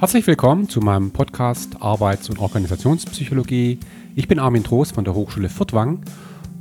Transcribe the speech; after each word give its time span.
Herzlich 0.00 0.28
willkommen 0.28 0.68
zu 0.68 0.78
meinem 0.78 1.10
Podcast 1.10 1.82
Arbeits- 1.82 2.30
und 2.30 2.38
Organisationspsychologie. 2.38 3.80
Ich 4.14 4.28
bin 4.28 4.38
Armin 4.38 4.62
Trost 4.62 4.92
von 4.92 5.02
der 5.02 5.12
Hochschule 5.12 5.48
Furtwang 5.48 6.04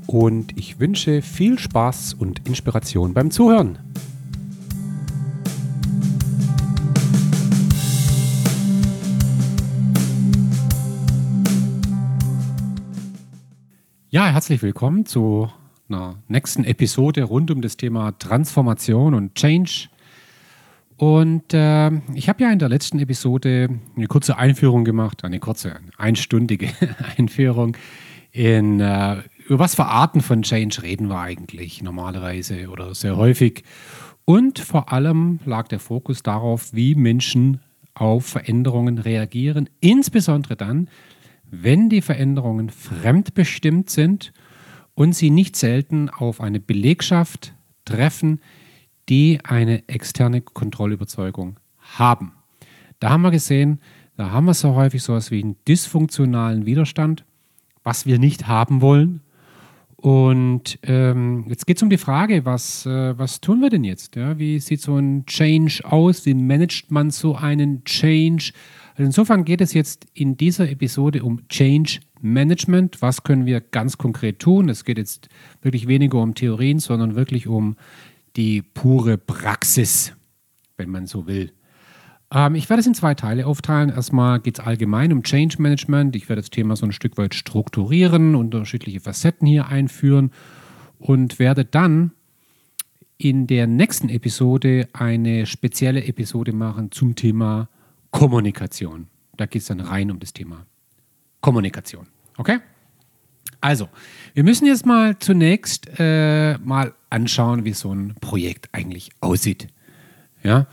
und 0.07 0.57
ich 0.57 0.79
wünsche 0.79 1.21
viel 1.21 1.59
Spaß 1.59 2.15
und 2.15 2.47
Inspiration 2.47 3.13
beim 3.13 3.29
Zuhören. 3.29 3.77
Ja, 14.09 14.25
herzlich 14.25 14.63
willkommen 14.63 15.05
zu 15.05 15.51
einer 15.89 16.15
nächsten 16.27 16.63
Episode 16.63 17.21
rund 17.21 17.51
um 17.51 17.61
das 17.61 17.77
Thema 17.77 18.17
Transformation 18.17 19.13
und 19.13 19.35
Change. 19.35 19.89
Und 20.97 21.53
äh, 21.53 21.91
ich 22.15 22.27
habe 22.27 22.43
ja 22.43 22.51
in 22.51 22.57
der 22.57 22.69
letzten 22.69 22.97
Episode 22.99 23.69
eine 23.95 24.07
kurze 24.07 24.37
Einführung 24.37 24.83
gemacht, 24.83 25.23
eine 25.23 25.39
kurze, 25.39 25.75
einstündige 25.97 26.69
Einführung 27.17 27.77
in, 28.31 28.79
äh, 28.79 29.17
über 29.47 29.59
was 29.59 29.75
für 29.75 29.85
Arten 29.85 30.21
von 30.21 30.41
Change 30.41 30.81
reden 30.81 31.07
wir 31.07 31.19
eigentlich 31.19 31.81
normalerweise 31.81 32.67
oder 32.69 32.93
sehr 32.95 33.15
häufig. 33.15 33.63
Und 34.25 34.59
vor 34.59 34.91
allem 34.91 35.39
lag 35.45 35.67
der 35.67 35.79
Fokus 35.79 36.23
darauf, 36.23 36.73
wie 36.73 36.95
Menschen 36.95 37.61
auf 37.93 38.25
Veränderungen 38.25 38.97
reagieren, 38.97 39.69
insbesondere 39.79 40.55
dann, 40.55 40.89
wenn 41.49 41.89
die 41.89 42.01
Veränderungen 42.01 42.69
fremdbestimmt 42.69 43.89
sind 43.89 44.33
und 44.95 45.13
sie 45.15 45.29
nicht 45.29 45.55
selten 45.55 46.09
auf 46.09 46.41
eine 46.41 46.59
Belegschaft 46.59 47.53
treffen, 47.85 48.41
die 49.09 49.39
eine 49.43 49.87
externe 49.87 50.41
Kontrollüberzeugung 50.41 51.59
haben. 51.79 52.33
Da 52.99 53.09
haben 53.09 53.21
wir 53.21 53.31
gesehen, 53.31 53.79
da 54.15 54.31
haben 54.31 54.45
wir 54.45 54.53
so 54.53 54.73
häufig 54.75 55.03
so 55.03 55.13
etwas 55.13 55.31
wie 55.31 55.43
einen 55.43 55.55
dysfunktionalen 55.67 56.65
Widerstand, 56.65 57.23
was 57.83 58.05
wir 58.05 58.19
nicht 58.19 58.47
haben 58.47 58.81
wollen. 58.81 59.21
Und 59.95 60.77
ähm, 60.83 61.45
jetzt 61.47 61.65
geht 61.65 61.77
es 61.77 61.83
um 61.83 61.89
die 61.89 61.97
Frage, 61.97 62.45
was, 62.45 62.85
äh, 62.85 63.17
was 63.17 63.41
tun 63.41 63.61
wir 63.61 63.69
denn 63.69 63.83
jetzt? 63.83 64.15
Ja? 64.15 64.37
Wie 64.37 64.59
sieht 64.59 64.81
so 64.81 64.95
ein 64.95 65.25
Change 65.25 65.81
aus? 65.83 66.25
Wie 66.25 66.35
managt 66.35 66.91
man 66.91 67.09
so 67.09 67.35
einen 67.35 67.83
Change? 67.83 68.51
Also 68.91 69.03
insofern 69.03 69.43
geht 69.43 69.59
es 69.59 69.73
jetzt 69.73 70.05
in 70.13 70.37
dieser 70.37 70.69
Episode 70.69 71.23
um 71.23 71.47
Change 71.49 71.99
Management. 72.21 73.01
Was 73.01 73.23
können 73.23 73.47
wir 73.47 73.59
ganz 73.59 73.97
konkret 73.97 74.39
tun? 74.39 74.69
Es 74.69 74.85
geht 74.85 74.99
jetzt 74.99 75.29
wirklich 75.61 75.87
weniger 75.87 76.21
um 76.21 76.35
Theorien, 76.35 76.79
sondern 76.79 77.15
wirklich 77.15 77.47
um 77.47 77.75
die 78.37 78.61
pure 78.61 79.17
Praxis, 79.17 80.13
wenn 80.77 80.89
man 80.89 81.07
so 81.07 81.27
will. 81.27 81.51
Ähm, 82.31 82.55
ich 82.55 82.69
werde 82.69 82.81
es 82.81 82.87
in 82.87 82.93
zwei 82.93 83.15
Teile 83.15 83.47
aufteilen. 83.47 83.89
Erstmal 83.89 84.39
geht 84.39 84.59
es 84.59 84.65
allgemein 84.65 85.11
um 85.11 85.23
Change 85.23 85.61
Management. 85.61 86.15
Ich 86.15 86.29
werde 86.29 86.41
das 86.41 86.51
Thema 86.51 86.75
so 86.75 86.85
ein 86.85 86.91
Stück 86.91 87.17
weit 87.17 87.33
strukturieren, 87.33 88.35
unterschiedliche 88.35 88.99
Facetten 88.99 89.47
hier 89.47 89.67
einführen 89.67 90.31
und 90.99 91.39
werde 91.39 91.65
dann 91.65 92.11
in 93.17 93.47
der 93.47 93.65
nächsten 93.65 94.09
Episode 94.09 94.87
eine 94.93 95.47
spezielle 95.47 96.05
Episode 96.05 96.53
machen 96.53 96.91
zum 96.91 97.15
Thema 97.15 97.67
Kommunikation. 98.11 99.07
Da 99.35 99.47
geht 99.47 99.63
es 99.63 99.67
dann 99.67 99.79
rein 99.79 100.11
um 100.11 100.19
das 100.19 100.33
Thema 100.33 100.65
Kommunikation. 101.41 102.07
Okay? 102.37 102.59
Also, 103.61 103.89
wir 104.33 104.43
müssen 104.43 104.65
jetzt 104.65 104.85
mal 104.85 105.17
zunächst 105.19 105.87
äh, 105.99 106.57
mal 106.59 106.93
anschauen, 107.09 107.65
wie 107.65 107.73
so 107.73 107.93
ein 107.93 108.15
Projekt 108.21 108.69
eigentlich 108.71 109.09
aussieht. 109.19 109.67
Ja, 110.43 110.67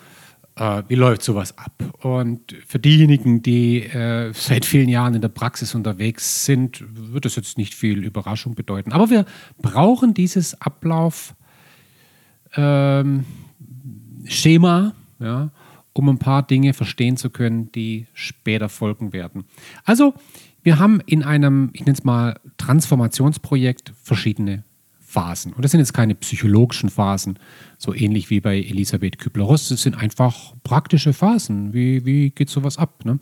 äh, 0.56 0.82
wie 0.88 0.94
läuft 0.94 1.22
sowas 1.22 1.56
ab? 1.58 1.72
Und 2.02 2.54
für 2.66 2.78
diejenigen, 2.78 3.42
die 3.42 3.82
äh, 3.82 4.32
seit 4.34 4.64
vielen 4.64 4.88
Jahren 4.88 5.14
in 5.14 5.20
der 5.20 5.28
Praxis 5.28 5.74
unterwegs 5.74 6.44
sind, 6.44 6.84
wird 6.88 7.24
das 7.24 7.36
jetzt 7.36 7.58
nicht 7.58 7.74
viel 7.74 8.04
Überraschung 8.04 8.54
bedeuten. 8.54 8.92
Aber 8.92 9.10
wir 9.10 9.24
brauchen 9.60 10.14
dieses 10.14 10.60
Ablaufschema, 10.60 11.34
ähm, 12.56 13.24
ja, 15.18 15.50
um 15.92 16.08
ein 16.08 16.18
paar 16.18 16.46
Dinge 16.46 16.74
verstehen 16.74 17.16
zu 17.16 17.30
können, 17.30 17.72
die 17.72 18.06
später 18.12 18.68
folgen 18.68 19.12
werden. 19.12 19.44
Also, 19.84 20.14
wir 20.64 20.78
haben 20.78 21.00
in 21.06 21.22
einem, 21.22 21.70
ich 21.74 21.82
nenne 21.82 21.92
es 21.92 22.04
mal, 22.04 22.40
Transformationsprojekt 22.56 23.92
verschiedene 24.02 24.64
Phasen. 24.98 25.52
Und 25.52 25.62
das 25.62 25.70
sind 25.70 25.78
jetzt 25.78 25.92
keine 25.92 26.16
psychologischen 26.16 26.88
Phasen, 26.88 27.38
so 27.78 27.94
ähnlich 27.94 28.30
wie 28.30 28.40
bei 28.40 28.56
Elisabeth 28.56 29.18
Kübler-Ross. 29.18 29.68
Das 29.68 29.82
sind 29.82 29.96
einfach 29.96 30.54
praktische 30.64 31.12
Phasen. 31.12 31.72
Wie, 31.72 32.04
wie 32.04 32.30
geht 32.30 32.48
sowas 32.48 32.78
ab? 32.78 33.04
Ne? 33.04 33.20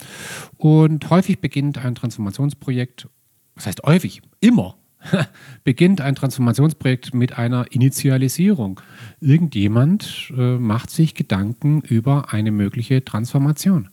Und 0.56 1.10
häufig 1.10 1.40
beginnt 1.40 1.84
ein 1.84 1.94
Transformationsprojekt, 1.94 3.08
was 3.56 3.66
heißt 3.66 3.82
häufig? 3.82 4.22
Immer 4.40 4.76
beginnt 5.64 6.00
ein 6.00 6.14
Transformationsprojekt 6.14 7.12
mit 7.12 7.36
einer 7.36 7.70
Initialisierung. 7.72 8.80
Irgendjemand 9.20 10.32
äh, 10.36 10.58
macht 10.58 10.90
sich 10.90 11.14
Gedanken 11.14 11.80
über 11.82 12.32
eine 12.32 12.52
mögliche 12.52 13.04
Transformation. 13.04 13.88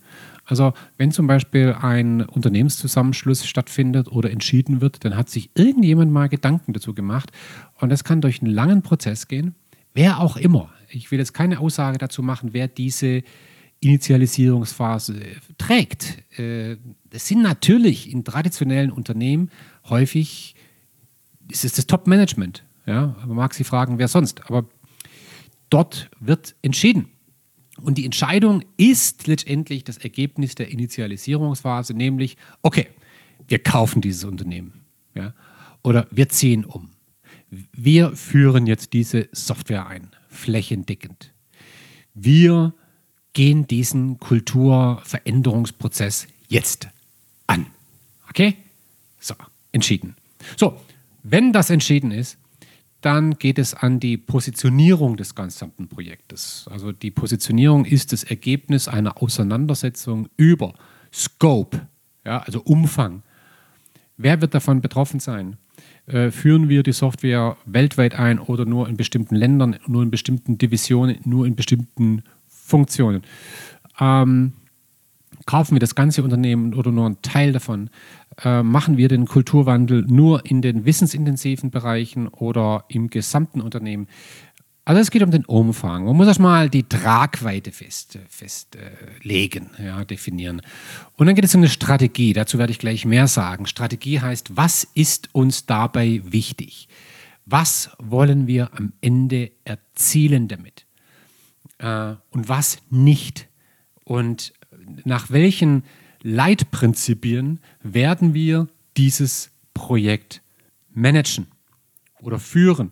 Also 0.49 0.73
wenn 0.97 1.11
zum 1.11 1.27
Beispiel 1.27 1.75
ein 1.79 2.23
Unternehmenszusammenschluss 2.23 3.45
stattfindet 3.45 4.07
oder 4.07 4.31
entschieden 4.31 4.81
wird, 4.81 5.05
dann 5.05 5.15
hat 5.15 5.29
sich 5.29 5.51
irgendjemand 5.53 6.11
mal 6.11 6.27
Gedanken 6.27 6.73
dazu 6.73 6.95
gemacht 6.95 7.31
und 7.79 7.89
das 7.89 8.03
kann 8.03 8.19
durch 8.19 8.41
einen 8.41 8.51
langen 8.51 8.81
Prozess 8.81 9.27
gehen. 9.27 9.53
Wer 9.93 10.19
auch 10.19 10.37
immer. 10.37 10.71
Ich 10.89 11.11
will 11.11 11.19
jetzt 11.19 11.33
keine 11.33 11.59
Aussage 11.59 11.99
dazu 11.99 12.23
machen, 12.23 12.49
wer 12.53 12.67
diese 12.67 13.21
Initialisierungsphase 13.79 15.21
trägt. 15.59 16.17
Äh, 16.39 16.77
das 17.11 17.27
sind 17.27 17.43
natürlich 17.43 18.11
in 18.11 18.23
traditionellen 18.23 18.91
Unternehmen 18.91 19.51
häufig, 19.87 20.55
ist 21.51 21.77
das 21.77 21.85
Top-Management. 21.85 22.63
Ja, 22.87 23.15
man 23.25 23.35
mag 23.35 23.53
sich 23.53 23.67
fragen, 23.67 23.99
wer 23.99 24.07
sonst. 24.07 24.45
Aber 24.47 24.65
dort 25.69 26.09
wird 26.19 26.55
entschieden. 26.63 27.09
Und 27.81 27.97
die 27.97 28.05
Entscheidung 28.05 28.63
ist 28.77 29.27
letztendlich 29.27 29.83
das 29.83 29.97
Ergebnis 29.97 30.55
der 30.55 30.69
Initialisierungsphase, 30.69 31.93
nämlich, 31.93 32.37
okay, 32.61 32.87
wir 33.47 33.59
kaufen 33.59 34.01
dieses 34.01 34.23
Unternehmen 34.23 34.81
ja, 35.15 35.33
oder 35.83 36.07
wir 36.11 36.29
ziehen 36.29 36.65
um. 36.65 36.89
Wir 37.49 38.15
führen 38.15 38.67
jetzt 38.67 38.93
diese 38.93 39.27
Software 39.31 39.87
ein, 39.87 40.11
flächendeckend. 40.29 41.33
Wir 42.13 42.73
gehen 43.33 43.65
diesen 43.65 44.19
Kulturveränderungsprozess 44.19 46.27
jetzt 46.47 46.89
an. 47.47 47.65
Okay? 48.29 48.57
So, 49.19 49.33
entschieden. 49.71 50.15
So, 50.57 50.79
wenn 51.23 51.53
das 51.53 51.69
entschieden 51.69 52.11
ist, 52.11 52.37
dann 53.01 53.35
geht 53.35 53.59
es 53.59 53.73
an 53.73 53.99
die 53.99 54.17
Positionierung 54.17 55.15
des 55.15 55.35
gesamten 55.35 55.87
Projektes. 55.87 56.67
Also 56.69 56.91
die 56.91 57.11
Positionierung 57.11 57.85
ist 57.85 58.11
das 58.11 58.23
Ergebnis 58.23 58.87
einer 58.87 59.21
Auseinandersetzung 59.21 60.27
über 60.35 60.73
Scope, 61.13 61.87
ja, 62.25 62.39
also 62.39 62.61
Umfang. 62.61 63.23
Wer 64.17 64.41
wird 64.41 64.53
davon 64.53 64.81
betroffen 64.81 65.19
sein? 65.19 65.57
Äh, 66.07 66.31
führen 66.31 66.67
wir 66.67 66.83
die 66.83 66.91
Software 66.91 67.55
weltweit 67.65 68.15
ein 68.15 68.39
oder 68.39 68.65
nur 68.65 68.89
in 68.89 68.97
bestimmten 68.97 69.35
Ländern, 69.35 69.77
nur 69.87 70.03
in 70.03 70.11
bestimmten 70.11 70.57
Divisionen, 70.57 71.19
nur 71.23 71.45
in 71.45 71.55
bestimmten 71.55 72.23
Funktionen? 72.47 73.23
Ähm, 73.99 74.53
kaufen 75.49 75.73
wir 75.73 75.79
das 75.79 75.95
ganze 75.95 76.21
Unternehmen 76.21 76.75
oder 76.75 76.91
nur 76.91 77.07
einen 77.07 77.23
Teil 77.23 77.53
davon? 77.53 77.89
Äh, 78.43 78.61
machen 78.61 78.97
wir 78.97 79.07
den 79.07 79.25
Kulturwandel 79.25 80.05
nur 80.07 80.45
in 80.45 80.61
den 80.61 80.85
wissensintensiven 80.85 81.71
Bereichen 81.71 82.27
oder 82.27 82.85
im 82.87 83.09
gesamten 83.09 83.59
Unternehmen? 83.59 84.05
Also 84.85 85.01
es 85.01 85.09
geht 85.09 85.23
um 85.23 85.31
den 85.31 85.45
Umfang. 85.45 86.05
Man 86.05 86.15
muss 86.15 86.27
erstmal 86.27 86.69
die 86.69 86.83
Tragweite 86.83 87.71
festlegen, 87.71 88.27
fest, 88.29 88.77
äh, 88.77 89.85
ja, 89.85 90.05
definieren. 90.05 90.61
Und 91.17 91.25
dann 91.25 91.33
geht 91.33 91.45
es 91.45 91.55
um 91.55 91.61
eine 91.61 91.69
Strategie. 91.69 92.33
Dazu 92.33 92.59
werde 92.59 92.71
ich 92.71 92.77
gleich 92.77 93.05
mehr 93.05 93.27
sagen. 93.27 93.65
Strategie 93.65 94.19
heißt, 94.19 94.55
was 94.55 94.83
ist 94.93 95.33
uns 95.33 95.65
dabei 95.65 96.21
wichtig? 96.25 96.87
Was 97.47 97.89
wollen 97.97 98.45
wir 98.45 98.69
am 98.77 98.93
Ende 99.01 99.49
erzielen 99.63 100.47
damit? 100.47 100.85
Äh, 101.79 102.17
und 102.29 102.49
was 102.49 102.77
nicht? 102.91 103.47
Und 104.03 104.53
nach 105.05 105.31
welchen 105.31 105.83
Leitprinzipien 106.21 107.59
werden 107.81 108.33
wir 108.33 108.67
dieses 108.97 109.51
Projekt 109.73 110.41
managen 110.93 111.47
oder 112.21 112.39
führen. 112.39 112.91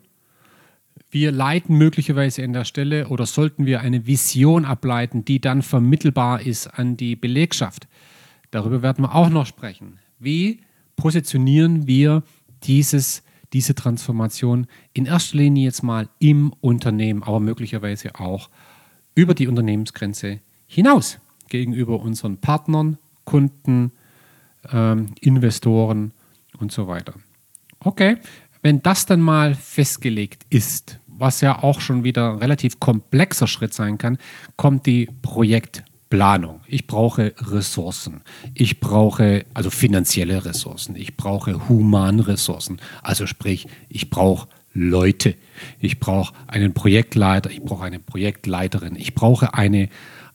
Wir 1.10 1.32
leiten 1.32 1.76
möglicherweise 1.76 2.44
an 2.44 2.52
der 2.52 2.64
Stelle 2.64 3.08
oder 3.08 3.24
sollten 3.24 3.66
wir 3.66 3.80
eine 3.80 4.06
Vision 4.06 4.64
ableiten, 4.64 5.24
die 5.24 5.40
dann 5.40 5.62
vermittelbar 5.62 6.42
ist 6.42 6.66
an 6.66 6.96
die 6.96 7.16
Belegschaft. 7.16 7.88
Darüber 8.50 8.82
werden 8.82 9.04
wir 9.04 9.14
auch 9.14 9.30
noch 9.30 9.46
sprechen. 9.46 9.98
Wie 10.18 10.60
positionieren 10.96 11.86
wir 11.86 12.22
dieses, 12.64 13.22
diese 13.52 13.74
Transformation 13.74 14.66
in 14.92 15.06
erster 15.06 15.38
Linie 15.38 15.64
jetzt 15.64 15.82
mal 15.82 16.08
im 16.18 16.52
Unternehmen, 16.60 17.22
aber 17.22 17.40
möglicherweise 17.40 18.14
auch 18.16 18.50
über 19.14 19.34
die 19.34 19.48
Unternehmensgrenze 19.48 20.40
hinaus? 20.66 21.18
Gegenüber 21.48 22.00
unseren 22.00 22.38
Partnern, 22.38 22.98
Kunden, 23.24 23.92
ähm, 24.72 25.14
Investoren 25.20 26.12
und 26.58 26.72
so 26.72 26.88
weiter. 26.88 27.14
Okay, 27.80 28.16
wenn 28.62 28.82
das 28.82 29.06
dann 29.06 29.20
mal 29.20 29.54
festgelegt 29.54 30.44
ist, 30.50 30.98
was 31.06 31.40
ja 31.40 31.62
auch 31.62 31.80
schon 31.80 32.04
wieder 32.04 32.32
ein 32.32 32.38
relativ 32.38 32.80
komplexer 32.80 33.46
Schritt 33.46 33.74
sein 33.74 33.98
kann, 33.98 34.18
kommt 34.56 34.86
die 34.86 35.08
Projektplanung. 35.22 36.60
Ich 36.66 36.86
brauche 36.86 37.34
Ressourcen. 37.38 38.22
Ich 38.54 38.80
brauche 38.80 39.44
also 39.54 39.70
finanzielle 39.70 40.44
Ressourcen. 40.44 40.96
Ich 40.96 41.16
brauche 41.16 41.68
Humanressourcen. 41.68 42.80
Also 43.02 43.26
sprich, 43.26 43.66
ich 43.88 44.10
brauche 44.10 44.48
Leute. 44.74 45.34
Ich 45.80 45.98
brauche 45.98 46.34
einen 46.46 46.72
Projektleiter. 46.72 47.50
Ich 47.50 47.62
brauche 47.62 47.84
eine 47.84 47.98
Projektleiterin. 47.98 48.94
Ich 48.96 49.14
brauche 49.14 49.54
eine, 49.54 49.88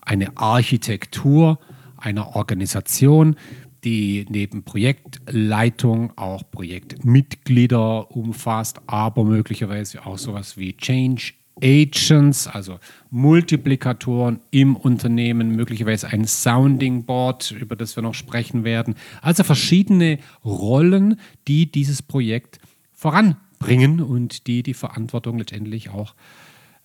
eine 0.05 0.38
Architektur 0.38 1.59
einer 1.97 2.35
Organisation, 2.35 3.35
die 3.83 4.25
neben 4.29 4.63
Projektleitung 4.63 6.17
auch 6.17 6.44
Projektmitglieder 6.50 8.11
umfasst, 8.11 8.81
aber 8.88 9.23
möglicherweise 9.23 10.05
auch 10.05 10.17
sowas 10.17 10.57
wie 10.57 10.75
Change 10.77 11.33
Agents, 11.61 12.47
also 12.47 12.79
Multiplikatoren 13.11 14.39
im 14.50 14.75
Unternehmen, 14.75 15.55
möglicherweise 15.55 16.07
ein 16.07 16.25
Sounding 16.25 17.05
Board, 17.05 17.51
über 17.51 17.75
das 17.75 17.95
wir 17.95 18.01
noch 18.01 18.15
sprechen 18.15 18.63
werden. 18.63 18.95
Also 19.21 19.44
verschiedene 19.44 20.17
Rollen, 20.44 21.19
die 21.47 21.71
dieses 21.71 22.01
Projekt 22.01 22.59
voranbringen 22.91 24.01
und 24.01 24.47
die 24.47 24.63
die 24.63 24.73
Verantwortung 24.73 25.38
letztendlich 25.38 25.89
auch 25.89 26.15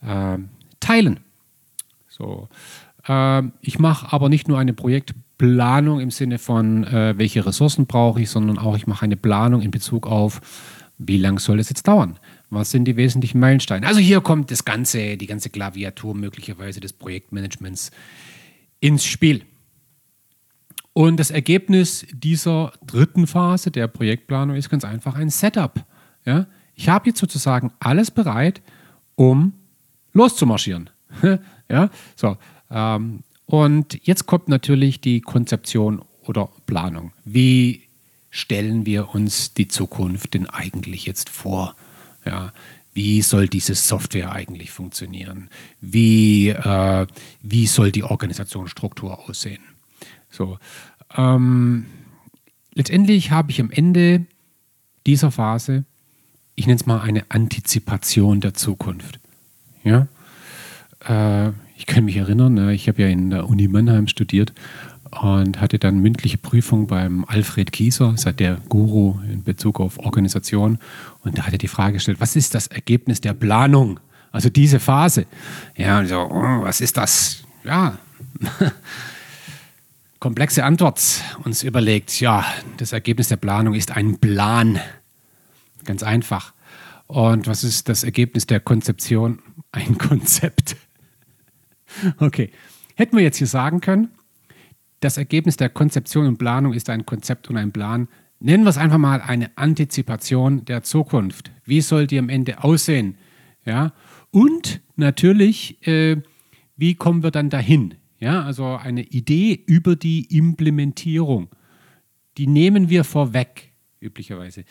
äh, 0.03 0.39
teilen. 0.81 1.21
So, 2.09 2.49
ich 3.61 3.79
mache 3.79 4.13
aber 4.13 4.29
nicht 4.29 4.49
nur 4.49 4.59
eine 4.59 4.75
Projekt 4.75 5.15
Planung 5.39 6.01
im 6.01 6.11
Sinne 6.11 6.39
von, 6.39 6.85
äh, 6.85 7.17
welche 7.17 7.47
Ressourcen 7.47 7.87
brauche 7.87 8.21
ich, 8.21 8.29
sondern 8.29 8.59
auch, 8.59 8.77
ich 8.77 8.87
mache 8.87 9.05
eine 9.05 9.17
Planung 9.17 9.63
in 9.63 9.71
Bezug 9.71 10.07
auf, 10.07 10.41
wie 10.99 11.17
lange 11.17 11.39
soll 11.39 11.61
es 11.61 11.69
jetzt 11.69 11.87
dauern? 11.87 12.19
Was 12.51 12.73
sind 12.73 12.87
die 12.87 12.97
wesentlichen 12.97 13.39
Meilensteine? 13.39 13.87
Also 13.87 14.01
hier 14.01 14.21
kommt 14.21 14.51
das 14.51 14.65
ganze, 14.65 15.17
die 15.17 15.27
ganze 15.27 15.49
Klaviatur 15.49 16.15
möglicherweise 16.15 16.81
des 16.81 16.93
Projektmanagements 16.93 17.93
ins 18.81 19.05
Spiel. 19.05 19.45
Und 20.93 21.21
das 21.21 21.31
Ergebnis 21.31 22.05
dieser 22.13 22.73
dritten 22.85 23.29
Phase 23.29 23.71
der 23.71 23.87
Projektplanung 23.87 24.57
ist 24.57 24.71
ganz 24.71 24.85
einfach 24.85 25.15
ein 25.15 25.31
Setup. 25.31 25.85
Ja? 26.25 26.49
Ich 26.75 26.89
habe 26.89 27.11
jetzt 27.11 27.21
sozusagen 27.21 27.73
alles 27.79 28.11
bereit, 28.11 28.61
um 29.15 29.53
loszumarschieren. 30.13 30.91
ja? 31.69 31.91
so, 32.17 32.37
ähm, 32.71 33.21
und 33.47 33.99
jetzt 34.07 34.27
kommt 34.27 34.49
natürlich 34.49 35.01
die 35.01 35.21
Konzeption 35.21 36.03
oder 36.23 36.51
Planung. 36.67 37.13
Wie 37.25 37.83
stellen 38.31 38.85
wir 38.85 39.15
uns 39.15 39.55
die 39.55 39.69
Zukunft 39.69 40.35
denn 40.35 40.47
eigentlich 40.49 41.07
jetzt 41.07 41.31
vor? 41.31 41.75
Ja, 42.27 42.53
wie 42.93 43.23
soll 43.23 43.49
diese 43.49 43.75
Software 43.75 44.33
eigentlich 44.33 44.71
funktionieren? 44.71 45.49
Wie, 45.81 46.49
äh, 46.49 47.07
wie 47.43 47.67
soll 47.67 47.93
die 47.93 48.03
Organisationsstruktur 48.03 49.29
aussehen? 49.29 49.63
So, 50.31 50.59
ähm, 51.17 51.87
letztendlich 52.75 53.31
habe 53.31 53.51
ich 53.51 53.61
am 53.61 53.71
Ende 53.71 54.27
dieser 55.07 55.31
Phase, 55.31 55.85
ich 56.55 56.67
nenne 56.67 56.81
es 56.81 56.87
mal 56.87 57.01
eine 57.01 57.31
Antizipation 57.31 58.41
der 58.41 58.53
Zukunft. 58.55 59.21
Ja? 59.85 60.09
Äh, 61.01 61.53
ich 61.79 61.87
kann 61.87 62.05
mich 62.05 62.17
erinnern, 62.17 62.55
ne, 62.55 62.75
ich 62.75 62.89
habe 62.89 63.03
ja 63.03 63.09
in 63.09 63.31
der 63.31 63.49
Uni 63.49 63.69
Mannheim 63.69 64.09
studiert 64.09 64.53
und 65.23 65.61
hatte 65.61 65.79
dann 65.79 66.01
mündliche 66.01 66.37
Prüfung 66.37 66.89
beim 66.89 67.25
Alfred 67.25 67.71
Kieser, 67.71 68.13
ist 68.15 68.27
halt 68.27 68.41
der 68.41 68.57
Guru 68.69 69.21
in 69.31 69.45
Bezug 69.45 69.79
auf 69.79 69.99
Organisation. 70.01 70.79
Und 71.23 71.39
da 71.39 71.47
hat 71.47 71.53
er 71.53 71.59
die 71.59 71.69
Frage 71.69 71.95
gestellt, 71.95 72.21
was 72.21 72.35
ist 72.35 72.57
das 72.57 72.67
Ergebnis 72.67 73.21
der 73.21 73.33
Planung? 73.33 74.01
Also 74.33 74.51
diese 74.51 74.81
Phase. 74.81 75.27
Ja, 75.77 76.01
und 76.01 76.09
so, 76.09 76.19
oh, 76.19 76.63
was 76.63 76.81
ist 76.81 76.97
das? 76.97 77.45
Ja, 77.63 77.97
komplexe 80.19 80.65
Antwort 80.65 81.01
uns 81.45 81.63
überlegt. 81.63 82.21
Ja, 82.21 82.45
das 82.79 82.91
Ergebnis 82.91 83.29
der 83.29 83.37
Planung 83.37 83.75
ist 83.75 83.93
ein 83.93 84.19
Plan. 84.19 84.81
Ganz 85.85 86.03
einfach. 86.03 86.53
Und 87.07 87.47
was 87.47 87.63
ist 87.63 87.89
das 87.89 88.03
Ergebnis 88.03 88.47
der 88.47 88.59
Konzeption? 88.59 89.39
Ein 89.71 89.97
Konzept. 89.97 90.77
Okay. 92.19 92.51
Hätten 92.95 93.17
wir 93.17 93.23
jetzt 93.23 93.39
hier 93.39 93.47
sagen 93.47 93.81
können, 93.81 94.09
das 95.01 95.19
Ergebnis 95.19 95.57
der 95.57 95.69
Konzeption 95.69 96.27
und 96.27 96.39
Planung 96.39 96.73
ist 96.73 96.91
ein 96.91 97.07
Konzept 97.07 97.49
und 97.49 97.57
ein 97.57 97.71
Plan. 97.71 98.09
Nennen 98.41 98.65
wir 98.65 98.71
es 98.71 98.79
einfach 98.79 98.99
mal 98.99 99.21
eine 99.21 99.57
Antizipation 99.57 100.65
der 100.65 100.83
Zukunft. 100.83 101.53
Wie 101.65 101.81
soll 101.81 102.07
die 102.07 102.19
am 102.19 102.29
Ende 102.29 102.65
aussehen? 102.65 103.17
Ja? 103.65 103.93
Und 104.31 104.81
natürlich, 104.97 105.87
äh, 105.87 106.17
wie 106.77 106.95
kommen 106.95 107.23
wir 107.23 107.31
dann 107.31 107.51
dahin? 107.51 107.95
Ja, 108.21 108.43
also 108.43 108.77
eine 108.77 109.03
Idee 109.03 109.63
über 109.67 109.95
die 109.95 110.37
Implementierung. 110.37 111.49
Die 112.37 112.49
nehmen 112.49 112.89
wir 112.89 113.05
vorweg, 113.05 113.73
üblicherweise. 114.01 114.65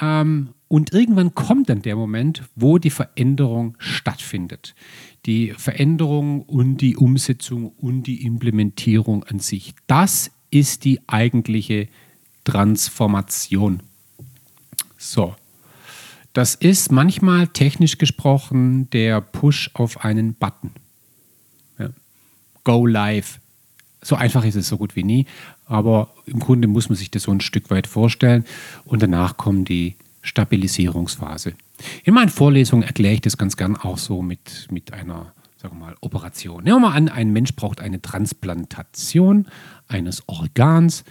Ähm, 0.00 0.50
und 0.68 0.92
irgendwann 0.92 1.34
kommt 1.34 1.70
dann 1.70 1.82
der 1.82 1.96
Moment, 1.96 2.44
wo 2.54 2.78
die 2.78 2.90
Veränderung 2.90 3.76
stattfindet 3.78 4.74
die 5.30 5.54
Veränderung 5.56 6.42
und 6.42 6.78
die 6.78 6.96
Umsetzung 6.96 7.68
und 7.78 8.02
die 8.02 8.26
Implementierung 8.26 9.22
an 9.22 9.38
sich. 9.38 9.74
Das 9.86 10.32
ist 10.50 10.84
die 10.84 10.98
eigentliche 11.06 11.86
Transformation. 12.42 13.80
So. 14.98 15.36
Das 16.32 16.56
ist 16.56 16.90
manchmal 16.90 17.46
technisch 17.46 17.96
gesprochen 17.98 18.90
der 18.90 19.20
Push 19.20 19.70
auf 19.74 20.04
einen 20.04 20.34
Button. 20.34 20.72
Ja. 21.78 21.90
Go 22.64 22.84
live. 22.84 23.38
So 24.02 24.16
einfach 24.16 24.44
ist 24.44 24.56
es 24.56 24.66
so 24.66 24.78
gut 24.78 24.96
wie 24.96 25.04
nie, 25.04 25.26
aber 25.64 26.12
im 26.26 26.40
Grunde 26.40 26.66
muss 26.66 26.88
man 26.88 26.96
sich 26.96 27.12
das 27.12 27.24
so 27.24 27.30
ein 27.30 27.40
Stück 27.40 27.70
weit 27.70 27.86
vorstellen 27.86 28.44
und 28.84 29.00
danach 29.00 29.36
kommt 29.36 29.68
die 29.68 29.94
Stabilisierungsphase. 30.22 31.54
In 32.04 32.14
meinen 32.14 32.28
Vorlesungen 32.28 32.82
erkläre 32.82 33.14
ich 33.14 33.20
das 33.20 33.36
ganz 33.36 33.56
gern 33.56 33.76
auch 33.76 33.98
so 33.98 34.22
mit, 34.22 34.68
mit 34.70 34.92
einer 34.92 35.32
sagen 35.60 35.78
wir 35.78 35.86
mal, 35.86 35.96
Operation. 36.00 36.64
Nehmen 36.64 36.76
wir 36.76 36.88
mal 36.88 36.96
an, 36.96 37.08
ein 37.08 37.32
Mensch 37.32 37.54
braucht 37.54 37.80
eine 37.80 38.00
Transplantation 38.00 39.46
eines 39.88 40.26
Organs. 40.26 41.04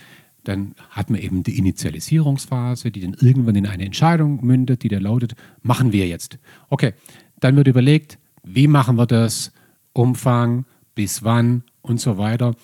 Dann 0.44 0.74
hat 0.90 1.12
man 1.12 1.20
eben 1.20 1.44
die 1.44 1.58
Initialisierungsphase, 1.58 2.90
die 2.90 3.02
dann 3.02 3.14
irgendwann 3.14 3.56
in 3.56 3.68
eine 3.68 3.86
Entscheidung 3.86 4.44
mündet, 4.44 4.82
die 4.82 4.88
da 4.88 4.98
lautet, 4.98 5.36
machen 5.62 5.92
wir 5.92 6.08
jetzt. 6.08 6.40
Okay, 6.70 6.94
dann 7.40 7.56
wird 7.56 7.68
überlegt, 7.68 8.18
wie 8.44 8.68
machen 8.68 8.96
wir 8.96 9.06
das, 9.06 9.52
Umfang, 9.94 10.66
bis 10.96 11.24
wann 11.24 11.64
und 11.82 12.00
so 12.00 12.18
weiter. 12.18 12.56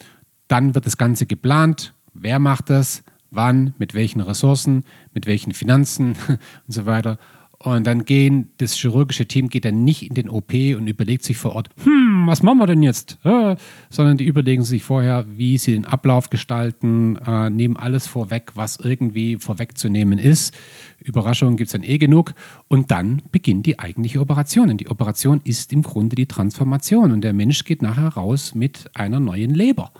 Dann 0.48 0.74
wird 0.74 0.86
das 0.86 0.98
Ganze 0.98 1.26
geplant, 1.26 1.94
wer 2.14 2.40
macht 2.40 2.70
das, 2.70 3.04
wann, 3.30 3.74
mit 3.78 3.94
welchen 3.94 4.22
Ressourcen, 4.22 4.84
mit 5.14 5.26
welchen 5.28 5.54
Finanzen 5.54 6.16
und 6.28 6.40
so 6.68 6.86
weiter. 6.86 7.18
Und 7.58 7.88
dann 7.88 8.06
gehen, 8.06 8.52
das 8.58 8.76
chirurgische 8.76 9.28
Team 9.28 9.48
geht 9.48 9.66
dann 9.66 9.84
nicht 9.84 10.04
in 10.04 10.14
den 10.14 10.30
OP 10.30 10.54
und 10.54 10.88
überlegt 10.88 11.24
sich 11.24 11.38
vor 11.38 11.56
Ort, 11.56 11.70
hm, 11.84 12.26
was 12.28 12.44
machen 12.44 12.58
wir 12.58 12.68
denn 12.68 12.84
jetzt? 12.84 13.18
Äh, 13.24 13.56
sondern 13.90 14.18
die 14.18 14.26
überlegen 14.26 14.64
sich 14.64 14.84
vorher, 14.84 15.26
wie 15.30 15.58
sie 15.58 15.72
den 15.72 15.86
Ablauf 15.86 16.30
gestalten, 16.30 17.16
äh, 17.26 17.50
nehmen 17.50 17.78
alles 17.78 18.08
vorweg, 18.08 18.52
was 18.56 18.78
irgendwie 18.78 19.38
vorwegzunehmen 19.38 20.20
ist. 20.20 20.54
Überraschungen 21.00 21.56
gibt 21.56 21.68
es 21.68 21.72
dann 21.72 21.84
eh 21.84 21.98
genug. 21.98 22.34
Und 22.68 22.92
dann 22.92 23.22
beginnt 23.32 23.66
die 23.66 23.80
eigentliche 23.80 24.20
Operation. 24.20 24.70
Und 24.70 24.82
die 24.82 24.90
Operation 24.90 25.42
ist 25.44 25.72
im 25.72 25.82
Grunde 25.82 26.16
die 26.16 26.28
Transformation. 26.28 27.12
Und 27.12 27.22
der 27.22 27.34
Mensch 27.34 27.64
geht 27.64 27.82
nachher 27.82 28.10
raus 28.10 28.54
mit 28.54 28.90
einer 28.94 29.20
neuen 29.20 29.54
Leber, 29.54 29.92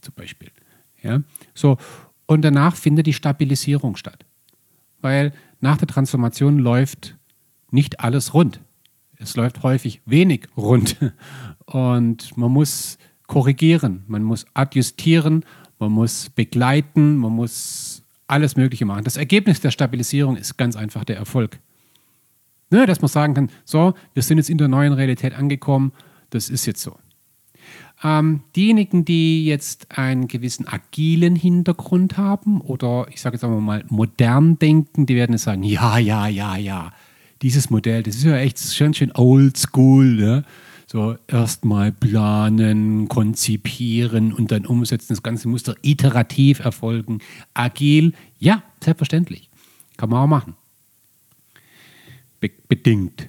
zum 0.00 0.14
Beispiel. 0.14 0.48
Ja? 1.02 1.22
So, 1.54 1.78
und 2.26 2.42
danach 2.42 2.74
findet 2.74 3.06
die 3.06 3.12
Stabilisierung 3.12 3.96
statt. 3.96 4.24
Weil 5.00 5.32
nach 5.60 5.76
der 5.76 5.88
Transformation 5.88 6.58
läuft 6.58 7.16
nicht 7.70 8.00
alles 8.00 8.34
rund. 8.34 8.60
Es 9.18 9.36
läuft 9.36 9.62
häufig 9.62 10.02
wenig 10.04 10.48
rund. 10.56 10.96
Und 11.66 12.36
man 12.36 12.52
muss 12.52 12.98
korrigieren, 13.26 14.04
man 14.06 14.22
muss 14.22 14.46
adjustieren, 14.54 15.44
man 15.78 15.92
muss 15.92 16.30
begleiten, 16.30 17.16
man 17.16 17.32
muss 17.32 18.02
alles 18.26 18.56
Mögliche 18.56 18.84
machen. 18.84 19.04
Das 19.04 19.16
Ergebnis 19.16 19.60
der 19.60 19.70
Stabilisierung 19.70 20.36
ist 20.36 20.56
ganz 20.56 20.76
einfach 20.76 21.04
der 21.04 21.16
Erfolg. 21.16 21.58
Ne, 22.70 22.84
dass 22.86 23.00
man 23.00 23.08
sagen 23.08 23.34
kann, 23.34 23.50
so, 23.64 23.94
wir 24.14 24.22
sind 24.22 24.38
jetzt 24.38 24.50
in 24.50 24.58
der 24.58 24.68
neuen 24.68 24.92
Realität 24.92 25.34
angekommen, 25.34 25.92
das 26.30 26.48
ist 26.48 26.66
jetzt 26.66 26.82
so. 26.82 26.98
Ähm, 28.04 28.40
diejenigen, 28.54 29.04
die 29.04 29.46
jetzt 29.46 29.96
einen 29.96 30.28
gewissen 30.28 30.68
agilen 30.68 31.34
Hintergrund 31.34 32.18
haben 32.18 32.60
oder 32.60 33.06
ich 33.10 33.20
sage 33.20 33.36
jetzt 33.36 33.44
einfach 33.44 33.60
mal 33.60 33.84
modern 33.88 34.58
denken, 34.58 35.06
die 35.06 35.14
werden 35.14 35.32
jetzt 35.32 35.44
sagen, 35.44 35.62
ja, 35.62 35.96
ja, 35.98 36.26
ja, 36.26 36.56
ja, 36.56 36.92
dieses 37.42 37.70
Modell, 37.70 38.02
das 38.02 38.16
ist 38.16 38.24
ja 38.24 38.36
echt 38.36 38.58
schön, 38.58 38.92
schön 38.92 39.12
old 39.14 39.56
school. 39.56 40.04
Ne? 40.04 40.44
So 40.86 40.96
So 40.96 41.16
erstmal 41.26 41.90
planen, 41.90 43.08
konzipieren 43.08 44.32
und 44.32 44.52
dann 44.52 44.66
umsetzen. 44.66 45.08
Das 45.10 45.22
Ganze 45.22 45.48
muss 45.48 45.64
doch 45.64 45.76
iterativ 45.82 46.60
erfolgen. 46.60 47.18
Agil, 47.54 48.12
ja, 48.38 48.62
selbstverständlich. 48.82 49.50
Kann 49.96 50.10
man 50.10 50.20
auch 50.20 50.26
machen. 50.26 50.54
Be 52.40 52.50
bedingt. 52.68 53.28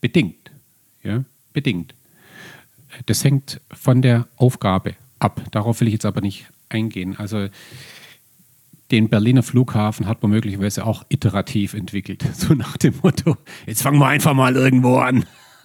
Bedingt. 0.00 0.50
Ja, 1.02 1.24
bedingt. 1.52 1.94
Das 3.06 3.24
hängt 3.24 3.60
von 3.72 4.02
der 4.02 4.26
Aufgabe 4.36 4.94
ab. 5.18 5.42
Darauf 5.50 5.80
will 5.80 5.88
ich 5.88 5.94
jetzt 5.94 6.06
aber 6.06 6.20
nicht 6.20 6.46
eingehen. 6.68 7.16
Also 7.18 7.48
den 8.90 9.08
Berliner 9.08 9.42
Flughafen 9.42 10.06
hat 10.06 10.22
man 10.22 10.30
möglicherweise 10.30 10.86
auch 10.86 11.04
iterativ 11.08 11.74
entwickelt. 11.74 12.24
So 12.34 12.54
nach 12.54 12.76
dem 12.76 12.94
Motto, 13.02 13.36
jetzt 13.66 13.82
fangen 13.82 13.98
wir 13.98 14.06
einfach 14.06 14.34
mal 14.34 14.56
irgendwo 14.56 14.98
an. 14.98 15.24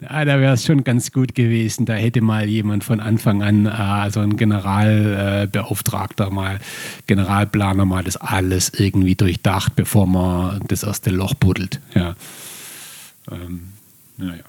ja, 0.00 0.24
da 0.24 0.40
wäre 0.40 0.54
es 0.54 0.64
schon 0.64 0.82
ganz 0.84 1.12
gut 1.12 1.34
gewesen. 1.34 1.86
Da 1.86 1.94
hätte 1.94 2.20
mal 2.20 2.48
jemand 2.48 2.84
von 2.84 3.00
Anfang 3.00 3.42
an, 3.42 3.66
also 3.66 4.20
ein 4.20 4.36
Generalbeauftragter, 4.36 6.30
mal 6.30 6.58
Generalplaner, 7.06 7.84
mal 7.84 8.02
das 8.02 8.16
alles 8.16 8.70
irgendwie 8.70 9.14
durchdacht, 9.14 9.76
bevor 9.76 10.06
man 10.06 10.60
das 10.68 10.82
erste 10.82 11.10
Loch 11.10 11.34
buddelt. 11.34 11.80
Ja. 11.94 12.16
Ähm, 13.30 13.72
naja. 14.16 14.42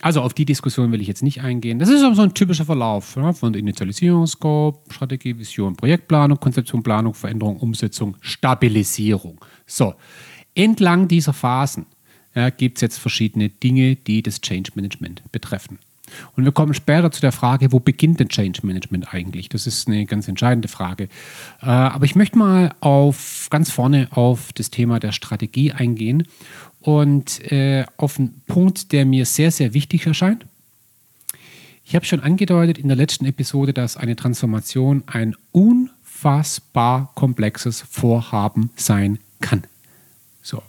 Also 0.00 0.22
auf 0.22 0.32
die 0.32 0.44
Diskussion 0.44 0.92
will 0.92 1.00
ich 1.00 1.08
jetzt 1.08 1.22
nicht 1.22 1.42
eingehen. 1.42 1.78
Das 1.78 1.88
ist 1.88 2.00
so 2.00 2.22
ein 2.22 2.34
typischer 2.34 2.64
Verlauf 2.64 3.16
ja, 3.16 3.32
von 3.32 3.54
Initialisierung, 3.54 4.26
Scope, 4.26 4.78
Strategie, 4.92 5.36
Vision, 5.36 5.76
Projektplanung, 5.76 6.38
Konzeption, 6.38 6.82
Planung, 6.82 7.14
Veränderung, 7.14 7.56
Umsetzung, 7.56 8.16
Stabilisierung. 8.20 9.40
So, 9.66 9.94
entlang 10.54 11.08
dieser 11.08 11.32
Phasen 11.32 11.86
ja, 12.34 12.50
gibt 12.50 12.78
es 12.78 12.82
jetzt 12.82 12.98
verschiedene 12.98 13.48
Dinge, 13.48 13.96
die 13.96 14.22
das 14.22 14.40
Change 14.40 14.70
Management 14.74 15.22
betreffen. 15.32 15.78
Und 16.36 16.44
wir 16.44 16.52
kommen 16.52 16.74
später 16.74 17.10
zu 17.10 17.20
der 17.20 17.32
Frage, 17.32 17.72
wo 17.72 17.80
beginnt 17.80 18.20
denn 18.20 18.28
Change 18.28 18.60
Management 18.62 19.12
eigentlich? 19.12 19.48
Das 19.48 19.66
ist 19.66 19.88
eine 19.88 20.06
ganz 20.06 20.28
entscheidende 20.28 20.68
Frage. 20.68 21.04
Äh, 21.60 21.66
aber 21.66 22.04
ich 22.04 22.14
möchte 22.14 22.38
mal 22.38 22.74
auf 22.80 23.48
ganz 23.50 23.70
vorne 23.70 24.08
auf 24.10 24.52
das 24.54 24.70
Thema 24.70 25.00
der 25.00 25.12
Strategie 25.12 25.72
eingehen 25.72 26.24
und 26.88 27.52
äh, 27.52 27.84
auf 27.98 28.18
einen 28.18 28.40
Punkt, 28.46 28.92
der 28.92 29.04
mir 29.04 29.26
sehr, 29.26 29.50
sehr 29.50 29.74
wichtig 29.74 30.06
erscheint. 30.06 30.46
Ich 31.84 31.94
habe 31.94 32.06
schon 32.06 32.20
angedeutet 32.20 32.78
in 32.78 32.88
der 32.88 32.96
letzten 32.96 33.26
Episode, 33.26 33.74
dass 33.74 33.98
eine 33.98 34.16
Transformation 34.16 35.02
ein 35.04 35.36
unfassbar 35.52 37.12
komplexes 37.14 37.82
Vorhaben 37.82 38.70
sein 38.76 39.18
kann. 39.42 39.64
So. 40.40 40.62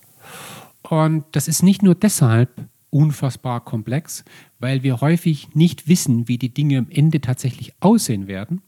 Und 0.81 1.23
das 1.31 1.47
ist 1.47 1.63
nicht 1.63 1.83
nur 1.83 1.95
deshalb 1.95 2.49
unfassbar 2.89 3.63
komplex, 3.63 4.25
weil 4.59 4.83
wir 4.83 4.99
häufig 4.99 5.55
nicht 5.55 5.87
wissen, 5.87 6.27
wie 6.27 6.37
die 6.37 6.53
Dinge 6.53 6.79
am 6.79 6.87
Ende 6.89 7.21
tatsächlich 7.21 7.71
aussehen 7.79 8.27
werden 8.27 8.61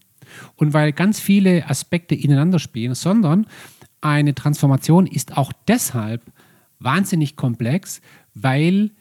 und 0.55 0.73
weil 0.73 0.93
ganz 0.93 1.19
viele 1.19 1.69
Aspekte 1.69 2.15
ineinander 2.15 2.59
spielen, 2.59 2.95
sondern 2.95 3.45
eine 3.99 4.33
Transformation 4.33 5.05
ist 5.05 5.35
auch 5.35 5.51
deshalb 5.67 6.23
wahnsinnig 6.83 7.35
komplex, 7.35 8.01
weil 8.33 8.91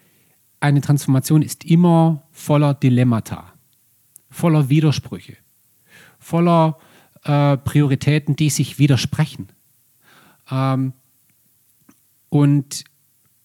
eine 0.61 0.81
Transformation 0.81 1.43
ist 1.43 1.65
immer 1.65 2.23
voller 2.31 2.75
Dilemmata, 2.75 3.53
voller 4.29 4.69
Widersprüche, 4.69 5.37
voller 6.19 6.79
äh, 7.25 7.57
Prioritäten, 7.57 8.37
die 8.37 8.51
sich 8.51 8.79
widersprechen. 8.79 9.49
Ähm, 10.51 10.93
und 12.29 12.85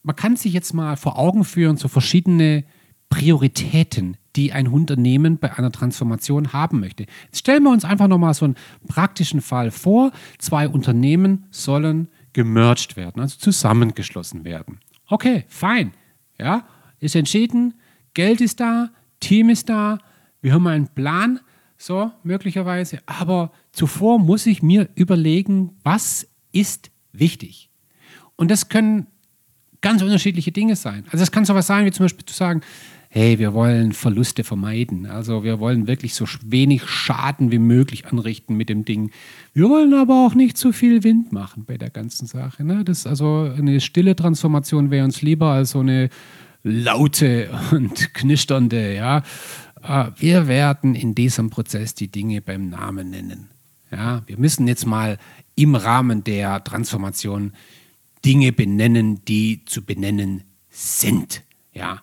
man 0.04 0.16
kann 0.16 0.36
sich 0.36 0.54
jetzt 0.54 0.74
mal 0.74 0.98
vor 0.98 1.18
Augen 1.18 1.46
führen, 1.46 1.78
so 1.78 1.88
verschiedene 1.88 2.64
Prioritäten, 3.10 4.18
die 4.36 4.52
ein 4.52 4.68
Unternehmen 4.68 5.38
bei 5.38 5.58
einer 5.58 5.72
Transformation 5.72 6.54
haben 6.54 6.80
möchte. 6.80 7.06
Jetzt 7.26 7.40
stellen 7.40 7.64
wir 7.64 7.72
uns 7.72 7.86
einfach 7.86 8.08
nochmal 8.08 8.34
so 8.34 8.46
einen 8.46 8.56
praktischen 8.88 9.42
Fall 9.42 9.72
vor. 9.72 10.12
Zwei 10.38 10.68
Unternehmen 10.68 11.46
sollen 11.50 12.10
gemerged 12.36 12.98
werden, 12.98 13.22
also 13.22 13.38
zusammengeschlossen 13.40 14.44
werden. 14.44 14.82
Okay, 15.08 15.46
fein. 15.48 15.94
Ja, 16.38 16.68
ist 17.00 17.16
entschieden, 17.16 17.76
Geld 18.14 18.42
ist 18.42 18.60
da, 18.60 18.90
Team 19.22 19.50
ist 19.50 19.70
da, 19.70 20.00
wir 20.42 20.54
haben 20.54 20.68
einen 20.68 20.90
Plan, 20.90 21.40
so 21.78 22.12
möglicherweise, 22.24 23.00
aber 23.06 23.54
zuvor 23.72 24.20
muss 24.20 24.46
ich 24.48 24.62
mir 24.62 24.90
überlegen, 24.96 25.78
was 25.84 26.28
ist 26.52 26.92
wichtig. 27.14 27.70
Und 28.36 28.52
das 28.52 28.68
können 28.68 29.08
ganz 29.80 30.02
unterschiedliche 30.02 30.52
Dinge 30.52 30.76
sein. 30.76 31.06
Also 31.12 31.24
es 31.24 31.32
kann 31.32 31.46
sowas 31.46 31.68
sein, 31.68 31.86
wie 31.86 31.92
zum 31.92 32.04
Beispiel 32.04 32.26
zu 32.26 32.36
sagen, 32.36 32.62
hey, 33.16 33.40
wir 33.40 33.54
wollen 33.54 33.94
Verluste 33.94 34.44
vermeiden. 34.44 35.06
Also 35.06 35.46
wir 35.46 35.62
wollen 35.62 35.88
wirklich 35.88 36.14
so 36.16 36.26
wenig 36.44 36.86
Schaden 36.86 37.50
wie 37.50 37.60
möglich 37.60 38.08
anrichten 38.08 38.58
mit 38.58 38.68
dem 38.68 38.84
Ding. 38.84 39.12
Wir 39.54 39.70
wollen 39.70 39.94
aber 39.94 40.26
auch 40.26 40.36
nicht 40.36 40.58
zu 40.58 40.74
viel 40.74 41.06
Wind 41.06 41.32
machen 41.32 41.64
bei 41.64 41.78
der 41.78 41.90
ganzen 41.90 42.28
Sache. 42.28 42.66
Ne? 42.66 42.84
Das 42.84 43.08
also 43.08 43.50
eine 43.58 43.80
stille 43.80 44.18
Transformation 44.18 44.92
wäre 44.92 45.06
uns 45.06 45.22
lieber 45.22 45.52
als 45.52 45.70
so 45.72 45.80
eine 45.80 46.10
laute 46.64 47.50
und 47.72 48.14
knisternde. 48.14 48.94
Ja, 48.94 49.24
äh, 49.82 50.12
wir 50.18 50.50
werden 50.50 50.94
in 50.94 51.16
diesem 51.16 51.50
Prozess 51.50 51.96
die 51.96 52.10
Dinge 52.10 52.42
beim 52.42 52.68
Namen 52.68 53.12
nennen. 53.12 53.48
Ja, 53.92 54.24
wir 54.26 54.38
müssen 54.38 54.68
jetzt 54.68 54.86
mal 54.86 55.20
im 55.56 55.76
Rahmen 55.76 56.26
der 56.26 56.62
Transformation 56.66 57.54
Dinge 58.26 58.52
benennen, 58.52 59.24
die 59.24 59.64
zu 59.64 59.86
benennen 59.86 60.44
sind. 60.70 61.44
Ja. 61.74 62.02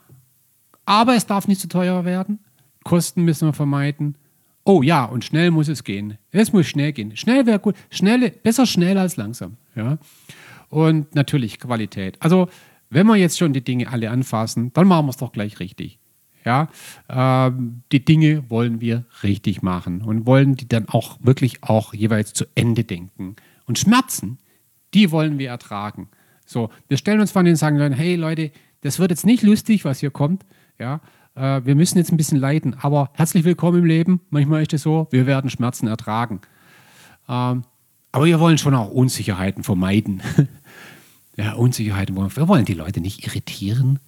Aber 0.84 1.14
es 1.14 1.26
darf 1.26 1.48
nicht 1.48 1.60
zu 1.60 1.68
teuer 1.68 2.04
werden. 2.04 2.40
Kosten 2.84 3.22
müssen 3.22 3.48
wir 3.48 3.52
vermeiden. 3.52 4.16
Oh 4.64 4.82
ja, 4.82 5.04
und 5.04 5.24
schnell 5.24 5.50
muss 5.50 5.68
es 5.68 5.84
gehen. 5.84 6.18
Es 6.30 6.52
muss 6.52 6.66
schnell 6.66 6.92
gehen. 6.92 7.16
Schnell 7.16 7.46
wäre 7.46 7.58
gut. 7.58 7.74
Schnell, 7.90 8.30
besser 8.30 8.66
schnell 8.66 8.98
als 8.98 9.16
langsam. 9.16 9.56
Ja. 9.74 9.98
Und 10.68 11.14
natürlich 11.14 11.58
Qualität. 11.58 12.16
Also, 12.20 12.48
wenn 12.90 13.06
wir 13.06 13.16
jetzt 13.16 13.38
schon 13.38 13.52
die 13.52 13.64
Dinge 13.64 13.88
alle 13.90 14.10
anfassen, 14.10 14.72
dann 14.72 14.86
machen 14.86 15.06
wir 15.06 15.10
es 15.10 15.16
doch 15.16 15.32
gleich 15.32 15.60
richtig. 15.60 15.98
Ja, 16.44 16.68
ähm, 17.08 17.82
die 17.92 18.04
Dinge 18.04 18.50
wollen 18.50 18.80
wir 18.80 19.04
richtig 19.22 19.62
machen 19.62 20.02
und 20.02 20.26
wollen 20.26 20.56
die 20.56 20.66
dann 20.66 20.88
auch 20.88 21.18
wirklich 21.20 21.62
auch 21.62 21.94
jeweils 21.94 22.32
zu 22.32 22.46
Ende 22.54 22.84
denken. 22.84 23.36
Und 23.66 23.78
Schmerzen, 23.78 24.38
die 24.92 25.10
wollen 25.12 25.38
wir 25.38 25.50
ertragen. 25.50 26.08
So, 26.44 26.70
wir 26.88 26.96
stellen 26.96 27.20
uns 27.20 27.30
vor 27.30 27.44
den 27.44 27.56
sagen 27.56 27.92
hey 27.92 28.16
Leute, 28.16 28.50
das 28.80 28.98
wird 28.98 29.10
jetzt 29.10 29.24
nicht 29.24 29.42
lustig, 29.42 29.84
was 29.84 30.00
hier 30.00 30.10
kommt. 30.10 30.44
Ja, 30.78 31.00
äh, 31.34 31.60
wir 31.64 31.74
müssen 31.74 31.98
jetzt 31.98 32.12
ein 32.12 32.16
bisschen 32.16 32.38
leiden, 32.38 32.76
aber 32.80 33.10
herzlich 33.14 33.44
willkommen 33.44 33.80
im 33.80 33.84
Leben. 33.84 34.20
Manchmal 34.30 34.62
ist 34.62 34.72
es 34.72 34.82
so, 34.82 35.08
wir 35.10 35.26
werden 35.26 35.50
Schmerzen 35.50 35.86
ertragen. 35.86 36.40
Ähm, 37.28 37.62
aber 38.10 38.26
wir 38.26 38.40
wollen 38.40 38.58
schon 38.58 38.74
auch 38.74 38.90
Unsicherheiten 38.90 39.64
vermeiden. 39.64 40.20
ja, 41.36 41.54
Unsicherheiten 41.54 42.16
wollen 42.16 42.34
wir 42.34 42.48
wollen 42.48 42.64
die 42.64 42.74
Leute 42.74 43.00
nicht 43.00 43.26
irritieren, 43.26 43.98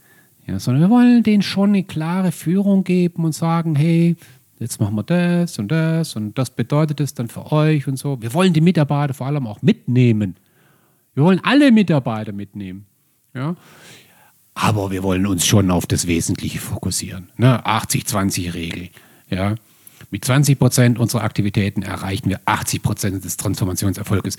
ja, 0.47 0.59
sondern 0.59 0.83
wir 0.83 0.91
wollen 0.91 1.23
denen 1.23 1.43
schon 1.43 1.71
eine 1.71 1.85
klare 1.85 2.33
Führung 2.33 2.85
geben 2.85 3.25
und 3.25 3.33
sagen, 3.33 3.77
hey, 3.77 4.17
jetzt 4.59 4.81
machen 4.81 4.95
wir 4.95 5.03
das 5.03 5.59
und 5.59 5.69
das 5.69 6.17
und 6.17 6.39
das 6.39 6.51
bedeutet 6.51 7.01
es 7.01 7.15
dann 7.15 7.29
für 7.29 7.51
euch 7.53 7.87
und 7.89 7.97
so. 7.97 8.21
Wir 8.21 8.35
wollen 8.35 8.53
die 8.53 8.61
Mitarbeiter 8.61 9.15
vor 9.15 9.27
allem 9.27 9.47
auch 9.47 9.63
mitnehmen. 9.63 10.37
Wir 11.15 11.25
wollen 11.25 11.41
alle 11.43 11.73
Mitarbeiter 11.73 12.33
mitnehmen. 12.33 12.87
Ja? 13.35 13.57
Aber 14.55 14.91
wir 14.91 15.03
wollen 15.03 15.27
uns 15.27 15.47
schon 15.47 15.71
auf 15.71 15.87
das 15.87 16.07
Wesentliche 16.07 16.61
fokussieren. 16.61 17.29
Ne? 17.37 17.65
80-20-Regel. 17.67 18.91
Ja? 19.29 19.57
Mit 20.11 20.25
20 20.25 20.59
Prozent 20.59 20.99
unserer 20.99 21.25
Aktivitäten 21.25 21.83
erreichen 21.83 22.29
wir 22.29 22.41
80 22.45 22.83
Prozent 22.83 23.25
des 23.25 23.37
Transformationserfolges. 23.37 24.37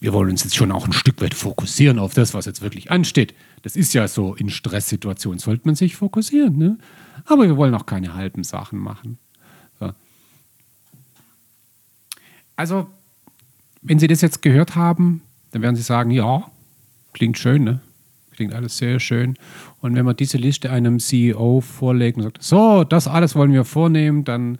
Wir 0.00 0.12
wollen 0.12 0.30
uns 0.30 0.44
jetzt 0.44 0.54
schon 0.54 0.70
auch 0.70 0.86
ein 0.86 0.92
Stück 0.92 1.20
weit 1.20 1.34
fokussieren 1.34 1.98
auf 1.98 2.14
das, 2.14 2.34
was 2.34 2.46
jetzt 2.46 2.62
wirklich 2.62 2.92
ansteht. 2.92 3.34
Das 3.62 3.74
ist 3.74 3.94
ja 3.94 4.06
so, 4.06 4.34
in 4.34 4.48
Stresssituationen 4.48 5.40
sollte 5.40 5.66
man 5.66 5.74
sich 5.74 5.96
fokussieren. 5.96 6.56
Ne? 6.56 6.78
Aber 7.24 7.44
wir 7.44 7.56
wollen 7.56 7.74
auch 7.74 7.86
keine 7.86 8.14
halben 8.14 8.44
Sachen 8.44 8.78
machen. 8.78 9.18
So. 9.80 9.92
Also, 12.54 12.86
wenn 13.82 13.98
Sie 13.98 14.06
das 14.06 14.20
jetzt 14.20 14.40
gehört 14.40 14.76
haben, 14.76 15.22
dann 15.50 15.62
werden 15.62 15.76
Sie 15.76 15.82
sagen, 15.82 16.12
ja, 16.12 16.48
klingt 17.12 17.38
schön, 17.38 17.64
ne? 17.64 17.80
Klingt 18.38 18.54
alles 18.54 18.76
sehr 18.76 19.00
schön. 19.00 19.34
Und 19.80 19.96
wenn 19.96 20.04
man 20.04 20.14
diese 20.14 20.38
Liste 20.38 20.70
einem 20.70 21.00
CEO 21.00 21.60
vorlegt 21.60 22.18
und 22.18 22.22
sagt, 22.22 22.40
so, 22.40 22.84
das 22.84 23.08
alles 23.08 23.34
wollen 23.34 23.52
wir 23.52 23.64
vornehmen, 23.64 24.22
dann, 24.22 24.58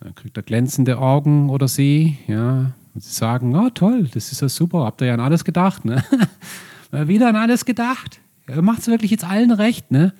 dann 0.00 0.12
kriegt 0.16 0.36
er 0.36 0.42
glänzende 0.42 0.98
Augen 0.98 1.50
oder 1.50 1.68
sie, 1.68 2.18
ja. 2.26 2.72
Und 2.94 3.04
sie 3.04 3.14
sagen, 3.14 3.54
oh 3.54 3.70
toll, 3.70 4.08
das 4.12 4.32
ist 4.32 4.42
ja 4.42 4.48
super, 4.48 4.86
habt 4.86 5.00
ihr 5.02 5.06
ja 5.06 5.14
an 5.14 5.20
alles 5.20 5.44
gedacht, 5.44 5.84
ne? 5.84 6.02
Wieder 6.90 7.28
an 7.28 7.36
alles 7.36 7.64
gedacht. 7.64 8.20
Ja, 8.48 8.60
Macht 8.60 8.80
es 8.80 8.88
wirklich 8.88 9.12
jetzt 9.12 9.24
allen 9.24 9.52
recht, 9.52 9.92
ne? 9.92 10.12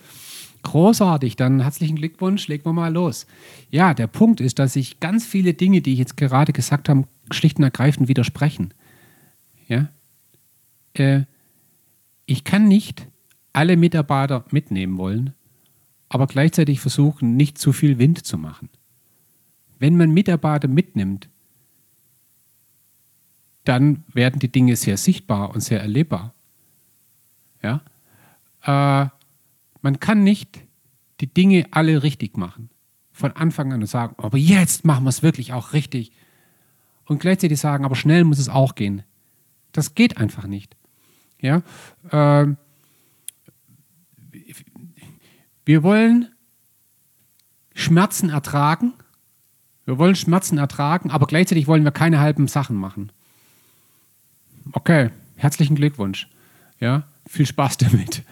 Großartig, 0.63 1.35
dann 1.35 1.59
herzlichen 1.59 1.97
Glückwunsch, 1.97 2.47
legen 2.47 2.67
wir 2.67 2.73
mal 2.73 2.93
los. 2.93 3.27
Ja, 3.69 3.95
der 3.95 4.07
Punkt 4.07 4.41
ist, 4.41 4.61
dass 4.61 4.75
sich 4.75 5.01
ganz 5.01 5.27
viele 5.27 5.55
Dinge, 5.55 5.81
die 5.81 5.95
ich 5.95 5.99
jetzt 5.99 6.17
gerade 6.17 6.53
gesagt 6.53 6.89
habe, 6.89 7.03
schlicht 7.33 7.59
und 7.59 7.65
ergreifend 7.65 8.07
widersprechen. 8.07 8.73
Ja? 9.67 9.89
Äh, 10.95 11.23
ich 12.27 12.45
kann 12.45 12.69
nicht 12.69 13.09
alle 13.53 13.77
Mitarbeiter 13.77 14.45
mitnehmen 14.51 14.99
wollen, 14.99 15.35
aber 16.09 16.27
gleichzeitig 16.27 16.81
versuchen, 16.81 17.37
nicht 17.37 17.59
zu 17.59 17.73
viel 17.73 17.99
Wind 17.99 18.25
zu 18.25 18.39
machen. 18.39 18.69
Wenn 19.79 19.97
man 19.97 20.13
Mitarbeiter 20.13 20.69
mitnimmt, 20.69 21.29
dann 23.65 24.05
werden 24.13 24.41
die 24.41 24.51
Dinge 24.51 24.77
sehr 24.77 24.97
sichtbar 24.97 25.55
und 25.55 25.61
sehr 25.61 25.81
erlebbar. 25.81 26.35
Ja? 27.63 27.83
Äh, 28.63 29.09
man 29.81 30.01
kann 30.01 30.23
nicht 30.23 30.61
die 31.21 31.33
Dinge 31.33 31.67
alle 31.71 32.03
richtig 32.03 32.37
machen. 32.37 32.71
Von 33.13 33.33
Anfang 33.33 33.73
an 33.73 33.81
und 33.81 33.87
sagen, 33.87 34.15
aber 34.19 34.39
jetzt 34.39 34.85
machen 34.85 35.05
wir 35.05 35.11
es 35.11 35.23
wirklich 35.23 35.53
auch 35.53 35.73
richtig. 35.73 36.13
Und 37.05 37.21
gleichzeitig 37.21 37.61
sagen, 37.61 37.85
aber 37.85 37.95
schnell 37.95 38.25
muss 38.25 38.39
es 38.39 38.49
auch 38.49 38.75
gehen. 38.75 39.03
Das 39.73 39.95
geht 39.95 40.17
einfach 40.17 40.47
nicht. 40.47 40.77
Ja? 41.43 41.63
Äh, 42.11 42.55
wir 45.65 45.83
wollen 45.83 46.29
Schmerzen 47.75 48.31
ertragen. 48.31 48.95
Wir 49.85 49.99
wollen 49.99 50.15
Schmerzen 50.15 50.59
ertragen, 50.59 51.11
aber 51.11 51.27
gleichzeitig 51.27 51.67
wollen 51.67 51.85
wir 51.85 51.91
keine 51.91 52.21
halben 52.21 52.49
Sachen 52.49 52.77
machen. 52.77 53.13
Okay, 54.73 55.11
herzlichen 55.37 55.75
Glückwunsch. 55.75 56.29
Ja, 56.79 57.05
viel 57.27 57.47
Spaß 57.47 57.77
damit. 57.79 58.23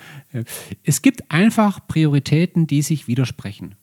Es 0.85 1.03
gibt 1.03 1.31
einfach 1.31 1.87
Prioritäten, 1.87 2.67
die 2.67 2.83
sich 2.83 3.09
widersprechen. 3.09 3.75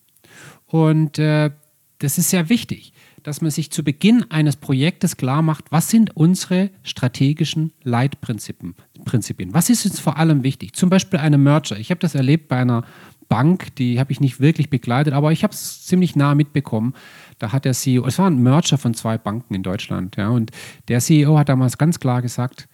Und 0.65 1.19
äh, 1.19 1.51
das 1.99 2.17
ist 2.17 2.29
sehr 2.29 2.49
wichtig, 2.49 2.93
dass 3.27 3.41
man 3.41 3.51
sich 3.51 3.71
zu 3.71 3.83
Beginn 3.83 4.23
eines 4.31 4.55
Projektes 4.55 5.17
klar 5.17 5.41
macht, 5.41 5.65
was 5.69 5.89
sind 5.89 6.15
unsere 6.15 6.69
strategischen 6.83 7.73
Leitprinzipien. 7.83 8.73
Prinzipien. 9.03 9.53
Was 9.53 9.69
ist 9.69 9.85
uns 9.85 9.99
vor 9.99 10.15
allem 10.15 10.43
wichtig? 10.43 10.71
Zum 10.71 10.89
Beispiel 10.89 11.19
eine 11.19 11.37
Merger. 11.37 11.77
Ich 11.77 11.89
habe 11.89 11.99
das 11.99 12.15
erlebt 12.15 12.47
bei 12.47 12.55
einer 12.55 12.85
Bank, 13.27 13.75
die 13.75 13.99
habe 13.99 14.13
ich 14.13 14.21
nicht 14.21 14.39
wirklich 14.39 14.69
begleitet, 14.69 15.13
aber 15.13 15.33
ich 15.33 15.43
habe 15.43 15.51
es 15.51 15.85
ziemlich 15.85 16.15
nah 16.15 16.35
mitbekommen. 16.35 16.93
Da 17.37 17.51
hat 17.51 17.65
der 17.65 17.73
CEO, 17.73 18.05
es 18.05 18.17
war 18.17 18.29
ein 18.29 18.41
Merger 18.41 18.77
von 18.77 18.93
zwei 18.93 19.17
Banken 19.17 19.53
in 19.55 19.61
Deutschland, 19.61 20.15
ja, 20.15 20.29
und 20.29 20.51
der 20.87 21.01
CEO 21.01 21.37
hat 21.37 21.49
damals 21.49 21.77
ganz 21.77 21.99
klar 21.99 22.21
gesagt, 22.21 22.69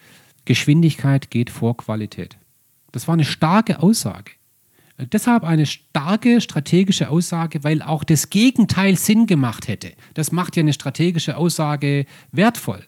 Geschwindigkeit 0.45 1.31
geht 1.31 1.49
vor 1.49 1.77
Qualität. 1.77 2.37
Das 2.91 3.07
war 3.07 3.13
eine 3.13 3.25
starke 3.25 3.81
Aussage. 3.81 4.33
Deshalb 4.97 5.43
eine 5.43 5.65
starke 5.65 6.39
strategische 6.39 7.09
Aussage, 7.09 7.63
weil 7.63 7.81
auch 7.81 8.03
das 8.03 8.29
Gegenteil 8.29 8.95
Sinn 8.95 9.25
gemacht 9.25 9.67
hätte. 9.67 9.93
Das 10.13 10.31
macht 10.31 10.55
ja 10.55 10.61
eine 10.61 10.73
strategische 10.73 11.35
Aussage 11.35 12.05
wertvoll. 12.31 12.83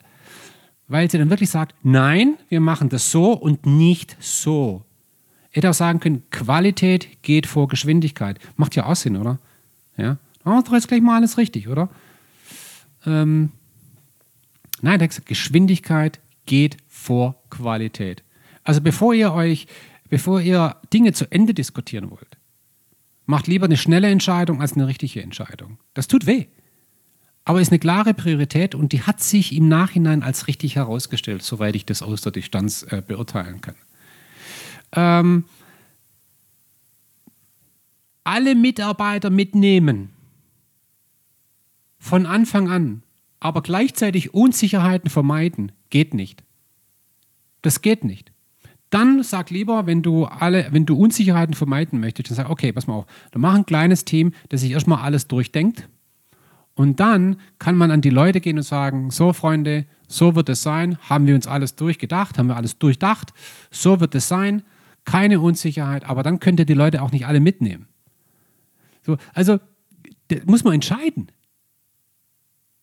Weil 0.87 1.09
sie 1.09 1.17
dann 1.17 1.31
wirklich 1.31 1.49
sagt, 1.49 1.73
nein, 1.81 2.37
wir 2.47 2.59
machen 2.59 2.89
das 2.89 3.09
so 3.09 3.33
und 3.33 3.65
nicht 3.65 4.15
so. 4.19 4.85
Hätte 5.49 5.69
auch 5.69 5.73
sagen 5.73 5.99
können, 5.99 6.23
Qualität 6.29 7.23
geht 7.23 7.47
vor 7.47 7.67
Geschwindigkeit. 7.67 8.39
Macht 8.55 8.75
ja 8.75 8.85
auch 8.85 8.95
Sinn, 8.95 9.15
oder? 9.15 9.39
Ja. 9.97 10.17
Wir 10.43 10.61
doch 10.61 10.73
jetzt 10.73 10.87
gleich 10.87 11.01
mal 11.01 11.15
alles 11.15 11.39
richtig, 11.39 11.67
oder? 11.67 11.89
Ähm, 13.05 13.51
nein, 14.81 14.99
er 14.99 15.05
hat 15.05 15.09
gesagt, 15.09 15.27
Geschwindigkeit 15.27 16.19
geht 16.45 16.77
vor 16.87 17.35
Qualität. 17.49 18.23
Also 18.63 18.81
bevor 18.81 19.13
ihr 19.13 19.31
euch, 19.31 19.67
bevor 20.09 20.41
ihr 20.41 20.77
Dinge 20.93 21.13
zu 21.13 21.31
Ende 21.31 21.53
diskutieren 21.53 22.11
wollt, 22.11 22.37
macht 23.25 23.47
lieber 23.47 23.65
eine 23.65 23.77
schnelle 23.77 24.09
Entscheidung 24.09 24.61
als 24.61 24.73
eine 24.73 24.87
richtige 24.87 25.21
Entscheidung. 25.21 25.79
Das 25.93 26.07
tut 26.07 26.25
weh. 26.25 26.45
Aber 27.43 27.61
ist 27.61 27.71
eine 27.71 27.79
klare 27.79 28.13
Priorität 28.13 28.73
und 28.73 28.91
die 28.91 29.03
hat 29.03 29.21
sich 29.21 29.53
im 29.53 29.67
Nachhinein 29.67 30.23
als 30.23 30.47
richtig 30.47 30.75
herausgestellt, 30.75 31.43
soweit 31.43 31.75
ich 31.75 31.85
das 31.85 32.01
aus 32.01 32.21
der 32.21 32.31
Distanz 32.31 32.83
äh, 32.89 33.03
beurteilen 33.05 33.61
kann 33.61 33.75
ähm, 34.95 35.45
alle 38.23 38.55
Mitarbeiter 38.55 39.29
mitnehmen. 39.29 40.09
Von 41.99 42.25
Anfang 42.25 42.69
an. 42.69 43.03
Aber 43.39 43.61
gleichzeitig 43.61 44.33
Unsicherheiten 44.33 45.09
vermeiden. 45.09 45.71
Geht 45.89 46.13
nicht. 46.13 46.43
Das 47.61 47.81
geht 47.81 48.03
nicht. 48.03 48.31
Dann 48.95 49.23
sag 49.23 49.49
lieber, 49.49 49.87
wenn 49.87 50.01
du 50.01 50.23
alle, 50.23 50.67
wenn 50.71 50.85
du 50.85 50.95
Unsicherheiten 50.95 51.53
vermeiden 51.53 51.99
möchtest, 51.99 52.29
dann 52.29 52.37
sag, 52.37 52.49
okay, 52.49 52.71
pass 52.71 52.87
mal 52.87 52.93
auf, 52.93 53.05
dann 53.31 53.41
mach 53.41 53.53
ein 53.53 53.65
kleines 53.65 54.05
Team, 54.05 54.31
das 54.47 54.61
sich 54.61 54.71
erstmal 54.71 55.03
alles 55.03 55.27
durchdenkt. 55.27 55.89
Und 56.75 57.01
dann 57.01 57.35
kann 57.59 57.75
man 57.75 57.91
an 57.91 57.99
die 57.99 58.09
Leute 58.09 58.39
gehen 58.39 58.55
und 58.55 58.63
sagen, 58.63 59.11
so 59.11 59.33
Freunde, 59.33 59.85
so 60.07 60.35
wird 60.35 60.47
es 60.47 60.63
sein, 60.63 60.97
haben 61.09 61.27
wir 61.27 61.35
uns 61.35 61.45
alles 61.45 61.75
durchgedacht, 61.75 62.37
haben 62.37 62.47
wir 62.47 62.55
alles 62.55 62.79
durchdacht, 62.79 63.33
so 63.69 63.99
wird 63.99 64.15
es 64.15 64.29
sein, 64.29 64.61
keine 65.03 65.41
Unsicherheit, 65.41 66.05
aber 66.05 66.23
dann 66.23 66.39
könnt 66.39 66.61
ihr 66.61 66.65
die 66.65 66.73
Leute 66.73 67.01
auch 67.01 67.11
nicht 67.11 67.27
alle 67.27 67.41
mitnehmen. 67.41 67.89
So, 69.01 69.17
also 69.33 69.59
muss 70.45 70.63
man 70.63 70.73
entscheiden. 70.73 71.27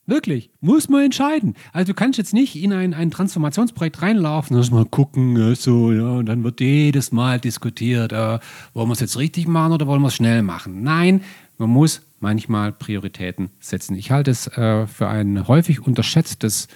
Wirklich, 0.06 0.50
muss 0.60 0.88
man 0.88 1.04
entscheiden. 1.04 1.54
Also 1.72 1.92
du 1.92 1.94
kannst 1.94 2.18
jetzt 2.18 2.34
nicht 2.34 2.56
in 2.56 2.72
ein, 2.72 2.92
ein 2.92 3.10
Transformationsprojekt 3.10 4.02
reinlaufen 4.02 4.56
und 4.56 4.72
mal 4.72 4.84
gucken, 4.84 5.54
so, 5.54 5.92
ja, 5.92 6.08
und 6.18 6.26
dann 6.26 6.42
wird 6.42 6.60
jedes 6.60 7.12
Mal 7.12 7.38
diskutiert, 7.38 8.12
äh, 8.12 8.38
wollen 8.74 8.88
wir 8.88 8.92
es 8.92 9.00
jetzt 9.00 9.18
richtig 9.18 9.46
machen 9.46 9.72
oder 9.72 9.86
wollen 9.86 10.02
wir 10.02 10.08
es 10.08 10.14
schnell 10.14 10.42
machen. 10.42 10.82
Nein, 10.82 11.22
man 11.58 11.70
muss 11.70 12.02
manchmal 12.18 12.72
Prioritäten 12.72 13.50
setzen. 13.60 13.94
Ich 13.94 14.10
halte 14.10 14.32
es 14.32 14.48
äh, 14.48 14.86
für 14.86 15.08
ein 15.08 15.46
häufig 15.46 15.86
unterschätztes 15.86 16.66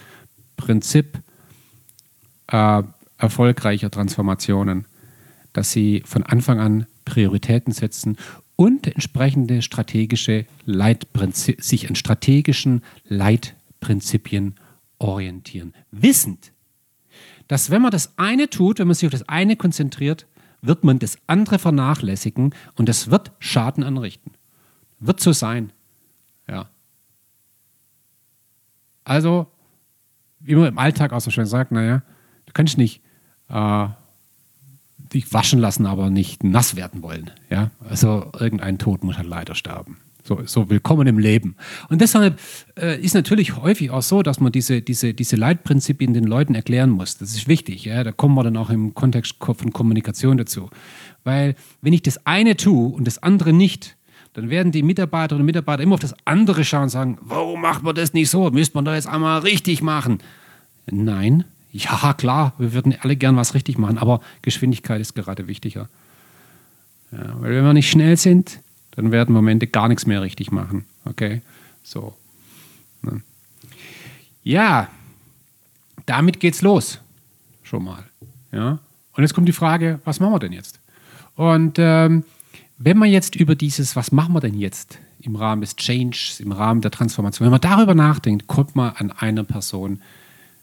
Prinzip 0.55 1.19
äh, 2.47 2.83
erfolgreicher 3.17 3.91
Transformationen 3.91 4.85
dass 5.57 5.71
sie 5.71 6.03
von 6.05 6.21
Anfang 6.21 6.59
an 6.59 6.85
Prioritäten 7.03 7.73
setzen 7.73 8.17
und 8.57 8.87
entsprechende 8.87 9.61
strategische 9.61 10.45
Leitprinzip, 10.65 11.61
sich 11.61 11.87
an 11.87 11.95
strategischen 11.95 12.81
Leitprinzipien 13.05 14.55
orientieren. 14.99 15.73
Wissend, 15.91 16.51
dass 17.47 17.69
wenn 17.69 17.81
man 17.81 17.91
das 17.91 18.17
eine 18.17 18.49
tut, 18.49 18.79
wenn 18.79 18.87
man 18.87 18.95
sich 18.95 19.07
auf 19.07 19.11
das 19.11 19.29
eine 19.29 19.55
konzentriert, 19.55 20.27
wird 20.61 20.83
man 20.83 20.99
das 20.99 21.17
andere 21.27 21.59
vernachlässigen 21.59 22.53
und 22.75 22.89
es 22.89 23.09
wird 23.09 23.31
Schaden 23.39 23.83
anrichten. 23.83 24.31
Wird 24.99 25.19
so 25.19 25.31
sein. 25.31 25.71
Ja. 26.49 26.69
Also, 29.03 29.47
wie 30.39 30.55
man 30.55 30.67
im 30.67 30.79
Alltag 30.79 31.13
auch 31.13 31.21
so 31.21 31.29
schön 31.29 31.45
sagt, 31.45 31.71
naja, 31.71 32.01
du 32.47 32.53
kannst 32.53 32.77
nicht 32.79 33.03
äh, 33.49 33.87
dich 35.13 35.33
waschen 35.33 35.59
lassen, 35.59 35.85
aber 35.85 36.09
nicht 36.09 36.43
nass 36.43 36.75
werden 36.75 37.01
wollen. 37.01 37.31
Ja? 37.49 37.71
Also 37.87 38.31
irgendein 38.39 38.77
Tod 38.77 39.03
muss 39.03 39.17
halt 39.17 39.27
leider 39.27 39.55
sterben. 39.55 39.97
So, 40.23 40.41
so 40.45 40.69
willkommen 40.69 41.07
im 41.07 41.19
Leben. 41.19 41.55
Und 41.87 42.01
deshalb 42.01 42.37
äh, 42.77 42.99
ist 42.99 43.15
natürlich 43.15 43.55
häufig 43.55 43.91
auch 43.91 44.01
so, 44.01 44.23
dass 44.23 44.41
man 44.41 44.51
diese, 44.51 44.81
diese, 44.81 45.13
diese 45.13 45.37
Leitprinzipien 45.37 46.13
den 46.13 46.25
Leuten 46.25 46.53
erklären 46.53 46.89
muss. 46.89 47.17
Das 47.17 47.31
ist 47.33 47.47
wichtig. 47.47 47.85
Ja? 47.85 48.03
Da 48.03 48.11
kommen 48.11 48.35
wir 48.35 48.43
dann 48.43 48.57
auch 48.57 48.69
im 48.69 48.93
Kontext 48.93 49.35
von 49.39 49.71
Kommunikation 49.71 50.37
dazu. 50.37 50.69
Weil 51.23 51.55
wenn 51.81 51.93
ich 51.93 52.01
das 52.01 52.25
eine 52.25 52.57
tue 52.57 52.89
und 52.89 53.05
das 53.05 53.23
andere 53.23 53.53
nicht, 53.53 53.95
dann 54.33 54.49
werden 54.49 54.71
die 54.71 54.83
Mitarbeiterinnen 54.83 55.41
und 55.41 55.45
Mitarbeiter 55.45 55.81
immer 55.81 55.95
auf 55.95 56.01
das 56.01 56.13
andere 56.25 56.63
schauen 56.63 56.83
und 56.83 56.89
sagen, 56.89 57.17
warum 57.21 57.61
macht 57.61 57.83
man 57.83 57.95
das 57.95 58.13
nicht 58.13 58.29
so? 58.29 58.51
Müsste 58.51 58.77
man 58.77 58.85
doch 58.85 58.93
jetzt 58.93 59.07
einmal 59.07 59.39
richtig 59.39 59.81
machen. 59.81 60.19
Nein, 60.91 61.45
ja, 61.71 62.13
klar, 62.13 62.53
wir 62.57 62.73
würden 62.73 62.95
alle 63.01 63.15
gern 63.15 63.35
was 63.35 63.53
richtig 63.53 63.77
machen, 63.77 63.97
aber 63.97 64.21
Geschwindigkeit 64.41 65.01
ist 65.01 65.15
gerade 65.15 65.47
wichtiger. 65.47 65.89
Ja, 67.11 67.35
weil 67.39 67.55
wenn 67.55 67.63
wir 67.63 67.73
nicht 67.73 67.89
schnell 67.89 68.17
sind, 68.17 68.59
dann 68.91 69.11
werden 69.11 69.47
Ende 69.47 69.67
gar 69.67 69.87
nichts 69.87 70.05
mehr 70.05 70.21
richtig 70.21 70.51
machen. 70.51 70.85
Okay? 71.05 71.41
So. 71.83 72.15
Ne? 73.01 73.21
Ja, 74.43 74.89
damit 76.05 76.39
geht's 76.39 76.61
los. 76.61 76.99
Schon 77.63 77.83
mal. 77.83 78.03
Ja? 78.51 78.79
Und 79.13 79.23
jetzt 79.23 79.33
kommt 79.33 79.47
die 79.47 79.53
Frage, 79.53 79.99
was 80.03 80.19
machen 80.19 80.33
wir 80.33 80.39
denn 80.39 80.53
jetzt? 80.53 80.79
Und 81.35 81.77
ähm, 81.79 82.23
wenn 82.77 82.97
man 82.97 83.09
jetzt 83.09 83.35
über 83.35 83.55
dieses, 83.55 83.95
was 83.95 84.11
machen 84.11 84.33
wir 84.33 84.39
denn 84.39 84.57
jetzt 84.57 84.99
im 85.19 85.35
Rahmen 85.35 85.61
des 85.61 85.75
Changes, 85.75 86.39
im 86.39 86.51
Rahmen 86.51 86.81
der 86.81 86.91
Transformation, 86.91 87.45
wenn 87.45 87.51
man 87.51 87.61
darüber 87.61 87.93
nachdenkt, 87.93 88.47
kommt 88.47 88.75
man 88.75 88.93
an 88.95 89.11
einer 89.11 89.43
Person 89.43 90.01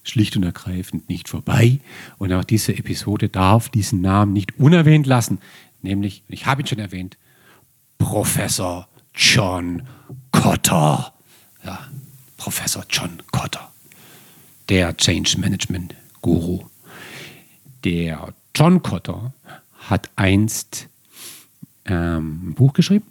schlicht 0.04 0.36
und 0.36 0.44
ergreifend 0.44 1.08
nicht 1.08 1.28
vorbei. 1.28 1.80
Und 2.18 2.32
auch 2.32 2.44
diese 2.44 2.76
Episode 2.76 3.28
darf 3.28 3.68
diesen 3.68 4.00
Namen 4.00 4.32
nicht 4.32 4.58
unerwähnt 4.58 5.06
lassen. 5.06 5.38
Nämlich, 5.82 6.22
ich 6.28 6.46
habe 6.46 6.62
ihn 6.62 6.66
schon 6.66 6.78
erwähnt, 6.78 7.16
Professor 7.98 8.86
John 9.14 9.82
Cotter. 10.30 11.12
Ja, 11.64 11.88
Professor 12.36 12.84
John 12.90 13.22
Cotter, 13.32 13.72
der 14.68 14.96
Change 14.96 15.38
Management 15.38 15.94
Guru. 16.20 16.66
Der 17.84 18.34
John 18.54 18.82
Cotter 18.82 19.32
hat 19.88 20.10
einst 20.16 20.88
ähm, 21.86 22.50
ein 22.50 22.54
Buch 22.54 22.72
geschrieben, 22.74 23.06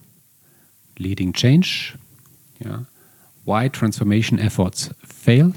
Leading 0.97 1.34
Change, 1.34 1.97
ja, 2.60 2.86
Why 3.45 3.69
Transformation 3.69 4.39
Efforts 4.39 4.93
Fail. 5.03 5.53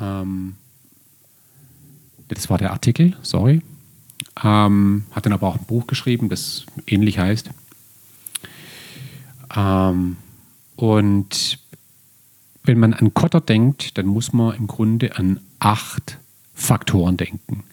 Ähm, 0.00 0.56
das 2.28 2.50
war 2.50 2.58
der 2.58 2.72
Artikel, 2.72 3.16
sorry. 3.22 3.62
Ähm, 4.42 5.04
hat 5.10 5.26
dann 5.26 5.32
aber 5.32 5.48
auch 5.48 5.58
ein 5.58 5.64
Buch 5.64 5.86
geschrieben, 5.86 6.28
das 6.28 6.66
ähnlich 6.86 7.18
heißt. 7.18 7.50
Ähm, 9.56 10.16
und 10.76 11.58
wenn 12.62 12.78
man 12.78 12.94
an 12.94 13.14
Kotter 13.14 13.40
denkt, 13.40 13.98
dann 13.98 14.06
muss 14.06 14.32
man 14.32 14.54
im 14.56 14.66
Grunde 14.66 15.16
an 15.16 15.40
acht 15.58 16.18
Faktoren 16.54 17.16
denken. 17.16 17.64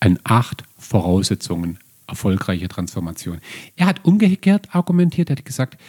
An 0.00 0.18
acht 0.24 0.64
Voraussetzungen 0.78 1.78
erfolgreicher 2.06 2.68
Transformation. 2.68 3.40
Er 3.76 3.86
hat 3.86 4.04
umgekehrt 4.04 4.74
argumentiert, 4.74 5.30
er 5.30 5.36
hat 5.36 5.44
gesagt, 5.44 5.80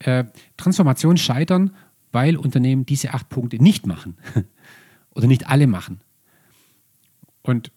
äh, 0.00 0.24
Transformation 0.56 1.16
scheitern, 1.16 1.74
weil 2.12 2.36
Unternehmen 2.36 2.86
diese 2.86 3.14
acht 3.14 3.28
Punkte 3.28 3.62
nicht 3.62 3.86
machen 3.86 4.16
oder 5.14 5.26
nicht 5.26 5.48
alle 5.48 5.66
machen. 5.66 6.00
Und 7.42 7.70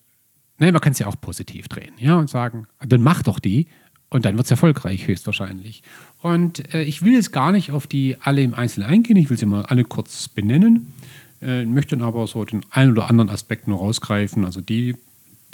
ne, 0.60 0.72
man 0.72 0.82
kann 0.82 0.94
es 0.94 1.00
ja 1.00 1.08
auch 1.08 1.20
positiv 1.20 1.68
drehen 1.68 1.94
ja, 1.98 2.16
und 2.16 2.30
sagen, 2.30 2.68
dann 2.80 3.02
mach 3.02 3.24
doch 3.24 3.40
die 3.40 3.68
und 4.10 4.26
dann 4.26 4.38
wird 4.38 4.46
es 4.46 4.52
erfolgreich 4.52 5.08
höchstwahrscheinlich. 5.08 5.84
Und 6.22 6.74
äh, 6.74 6.84
ich 6.84 7.02
will 7.02 7.14
jetzt 7.14 7.32
gar 7.32 7.52
nicht 7.52 7.72
auf 7.72 7.88
die 7.88 8.18
alle 8.22 8.42
im 8.42 8.54
Einzelnen 8.54 8.90
eingehen, 8.90 9.18
ich 9.18 9.30
will 9.30 9.38
sie 9.38 9.46
mal 9.46 9.66
alle 9.66 9.84
kurz 9.84 10.28
benennen, 10.28 10.94
äh, 11.42 11.66
möchte 11.66 11.98
dann 11.98 12.08
aber 12.08 12.26
so 12.28 12.44
den 12.46 12.66
einen 12.72 12.92
oder 12.92 13.10
anderen 13.10 13.30
Aspekt 13.30 13.68
nur 13.68 13.80
rausgreifen, 13.80 14.46
also 14.46 14.62
die, 14.62 14.96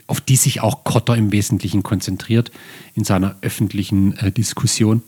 auf 0.08 0.22
die 0.22 0.36
sich 0.36 0.62
auch 0.62 0.84
Kotter 0.84 1.18
im 1.18 1.32
Wesentlichen 1.32 1.84
konzentriert 1.84 2.52
in 2.94 3.04
seiner 3.04 3.38
öffentlichen 3.42 4.16
äh, 4.18 4.32
Diskussion 4.32 5.02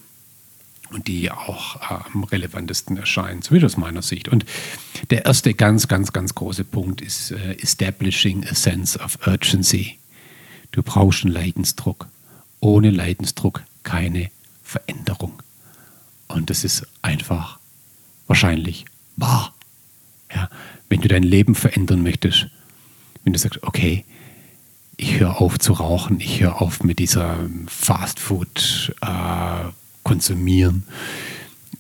und 0.92 1.08
die 1.08 1.32
auch 1.32 1.78
äh, 1.78 2.04
am 2.14 2.24
relevantesten 2.24 2.98
erscheinen, 2.98 3.42
zumindest 3.42 3.76
aus 3.76 3.82
meiner 3.82 4.02
Sicht. 4.02 4.30
Und 4.30 4.46
der 5.10 5.26
erste 5.26 5.54
ganz, 5.54 5.88
ganz, 5.88 6.14
ganz 6.14 6.36
große 6.36 6.64
Punkt 6.64 7.02
ist 7.02 7.32
äh, 7.32 7.58
Establishing 7.62 8.46
a 8.48 8.56
Sense 8.56 9.00
of 9.00 9.18
Urgency. 9.26 9.98
Du 10.72 10.84
brauchst 10.84 11.24
einen 11.24 11.34
Leidensdruck. 11.34 12.08
Ohne 12.60 12.90
Leidensdruck 12.90 13.64
keine 13.84 14.30
Veränderung. 14.64 15.42
Und 16.28 16.50
das 16.50 16.64
ist 16.64 16.88
einfach 17.02 17.60
wahrscheinlich 18.28 18.86
wahr. 19.16 19.54
Ja, 20.34 20.50
wenn 20.90 21.02
du 21.02 21.08
dein 21.08 21.24
Leben 21.24 21.56
verändern 21.56 22.02
möchtest, 22.02 22.48
wenn 23.24 23.34
du 23.34 23.40
sagst, 23.40 23.64
okay, 23.64 24.04
ich 24.98 25.20
höre 25.20 25.42
auf 25.42 25.60
zu 25.60 25.74
rauchen, 25.74 26.20
ich 26.20 26.42
höre 26.42 26.62
auf 26.62 26.84
mit 26.84 27.00
dieser 27.00 27.38
Fastfood 27.68 28.96
äh, 29.02 29.70
konsumieren. 30.06 30.84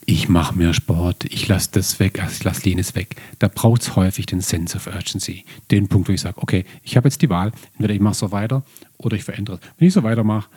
Ich 0.07 0.27
mache 0.27 0.55
mehr 0.55 0.73
Sport, 0.73 1.23
ich 1.25 1.47
lasse 1.47 1.69
das 1.71 1.99
weg, 1.99 2.21
ich 2.29 2.43
lasse 2.43 2.67
jenes 2.69 2.93
weg. 2.93 3.15
Da 3.39 3.47
braucht 3.47 3.83
es 3.83 3.95
häufig 3.95 4.25
den 4.25 4.41
Sense 4.41 4.75
of 4.75 4.87
Urgency. 4.87 5.45
Den 5.71 5.87
Punkt, 5.87 6.09
wo 6.09 6.13
ich 6.13 6.21
sage, 6.21 6.41
okay, 6.41 6.65
ich 6.83 6.97
habe 6.97 7.07
jetzt 7.07 7.21
die 7.21 7.29
Wahl, 7.29 7.53
entweder 7.73 7.93
ich 7.93 8.01
mache 8.01 8.15
so 8.15 8.31
weiter 8.31 8.63
oder 8.97 9.15
ich 9.15 9.23
verändere 9.23 9.55
es. 9.55 9.61
Wenn 9.77 9.87
ich 9.87 9.93
so 9.93 10.03
weitermache, 10.03 10.49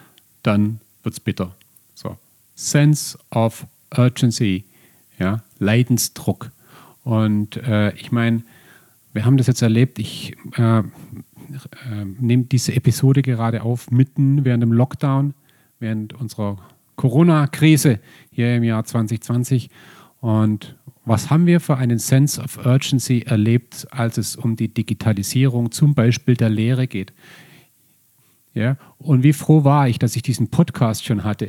dann 0.43 0.81
wird 1.03 1.15
es 1.15 1.21
bitter. 1.21 1.55
So. 1.95 2.17
Sense 2.57 3.19
of 3.31 3.67
Urgency, 3.97 4.65
ja, 5.19 5.43
Leidensdruck. 5.59 6.51
Und 7.05 7.57
äh, 7.57 7.95
ich 7.97 8.13
meine, 8.13 8.43
wir 9.13 9.25
haben 9.25 9.37
das 9.37 9.47
jetzt 9.47 9.63
erlebt, 9.63 9.99
ich 9.99 10.37
äh, 10.57 10.79
äh, 10.81 10.85
nehme 12.19 12.45
diese 12.45 12.75
Episode 12.75 13.23
gerade 13.23 13.63
auf, 13.63 13.91
mitten 13.91 14.45
während 14.45 14.63
dem 14.63 14.73
Lockdown, 14.73 15.35
während 15.81 16.13
unserer 16.13 16.59
Corona-Krise 16.99 18.01
hier 18.31 18.57
im 18.57 18.65
Jahr 18.65 18.85
2020. 18.85 19.71
Und 20.21 20.77
was 21.07 21.31
haben 21.31 21.47
wir 21.47 21.61
für 21.61 21.79
einen 21.79 21.99
Sense 21.99 22.43
of 22.43 22.67
Urgency 22.67 23.23
erlebt, 23.25 23.87
als 23.91 24.19
es 24.19 24.37
um 24.37 24.57
die 24.57 24.69
Digitalisierung 24.69 25.71
zum 25.71 25.95
Beispiel 25.95 26.37
der 26.37 26.51
Lehre 26.51 26.87
geht? 26.87 27.15
Ja, 28.53 28.77
und 28.99 29.23
wie 29.23 29.33
froh 29.33 29.65
war 29.65 29.89
ich, 29.89 29.99
dass 29.99 30.17
ich 30.17 30.23
diesen 30.23 30.49
Podcast 30.49 31.05
schon 31.05 31.25
hatte. 31.25 31.49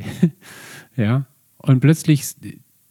ja, 0.96 1.26
und 1.58 1.80
plötzlich 1.80 2.24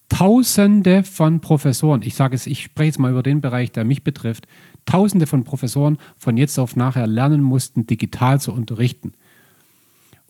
Tausende 0.09 1.03
von 1.03 1.39
Professoren, 1.39 2.01
ich 2.01 2.15
sage 2.15 2.35
es, 2.35 2.47
ich 2.47 2.63
spreche 2.63 2.87
jetzt 2.87 2.99
mal 2.99 3.11
über 3.11 3.21
den 3.21 3.41
Bereich, 3.41 3.71
der 3.71 3.85
mich 3.85 4.03
betrifft, 4.03 4.47
Tausende 4.85 5.27
von 5.27 5.43
Professoren 5.43 5.97
von 6.17 6.35
jetzt 6.35 6.57
auf 6.57 6.75
nachher 6.75 7.05
lernen 7.05 7.43
mussten, 7.43 7.85
digital 7.85 8.41
zu 8.41 8.51
unterrichten. 8.51 9.13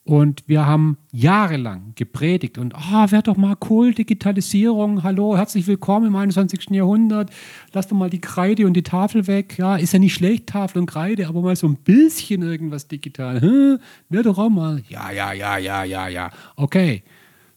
Und 0.04 0.44
wir 0.48 0.66
haben 0.66 0.98
jahrelang 1.12 1.94
gepredigt 1.96 2.58
und, 2.58 2.74
ah, 2.74 3.06
oh, 3.06 3.12
wäre 3.12 3.22
doch 3.22 3.38
mal 3.38 3.56
cool, 3.70 3.94
Digitalisierung, 3.94 5.04
hallo, 5.04 5.38
herzlich 5.38 5.68
willkommen 5.68 6.08
im 6.08 6.16
21. 6.16 6.70
Jahrhundert, 6.72 7.30
lass 7.74 7.88
doch 7.88 7.98
mal 7.98 8.10
die 8.10 8.22
Kreide 8.22 8.66
und 8.66 8.74
die 8.74 8.84
Tafel 8.84 9.28
weg. 9.28 9.58
Ja, 9.58 9.76
ist 9.76 9.94
ja 9.94 10.00
nicht 10.00 10.16
schlecht, 10.16 10.48
Tafel 10.48 10.80
und 10.80 10.86
Kreide, 10.88 11.28
aber 11.28 11.42
mal 11.42 11.56
so 11.56 11.68
ein 11.68 11.76
bisschen 11.76 12.42
irgendwas 12.42 12.88
digital. 12.88 13.80
Wäre 14.10 14.24
doch 14.24 14.38
auch 14.38 14.50
mal, 14.50 14.82
ja, 14.90 15.12
ja, 15.12 15.34
ja, 15.34 15.58
ja, 15.58 15.84
ja, 15.84 16.08
ja. 16.08 16.32
Okay, 16.56 17.04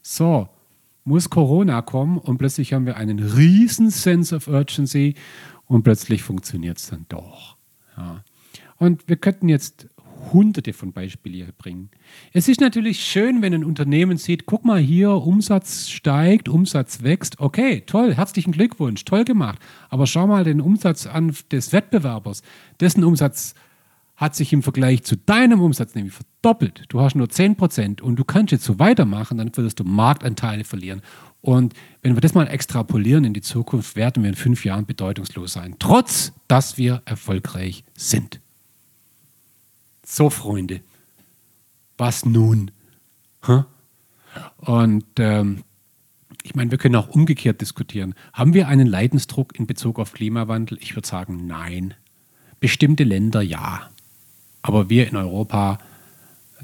so, 0.01 0.47
muss 1.05 1.29
Corona 1.29 1.81
kommen 1.81 2.17
und 2.17 2.37
plötzlich 2.37 2.73
haben 2.73 2.85
wir 2.85 2.97
einen 2.97 3.19
riesen 3.19 3.89
Sense 3.89 4.35
of 4.35 4.47
Urgency 4.47 5.15
und 5.65 5.83
plötzlich 5.83 6.23
funktioniert 6.23 6.77
es 6.77 6.87
dann 6.87 7.05
doch. 7.09 7.57
Ja. 7.97 8.23
Und 8.77 9.07
wir 9.07 9.15
könnten 9.15 9.49
jetzt 9.49 9.87
hunderte 10.31 10.73
von 10.73 10.93
Beispielen 10.93 11.35
hier 11.35 11.51
bringen. 11.57 11.89
Es 12.31 12.47
ist 12.47 12.61
natürlich 12.61 13.03
schön, 13.03 13.41
wenn 13.41 13.53
ein 13.53 13.63
Unternehmen 13.63 14.17
sieht, 14.17 14.45
guck 14.45 14.63
mal 14.63 14.79
hier, 14.79 15.11
Umsatz 15.11 15.89
steigt, 15.89 16.47
Umsatz 16.47 17.03
wächst. 17.03 17.39
Okay, 17.39 17.81
toll, 17.81 18.15
herzlichen 18.15 18.51
Glückwunsch, 18.51 19.03
toll 19.05 19.25
gemacht. 19.25 19.59
Aber 19.89 20.07
schau 20.07 20.27
mal 20.27 20.43
den 20.43 20.61
Umsatz 20.61 21.05
an 21.07 21.35
des 21.51 21.73
Wettbewerbers. 21.73 22.41
Dessen 22.79 23.03
Umsatz 23.03 23.55
hat 24.15 24.35
sich 24.35 24.53
im 24.53 24.63
Vergleich 24.63 25.03
zu 25.03 25.17
deinem 25.17 25.61
Umsatz 25.61 25.95
nämlich 25.95 26.13
verdoppelt. 26.13 26.85
Du 26.89 27.01
hast 27.01 27.15
nur 27.15 27.27
10% 27.27 28.01
und 28.01 28.15
du 28.15 28.23
kannst 28.23 28.51
jetzt 28.51 28.63
so 28.63 28.79
weitermachen, 28.79 29.37
dann 29.37 29.55
würdest 29.55 29.79
du 29.79 29.83
Marktanteile 29.83 30.63
verlieren. 30.63 31.01
Und 31.41 31.73
wenn 32.01 32.15
wir 32.15 32.21
das 32.21 32.33
mal 32.33 32.47
extrapolieren 32.47 33.25
in 33.25 33.33
die 33.33 33.41
Zukunft, 33.41 33.95
werden 33.95 34.23
wir 34.23 34.29
in 34.29 34.35
fünf 34.35 34.63
Jahren 34.63 34.85
bedeutungslos 34.85 35.53
sein, 35.53 35.75
trotz 35.77 36.31
dass 36.47 36.77
wir 36.77 37.01
erfolgreich 37.05 37.83
sind. 37.95 38.39
So, 40.05 40.29
Freunde, 40.29 40.81
was 41.97 42.25
nun? 42.25 42.71
Und 44.57 45.05
ähm, 45.17 45.63
ich 46.43 46.55
meine, 46.55 46.71
wir 46.71 46.77
können 46.77 46.95
auch 46.95 47.07
umgekehrt 47.07 47.61
diskutieren. 47.61 48.15
Haben 48.33 48.53
wir 48.53 48.67
einen 48.67 48.87
Leidensdruck 48.87 49.57
in 49.57 49.65
Bezug 49.65 49.99
auf 49.99 50.11
Klimawandel? 50.11 50.77
Ich 50.81 50.95
würde 50.95 51.07
sagen, 51.07 51.47
nein. 51.47 51.93
Bestimmte 52.59 53.03
Länder 53.03 53.41
ja. 53.41 53.89
Aber 54.61 54.89
wir 54.89 55.07
in 55.07 55.15
Europa, 55.15 55.79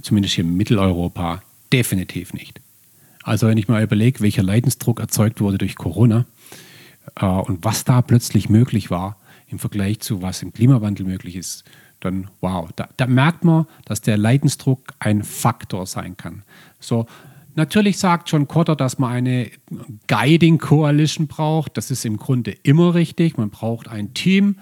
zumindest 0.02 0.36
hier 0.36 0.44
in 0.44 0.56
Mitteleuropa, 0.56 1.42
definitiv 1.72 2.34
nicht. 2.34 2.62
Also 3.24 3.48
wenn 3.48 3.58
ich 3.58 3.68
mal 3.68 3.84
überlege, 3.84 4.22
welcher 4.22 4.44
Leidensdruck 4.44 5.00
erzeugt 5.00 5.40
wurde 5.40 5.58
durch 5.58 5.76
Corona 5.76 6.26
äh, 7.16 7.26
und 7.26 7.64
was 7.64 7.84
da 7.84 8.02
plötzlich 8.02 8.50
möglich 8.50 8.90
war 8.90 9.19
im 9.50 9.60
Vergleich 9.60 10.00
zu 10.00 10.22
was 10.22 10.42
im 10.42 10.54
Klimawandel 10.54 11.06
möglich 11.06 11.36
ist, 11.36 11.64
dann 12.00 12.30
wow, 12.42 12.70
da, 12.76 12.88
da 12.98 13.08
merkt 13.08 13.44
man, 13.44 13.66
dass 13.86 14.02
der 14.02 14.18
Leidensdruck 14.18 14.94
ein 15.00 15.24
Faktor 15.24 15.86
sein 15.86 16.16
kann. 16.16 16.44
So, 16.80 17.06
Natürlich 17.56 17.98
sagt 17.98 18.32
John 18.32 18.48
Cotter, 18.48 18.76
dass 18.78 19.00
man 19.00 19.12
eine 19.12 19.52
Guiding 20.08 20.60
Coalition 20.60 21.28
braucht. 21.28 21.76
Das 21.76 21.92
ist 21.92 22.06
im 22.06 22.16
Grunde 22.16 22.52
immer 22.64 22.94
richtig. 22.94 23.38
Man 23.38 23.50
braucht 23.50 23.90
ein 23.90 24.14
Team, 24.14 24.60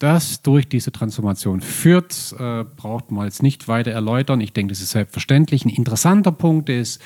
das 0.00 0.42
durch 0.42 0.68
diese 0.68 0.90
Transformation 0.90 1.60
führt. 1.60 2.34
Äh, 2.36 2.64
braucht 2.64 3.12
man 3.12 3.26
jetzt 3.26 3.44
nicht 3.44 3.68
weiter 3.68 3.92
erläutern. 3.92 4.40
Ich 4.40 4.52
denke, 4.52 4.72
das 4.72 4.80
ist 4.80 4.90
selbstverständlich. 4.90 5.64
Ein 5.64 5.68
interessanter 5.68 6.32
Punkt 6.32 6.68
ist, 6.68 7.00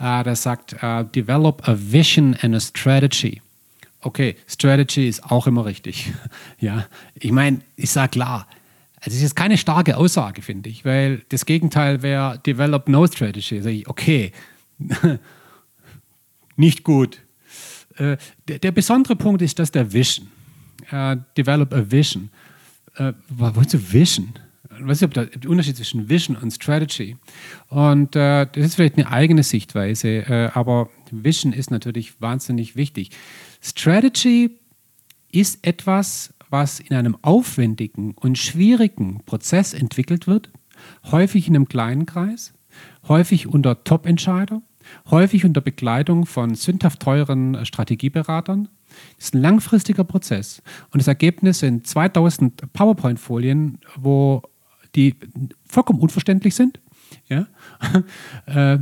äh, 0.00 0.24
der 0.24 0.34
sagt, 0.34 0.74
äh, 0.82 1.04
develop 1.04 1.68
a 1.68 1.76
vision 1.78 2.34
and 2.40 2.56
a 2.56 2.60
strategy. 2.60 3.40
Okay, 4.04 4.36
Strategy 4.46 5.08
ist 5.08 5.24
auch 5.24 5.46
immer 5.46 5.64
richtig. 5.64 6.12
ja, 6.60 6.86
ich 7.14 7.32
meine, 7.32 7.60
ich 7.74 7.90
sage 7.90 8.10
klar, 8.10 8.46
also 9.00 9.16
es 9.16 9.22
ist 9.22 9.34
keine 9.34 9.56
starke 9.56 9.96
Aussage, 9.96 10.42
finde 10.42 10.68
ich, 10.68 10.84
weil 10.84 11.22
das 11.30 11.46
Gegenteil 11.46 12.02
wäre 12.02 12.38
Develop 12.44 12.88
No 12.88 13.06
Strategy. 13.06 13.56
Also 13.56 13.70
okay, 13.86 14.32
nicht 16.56 16.84
gut. 16.84 17.22
Äh, 17.96 18.18
der, 18.46 18.58
der, 18.58 18.72
besondere 18.72 19.16
Punkt 19.16 19.40
ist, 19.40 19.58
dass 19.58 19.70
der 19.72 19.90
Vision, 19.90 20.28
äh, 20.90 21.16
Develop 21.36 21.72
a 21.72 21.90
Vision, 21.90 22.28
äh, 22.96 23.14
du 23.30 23.92
Vision? 23.92 24.34
Ich 24.76 24.86
weiß 24.86 25.00
nicht, 25.00 25.16
ob 25.16 25.30
der 25.40 25.50
Unterschied 25.50 25.76
zwischen 25.76 26.08
Vision 26.08 26.36
und 26.36 26.50
Strategy. 26.50 27.16
Und 27.68 28.16
äh, 28.16 28.46
das 28.52 28.64
ist 28.64 28.74
vielleicht 28.74 28.96
eine 28.96 29.10
eigene 29.10 29.44
Sichtweise, 29.44 30.08
äh, 30.08 30.50
aber 30.52 30.90
Vision 31.10 31.52
ist 31.52 31.70
natürlich 31.70 32.20
wahnsinnig 32.20 32.76
wichtig. 32.76 33.10
Strategy 33.64 34.60
ist 35.32 35.66
etwas, 35.66 36.34
was 36.50 36.80
in 36.80 36.94
einem 36.94 37.16
aufwendigen 37.22 38.12
und 38.12 38.36
schwierigen 38.36 39.22
Prozess 39.24 39.72
entwickelt 39.72 40.26
wird, 40.26 40.50
häufig 41.10 41.48
in 41.48 41.56
einem 41.56 41.66
kleinen 41.66 42.04
Kreis, 42.04 42.52
häufig 43.08 43.46
unter 43.46 43.82
Top-Entscheider, 43.82 44.60
häufig 45.10 45.46
unter 45.46 45.62
Begleitung 45.62 46.26
von 46.26 46.54
sündhaft 46.54 47.00
teuren 47.00 47.64
Strategieberatern. 47.64 48.68
Das 49.16 49.28
ist 49.28 49.34
ein 49.34 49.40
langfristiger 49.40 50.04
Prozess. 50.04 50.62
Und 50.90 51.00
das 51.00 51.08
Ergebnis 51.08 51.60
sind 51.60 51.86
2000 51.86 52.70
PowerPoint-Folien, 52.74 53.78
wo 53.96 54.42
die 54.94 55.16
vollkommen 55.66 56.00
unverständlich 56.00 56.54
sind. 56.54 56.80
Ja? 57.28 57.46
Äh, 58.46 58.78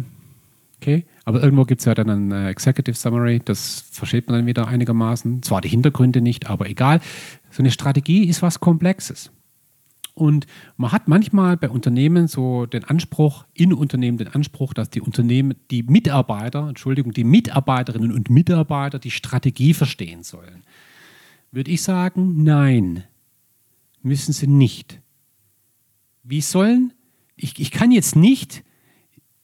okay. 0.77 1.07
Aber 1.24 1.42
irgendwo 1.42 1.64
gibt 1.64 1.80
es 1.80 1.85
ja 1.85 1.94
dann 1.94 2.08
ein 2.08 2.32
äh, 2.32 2.50
Executive 2.50 2.96
Summary, 2.96 3.40
das 3.44 3.85
versteht 3.92 4.26
man 4.26 4.38
dann 4.38 4.46
wieder 4.46 4.66
einigermaßen. 4.66 5.42
Zwar 5.42 5.61
die 5.61 5.68
Hintergründe 5.68 6.20
nicht, 6.20 6.48
aber 6.50 6.68
egal. 6.68 7.00
So 7.50 7.62
eine 7.62 7.70
Strategie 7.70 8.24
ist 8.24 8.42
was 8.42 8.61
Komplexes. 8.61 9.30
Und 10.14 10.46
man 10.76 10.92
hat 10.92 11.08
manchmal 11.08 11.56
bei 11.56 11.70
Unternehmen 11.70 12.28
so 12.28 12.66
den 12.66 12.85
Anspruch, 12.85 13.46
in 13.54 13.72
Unternehmen 13.72 14.18
den 14.18 14.28
Anspruch, 14.28 14.74
dass 14.74 14.90
die 14.90 15.00
Unternehmen, 15.00 15.54
die 15.70 15.82
Mitarbeiter, 15.82 16.68
Entschuldigung, 16.68 17.12
die 17.12 17.24
Mitarbeiterinnen 17.24 18.12
und 18.12 18.28
Mitarbeiter 18.28 18.98
die 18.98 19.11
Strategie 19.11 19.72
verstehen 19.72 20.22
sollen. 20.22 20.64
Würde 21.50 21.70
ich 21.70 21.82
sagen, 21.82 22.42
nein, 22.42 23.04
müssen 24.02 24.32
sie 24.32 24.48
nicht. 24.48 25.00
Wie 26.24 26.40
sollen, 26.40 26.92
ich, 27.37 27.58
ich 27.58 27.70
kann 27.70 27.90
jetzt 27.90 28.14
nicht 28.14 28.64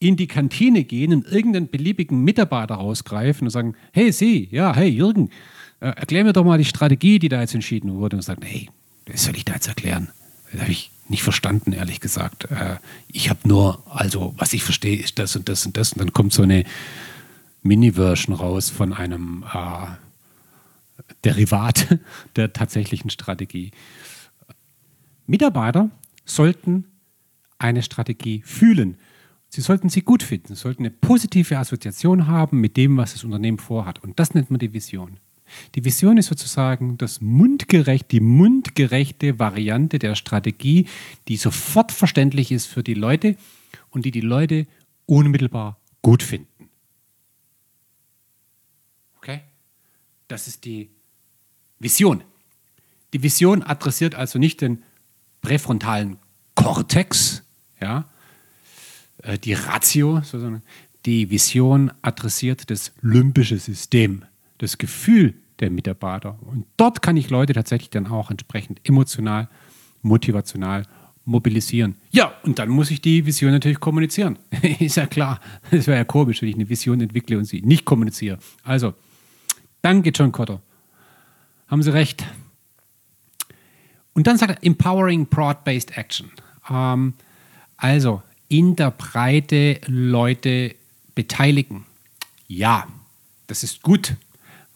in 0.01 0.17
die 0.17 0.27
Kantine 0.27 0.85
gehen 0.85 1.13
und 1.13 1.27
irgendeinen 1.27 1.69
beliebigen 1.69 2.23
Mitarbeiter 2.23 2.77
rausgreifen 2.77 3.47
und 3.47 3.51
sagen, 3.51 3.75
hey 3.93 4.13
Sie, 4.13 4.49
ja, 4.51 4.75
hey 4.75 4.89
Jürgen, 4.89 5.31
äh, 5.81 5.89
erklär 5.89 6.25
mir 6.25 6.33
doch 6.33 6.45
mal 6.45 6.59
die 6.59 6.65
Strategie, 6.65 7.19
die 7.19 7.29
da 7.29 7.41
jetzt 7.41 7.55
entschieden 7.55 7.95
wurde. 7.95 8.17
Und 8.17 8.23
sagen, 8.23 8.43
hey, 8.45 8.69
was 9.07 9.25
soll 9.25 9.37
ich 9.37 9.45
da 9.45 9.55
jetzt 9.55 9.69
erklären? 9.69 10.09
Das 10.53 10.63
habe 10.63 10.71
ich 10.71 10.91
nicht 11.09 11.23
verstanden, 11.23 11.73
ehrlich 11.73 12.01
gesagt. 12.01 12.51
Äh, 12.51 12.77
ich 13.09 13.31
habe 13.31 13.47
nur, 13.47 13.83
also 13.87 14.35
was 14.37 14.53
ich 14.53 14.63
verstehe, 14.63 14.99
ist 14.99 15.19
das 15.19 15.35
und 15.37 15.49
das 15.49 15.67
und 15.67 15.77
das. 15.77 15.93
Und 15.93 15.99
dann 16.01 16.13
kommt 16.13 16.33
so 16.33 16.43
eine 16.43 16.65
Mini-Version 17.63 18.37
raus 18.37 18.71
von 18.71 18.93
einem 18.93 19.45
äh, 19.53 19.87
Derivat 21.25 21.99
der 22.37 22.53
tatsächlichen 22.53 23.11
Strategie. 23.11 23.73
Mitarbeiter 25.27 25.91
sollten 26.25 26.85
eine 27.59 27.83
Strategie 27.83 28.43
fühlen. 28.45 28.97
Sie 29.49 29.61
sollten 29.63 29.89
sie 29.89 30.03
gut 30.03 30.23
finden, 30.23 30.49
sie 30.49 30.61
sollten 30.61 30.83
eine 30.83 30.91
positive 30.91 31.57
Assoziation 31.57 32.27
haben 32.27 32.61
mit 32.61 32.77
dem, 32.77 32.97
was 32.97 33.15
das 33.15 33.25
Unternehmen 33.25 33.59
vorhat. 33.59 34.03
Und 34.03 34.19
das 34.19 34.35
nennt 34.35 34.51
man 34.51 34.59
die 34.59 34.75
Vision. 34.75 35.19
Die 35.75 35.85
Vision 35.85 36.19
ist 36.19 36.27
sozusagen 36.27 36.99
das 36.99 37.21
mundgerecht, 37.23 38.13
die 38.13 38.21
mundgerechte 38.21 39.39
Variante 39.39 39.99
der 39.99 40.15
Strategie, 40.15 40.87
die 41.29 41.37
sofort 41.37 41.93
verständlich 41.93 42.53
ist 42.53 42.67
für 42.67 42.83
die 42.83 42.95
Leute 42.95 43.37
und 43.91 44.05
die 44.05 44.11
die 44.11 44.21
Leute 44.21 44.67
unmittelbar 45.07 45.79
gut 46.03 46.23
finden. 46.23 46.69
Okay? 49.17 49.41
Das 50.29 50.47
ist 50.49 50.67
die 50.67 50.91
Vision. 51.79 52.23
Die 53.15 53.23
Vision 53.23 53.63
adressiert 53.63 54.15
also 54.15 54.39
nicht 54.39 54.61
den 54.61 54.83
präfrontalen 55.41 56.19
Kortex, 56.55 57.45
ja, 57.81 58.05
äh, 59.23 59.39
die 59.39 59.55
Ratio, 59.55 60.21
sondern 60.23 60.63
die 61.07 61.31
Vision 61.31 61.91
adressiert 62.03 62.71
das 62.71 62.93
limbische 63.03 63.59
System 63.59 64.25
das 64.59 64.79
Gefühl 64.79 65.35
der 65.61 65.71
Mitarbeiter. 65.71 66.39
Und 66.43 66.67
dort 66.77 67.03
kann 67.03 67.17
ich 67.17 67.31
Leute 67.31 67.53
tatsächlich 67.53 67.91
dann 67.91 68.07
auch 68.07 68.31
entsprechend 68.31 68.81
emotional, 68.85 69.49
motivational 70.03 70.85
mobilisieren. 71.25 71.97
Ja, 72.11 72.33
und 72.43 72.59
dann 72.59 72.69
muss 72.69 72.91
ich 72.91 73.01
die 73.01 73.27
Vision 73.27 73.53
natürlich 73.53 73.81
kommunizieren. 73.81 74.39
Ist 74.81 74.97
ja 74.97 75.07
klar. 75.07 75.41
Es 75.71 75.87
wäre 75.87 75.99
ja 75.99 76.05
komisch, 76.05 76.43
wenn 76.43 76.49
ich 76.49 76.55
eine 76.55 76.69
Vision 76.69 77.01
entwickle 77.01 77.39
und 77.39 77.45
sie 77.45 77.61
nicht 77.61 77.85
kommuniziere. 77.85 78.39
Also, 78.63 78.95
danke, 79.83 80.11
John 80.11 80.33
Cotter. 80.33 80.61
Haben 81.67 81.83
Sie 81.83 81.93
recht. 81.93 82.25
Und 84.15 84.27
dann 84.27 84.39
sagt 84.39 84.51
er 84.51 84.67
Empowering 84.67 85.27
Broad-Based 85.27 85.97
Action. 85.99 86.31
Ähm, 86.71 87.13
also, 87.77 88.23
in 88.49 88.77
der 88.77 88.91
Breite 88.91 89.81
Leute 89.87 90.75
beteiligen. 91.15 91.85
Ja, 92.47 92.87
das 93.47 93.63
ist 93.63 93.83
gut 93.83 94.17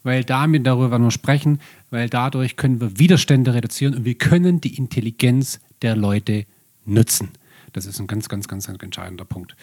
weil 0.03 0.23
damit 0.23 0.67
darüber 0.67 0.99
nur 0.99 1.11
sprechen, 1.11 1.59
weil 1.89 2.09
dadurch 2.09 2.55
können 2.55 2.79
wir 2.79 2.99
Widerstände 2.99 3.53
reduzieren 3.53 3.95
und 3.95 4.05
wir 4.05 4.15
können 4.15 4.61
die 4.61 4.75
Intelligenz 4.75 5.59
der 5.81 5.95
Leute 5.95 6.45
nutzen. 6.85 7.29
Das 7.71 7.85
ist 7.85 7.99
ein 7.99 8.07
ganz, 8.07 8.29
ganz, 8.29 8.47
ganz, 8.47 8.67
ganz 8.67 8.83
entscheidender 8.83 9.25
Punkt. 9.25 9.55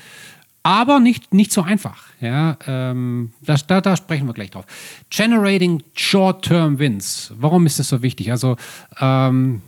Aber 0.63 1.01
nicht, 1.01 1.33
nicht 1.33 1.53
so 1.53 1.63
einfach. 1.63 2.05
Ja, 2.21 2.59
ähm, 2.67 3.33
das, 3.41 3.67
da, 3.67 3.81
da 3.81 3.97
sprechen 3.97 4.27
wir 4.27 4.35
gleich 4.35 4.51
drauf. 4.51 4.67
Generating 5.09 5.83
Short-Term 5.95 6.79
Wins. 6.79 7.33
Warum 7.37 7.65
ist 7.65 7.79
das 7.79 7.89
so 7.89 8.03
wichtig? 8.03 8.31
Also 8.31 8.57
ähm, 8.99 9.63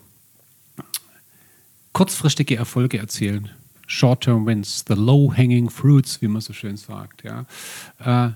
kurzfristige 1.92 2.56
Erfolge 2.56 2.98
erzielen. 2.98 3.50
Short-Term 3.92 4.46
Wins, 4.46 4.86
the 4.88 4.94
low-hanging 4.94 5.68
fruits, 5.68 6.22
wie 6.22 6.28
man 6.28 6.40
so 6.40 6.54
schön 6.54 6.78
sagt. 6.78 7.24
Ja. 7.24 7.44
Äh, 7.98 8.30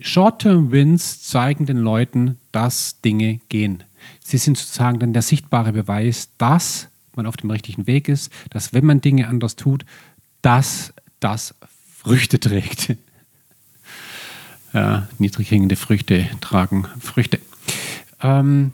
Short-Term-Wins 0.00 1.22
zeigen 1.22 1.66
den 1.66 1.76
Leuten, 1.76 2.38
dass 2.50 3.02
Dinge 3.02 3.40
gehen. 3.50 3.84
Sie 4.24 4.38
sind 4.38 4.56
sozusagen 4.56 4.98
dann 4.98 5.12
der 5.12 5.20
sichtbare 5.20 5.72
Beweis, 5.74 6.30
dass 6.38 6.88
man 7.14 7.26
auf 7.26 7.36
dem 7.36 7.50
richtigen 7.50 7.86
Weg 7.86 8.08
ist, 8.08 8.32
dass 8.48 8.72
wenn 8.72 8.86
man 8.86 9.02
Dinge 9.02 9.28
anders 9.28 9.54
tut, 9.54 9.84
dass 10.40 10.94
das 11.20 11.54
Früchte 11.98 12.40
trägt. 12.40 12.96
Ja, 14.74 15.06
niedrig 15.18 15.50
hängende 15.50 15.76
Früchte 15.76 16.30
tragen 16.40 16.86
Früchte. 16.98 17.38
Ähm, 18.22 18.72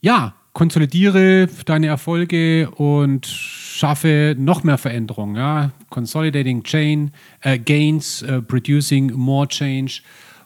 ja, 0.00 0.36
konsolidiere 0.56 1.50
deine 1.66 1.88
Erfolge 1.88 2.70
und 2.70 3.26
schaffe 3.26 4.34
noch 4.38 4.64
mehr 4.64 4.78
Veränderungen. 4.78 5.36
Ja? 5.36 5.72
Consolidating 5.90 6.62
Chain, 6.62 7.10
äh, 7.42 7.58
Gains, 7.58 8.22
äh, 8.22 8.40
Producing 8.40 9.12
More 9.12 9.48
Change 9.48 10.00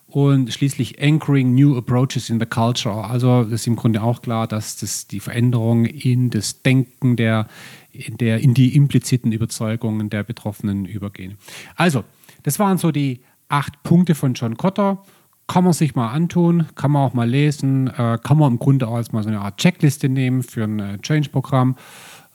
und 0.08 0.52
schließlich 0.52 1.00
Anchoring 1.00 1.54
New 1.54 1.76
Approaches 1.76 2.28
in 2.28 2.40
the 2.40 2.46
Culture. 2.46 3.04
Also 3.04 3.42
ist 3.42 3.68
im 3.68 3.76
Grunde 3.76 4.02
auch 4.02 4.20
klar, 4.20 4.48
dass 4.48 4.78
das 4.78 5.06
die 5.06 5.20
Veränderung 5.20 5.84
in 5.84 6.30
das 6.30 6.60
Denken 6.62 7.14
der, 7.14 7.46
in, 7.92 8.16
der, 8.16 8.40
in 8.40 8.52
die 8.52 8.74
impliziten 8.74 9.30
Überzeugungen 9.30 10.10
der 10.10 10.24
Betroffenen 10.24 10.86
übergehen. 10.86 11.38
Also, 11.76 12.02
das 12.42 12.58
waren 12.58 12.78
so 12.78 12.90
die 12.90 13.20
acht 13.48 13.80
Punkte 13.84 14.16
von 14.16 14.34
John 14.34 14.56
Cotter 14.56 15.04
kann 15.50 15.64
man 15.64 15.72
sich 15.72 15.96
mal 15.96 16.12
antun, 16.12 16.66
kann 16.76 16.92
man 16.92 17.02
auch 17.02 17.12
mal 17.12 17.28
lesen, 17.28 17.88
äh, 17.88 18.18
kann 18.22 18.38
man 18.38 18.52
im 18.52 18.58
Grunde 18.60 18.86
auch 18.86 18.94
als 18.94 19.10
mal 19.10 19.24
so 19.24 19.30
eine 19.30 19.40
Art 19.40 19.56
Checkliste 19.56 20.08
nehmen 20.08 20.44
für 20.44 20.62
ein 20.62 20.78
äh, 20.78 20.98
Change-Programm. 20.98 21.76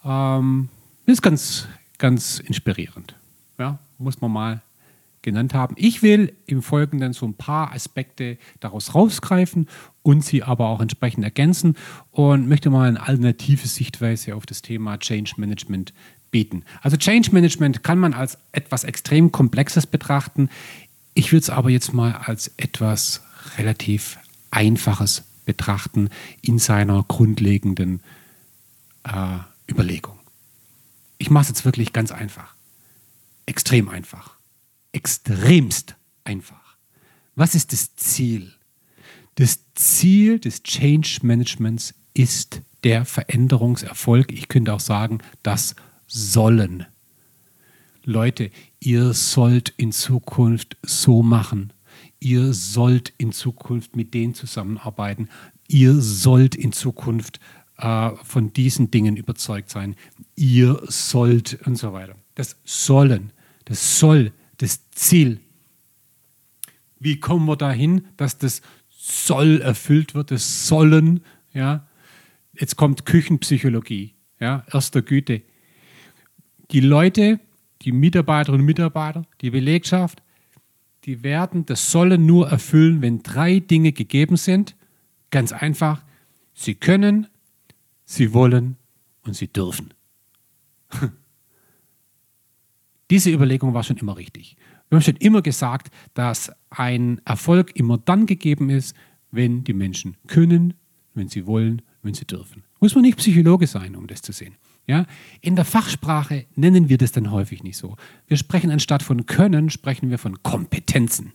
Ähm, 0.03 0.67
ist 1.05 1.21
ganz, 1.21 1.65
ganz 1.97 2.39
inspirierend. 2.39 3.15
Ja, 3.57 3.79
muss 3.99 4.19
man 4.19 4.31
mal 4.31 4.61
genannt 5.21 5.53
haben. 5.53 5.75
Ich 5.77 6.03
will 6.03 6.33
im 6.45 6.61
Folgenden 6.61 7.13
so 7.13 7.25
ein 7.25 7.35
paar 7.35 7.71
Aspekte 7.71 8.37
daraus 8.59 8.93
rausgreifen 8.93 9.69
und 10.03 10.25
sie 10.25 10.43
aber 10.43 10.67
auch 10.67 10.81
entsprechend 10.81 11.23
ergänzen 11.23 11.77
und 12.11 12.49
möchte 12.49 12.69
mal 12.69 12.89
eine 12.89 13.01
alternative 13.01 13.65
Sichtweise 13.65 14.35
auf 14.35 14.45
das 14.45 14.61
Thema 14.61 14.99
Change 14.99 15.35
Management 15.37 15.93
bieten. 16.35 16.63
Also 16.81 16.97
Change 16.97 17.29
Management 17.31 17.81
kann 17.81 17.97
man 17.97 18.13
als 18.13 18.37
etwas 18.51 18.83
extrem 18.83 19.31
Komplexes 19.31 19.87
betrachten. 19.87 20.49
Ich 21.15 21.31
würde 21.31 21.43
es 21.43 21.49
aber 21.49 21.69
jetzt 21.69 21.93
mal 21.93 22.11
als 22.13 22.51
etwas 22.57 23.21
relativ 23.57 24.19
Einfaches 24.51 25.23
betrachten 25.45 26.09
in 26.41 26.59
seiner 26.59 27.03
grundlegenden 27.03 28.01
äh, 29.03 29.37
Überlegung. 29.71 30.19
Ich 31.17 31.29
mache 31.29 31.43
es 31.43 31.47
jetzt 31.49 31.65
wirklich 31.65 31.93
ganz 31.93 32.11
einfach. 32.11 32.53
Extrem 33.45 33.87
einfach. 33.87 34.35
Extremst 34.91 35.95
einfach. 36.25 36.75
Was 37.35 37.55
ist 37.55 37.71
das 37.71 37.95
Ziel? 37.95 38.53
Das 39.35 39.59
Ziel 39.73 40.39
des 40.39 40.63
Change 40.63 41.19
Managements 41.21 41.93
ist 42.13 42.61
der 42.83 43.05
Veränderungserfolg. 43.05 44.31
Ich 44.31 44.49
könnte 44.49 44.73
auch 44.73 44.79
sagen, 44.79 45.19
das 45.43 45.75
Sollen. 46.07 46.85
Leute, 48.05 48.51
ihr 48.79 49.13
sollt 49.13 49.73
in 49.77 49.91
Zukunft 49.91 50.77
so 50.83 51.23
machen. 51.23 51.73
Ihr 52.19 52.53
sollt 52.53 53.13
in 53.17 53.31
Zukunft 53.31 53.95
mit 53.95 54.13
denen 54.13 54.33
zusammenarbeiten. 54.33 55.29
Ihr 55.67 55.95
sollt 55.95 56.55
in 56.55 56.71
Zukunft 56.71 57.39
äh, 57.77 58.11
von 58.23 58.53
diesen 58.53 58.91
Dingen 58.91 59.17
überzeugt 59.17 59.69
sein. 59.69 59.95
Ihr 60.35 60.81
sollt 60.85 61.59
und 61.65 61.77
so 61.77 61.93
weiter. 61.93 62.15
Das 62.35 62.57
Sollen, 62.63 63.31
das 63.65 63.99
Soll, 63.99 64.31
das 64.57 64.89
Ziel. 64.91 65.39
Wie 66.99 67.19
kommen 67.19 67.45
wir 67.47 67.57
dahin, 67.57 68.07
dass 68.17 68.37
das 68.37 68.61
Soll 68.89 69.61
erfüllt 69.61 70.15
wird, 70.15 70.31
das 70.31 70.67
Sollen? 70.67 71.21
Ja, 71.53 71.87
jetzt 72.53 72.75
kommt 72.75 73.05
Küchenpsychologie, 73.05 74.13
ja, 74.39 74.63
erster 74.71 75.01
Güte. 75.01 75.41
Die 76.71 76.79
Leute 76.79 77.39
die 77.85 77.91
Mitarbeiterinnen 77.91 78.61
und 78.61 78.65
Mitarbeiter, 78.65 79.25
die 79.41 79.51
Belegschaft, 79.51 80.21
die 81.05 81.23
werden 81.23 81.65
das 81.67 81.91
Sollen 81.91 82.25
nur 82.25 82.49
erfüllen, 82.49 83.01
wenn 83.01 83.21
drei 83.21 83.59
Dinge 83.59 83.91
gegeben 83.91 84.37
sind. 84.37 84.75
Ganz 85.29 85.51
einfach, 85.53 86.03
sie 86.53 86.73
können, 86.73 87.27
sie 88.03 88.33
wollen 88.33 88.75
und 89.23 89.35
sie 89.35 89.47
dürfen. 89.47 89.93
Diese 93.11 93.31
Überlegung 93.31 93.75
war 93.75 93.83
schon 93.83 93.97
immer 93.97 94.17
richtig. 94.17 94.57
Wir 94.89 94.97
haben 94.97 95.03
schon 95.03 95.17
immer 95.17 95.43
gesagt, 95.43 95.91
dass 96.15 96.51
ein 96.71 97.21
Erfolg 97.23 97.75
immer 97.75 97.99
dann 97.99 98.25
gegeben 98.25 98.71
ist, 98.71 98.95
wenn 99.29 99.63
die 99.63 99.73
Menschen 99.73 100.17
können, 100.25 100.73
wenn 101.13 101.27
sie 101.27 101.45
wollen, 101.45 101.83
wenn 102.01 102.15
sie 102.15 102.25
dürfen. 102.25 102.63
Muss 102.79 102.95
man 102.95 103.03
nicht 103.03 103.17
Psychologe 103.17 103.67
sein, 103.67 103.95
um 103.95 104.07
das 104.07 104.23
zu 104.23 104.31
sehen. 104.31 104.55
Ja? 104.87 105.05
In 105.41 105.55
der 105.55 105.65
Fachsprache 105.65 106.45
nennen 106.55 106.89
wir 106.89 106.97
das 106.97 107.11
dann 107.11 107.31
häufig 107.31 107.63
nicht 107.63 107.77
so. 107.77 107.95
Wir 108.27 108.37
sprechen 108.37 108.71
anstatt 108.71 109.03
von 109.03 109.25
Können, 109.25 109.69
sprechen 109.69 110.09
wir 110.09 110.17
von 110.17 110.43
Kompetenzen. 110.43 111.33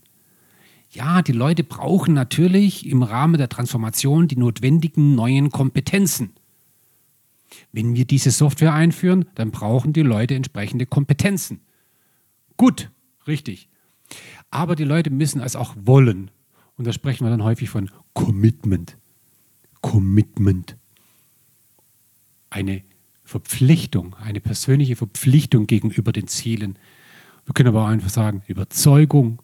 Ja, 0.90 1.22
die 1.22 1.32
Leute 1.32 1.62
brauchen 1.62 2.14
natürlich 2.14 2.86
im 2.86 3.02
Rahmen 3.02 3.38
der 3.38 3.48
Transformation 3.48 4.26
die 4.26 4.36
notwendigen 4.36 5.14
neuen 5.14 5.50
Kompetenzen. 5.50 6.32
Wenn 7.72 7.94
wir 7.94 8.04
diese 8.04 8.30
Software 8.30 8.74
einführen, 8.74 9.26
dann 9.34 9.50
brauchen 9.50 9.92
die 9.92 10.02
Leute 10.02 10.34
entsprechende 10.34 10.86
Kompetenzen. 10.86 11.60
Gut, 12.56 12.90
richtig. 13.26 13.68
Aber 14.50 14.74
die 14.74 14.84
Leute 14.84 15.10
müssen 15.10 15.40
es 15.40 15.56
auch 15.56 15.74
wollen. 15.76 16.30
Und 16.76 16.86
da 16.86 16.92
sprechen 16.92 17.24
wir 17.24 17.30
dann 17.30 17.44
häufig 17.44 17.70
von 17.70 17.90
Commitment. 18.12 18.96
Commitment. 19.80 20.76
Eine 22.50 22.82
Verpflichtung, 23.30 24.16
eine 24.16 24.40
persönliche 24.40 24.96
Verpflichtung 24.96 25.68
gegenüber 25.68 26.10
den 26.10 26.26
Zielen. 26.26 26.76
Wir 27.46 27.54
können 27.54 27.68
aber 27.68 27.84
auch 27.84 27.88
einfach 27.88 28.10
sagen, 28.10 28.42
Überzeugung. 28.48 29.40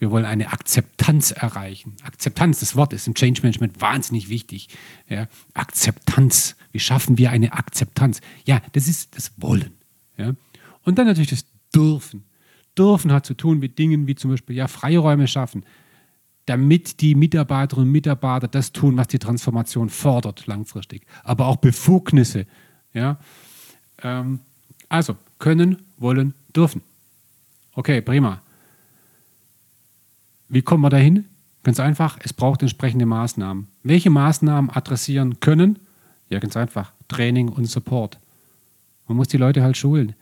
Wir 0.00 0.10
wollen 0.10 0.24
eine 0.24 0.52
Akzeptanz 0.52 1.30
erreichen. 1.30 1.94
Akzeptanz, 2.02 2.58
das 2.58 2.74
Wort 2.74 2.92
ist 2.92 3.06
im 3.06 3.14
Change 3.14 3.40
Management 3.42 3.80
wahnsinnig 3.80 4.28
wichtig. 4.28 4.68
Ja, 5.08 5.28
Akzeptanz. 5.54 6.56
Wie 6.72 6.80
schaffen 6.80 7.18
wir 7.18 7.30
eine 7.30 7.52
Akzeptanz? 7.52 8.20
Ja, 8.46 8.60
das 8.72 8.88
ist 8.88 9.16
das 9.16 9.30
Wollen. 9.36 9.74
Ja. 10.16 10.32
Und 10.82 10.98
dann 10.98 11.06
natürlich 11.06 11.30
das 11.30 11.46
Dürfen. 11.72 12.24
Dürfen 12.76 13.12
hat 13.12 13.24
zu 13.24 13.34
tun 13.34 13.60
mit 13.60 13.78
Dingen 13.78 14.08
wie 14.08 14.16
zum 14.16 14.32
Beispiel 14.32 14.56
ja, 14.56 14.66
Freiräume 14.66 15.28
schaffen, 15.28 15.64
damit 16.46 17.00
die 17.00 17.14
Mitarbeiterinnen 17.14 17.86
und 17.86 17.92
Mitarbeiter 17.92 18.48
das 18.48 18.72
tun, 18.72 18.96
was 18.96 19.06
die 19.06 19.20
Transformation 19.20 19.88
fordert 19.88 20.48
langfristig. 20.48 21.06
Aber 21.22 21.46
auch 21.46 21.56
Befugnisse. 21.56 22.46
Ja? 22.92 23.18
Ähm, 24.02 24.40
also 24.88 25.16
können, 25.38 25.82
wollen, 25.96 26.34
dürfen. 26.54 26.82
Okay, 27.74 28.00
prima. 28.00 28.42
Wie 30.48 30.62
kommen 30.62 30.82
wir 30.82 30.90
dahin? 30.90 31.24
Ganz 31.62 31.80
einfach, 31.80 32.18
es 32.22 32.32
braucht 32.32 32.62
entsprechende 32.62 33.06
Maßnahmen. 33.06 33.68
Welche 33.82 34.10
Maßnahmen 34.10 34.70
adressieren 34.70 35.40
können? 35.40 35.78
Ja, 36.28 36.40
ganz 36.40 36.56
einfach, 36.56 36.92
Training 37.08 37.48
und 37.48 37.66
Support. 37.66 38.18
Man 39.06 39.16
muss 39.16 39.28
die 39.28 39.36
Leute 39.36 39.62
halt 39.62 39.76
schulen. 39.76 40.14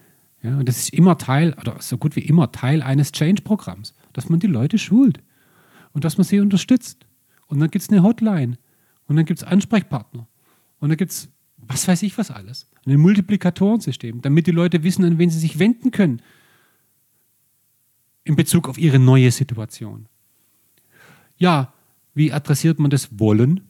Ja, 0.42 0.56
und 0.56 0.68
das 0.68 0.78
ist 0.78 0.92
immer 0.92 1.18
Teil, 1.18 1.54
oder 1.54 1.76
so 1.80 1.98
gut 1.98 2.16
wie 2.16 2.20
immer 2.20 2.50
Teil 2.52 2.82
eines 2.82 3.12
Change-Programms, 3.12 3.94
dass 4.12 4.28
man 4.28 4.40
die 4.40 4.46
Leute 4.46 4.78
schult 4.78 5.20
und 5.92 6.04
dass 6.04 6.16
man 6.16 6.24
sie 6.24 6.40
unterstützt. 6.40 7.04
Und 7.46 7.60
dann 7.60 7.70
gibt 7.70 7.82
es 7.82 7.90
eine 7.90 8.02
Hotline 8.02 8.56
und 9.06 9.16
dann 9.16 9.24
gibt 9.24 9.40
es 9.40 9.44
Ansprechpartner 9.46 10.26
und 10.78 10.88
dann 10.88 10.96
gibt 10.96 11.12
es 11.12 11.28
was 11.66 11.86
weiß 11.86 12.02
ich 12.02 12.16
was 12.18 12.30
alles. 12.30 12.68
Ein 12.86 13.00
Multiplikatorensystem, 13.00 14.22
damit 14.22 14.46
die 14.46 14.52
Leute 14.52 14.82
wissen, 14.82 15.04
an 15.04 15.18
wen 15.18 15.30
sie 15.30 15.38
sich 15.38 15.58
wenden 15.58 15.90
können 15.90 16.22
in 18.24 18.36
Bezug 18.36 18.68
auf 18.68 18.78
ihre 18.78 18.98
neue 18.98 19.30
Situation. 19.30 20.06
Ja, 21.36 21.72
wie 22.14 22.32
adressiert 22.32 22.78
man 22.78 22.90
das 22.90 23.18
Wollen? 23.18 23.62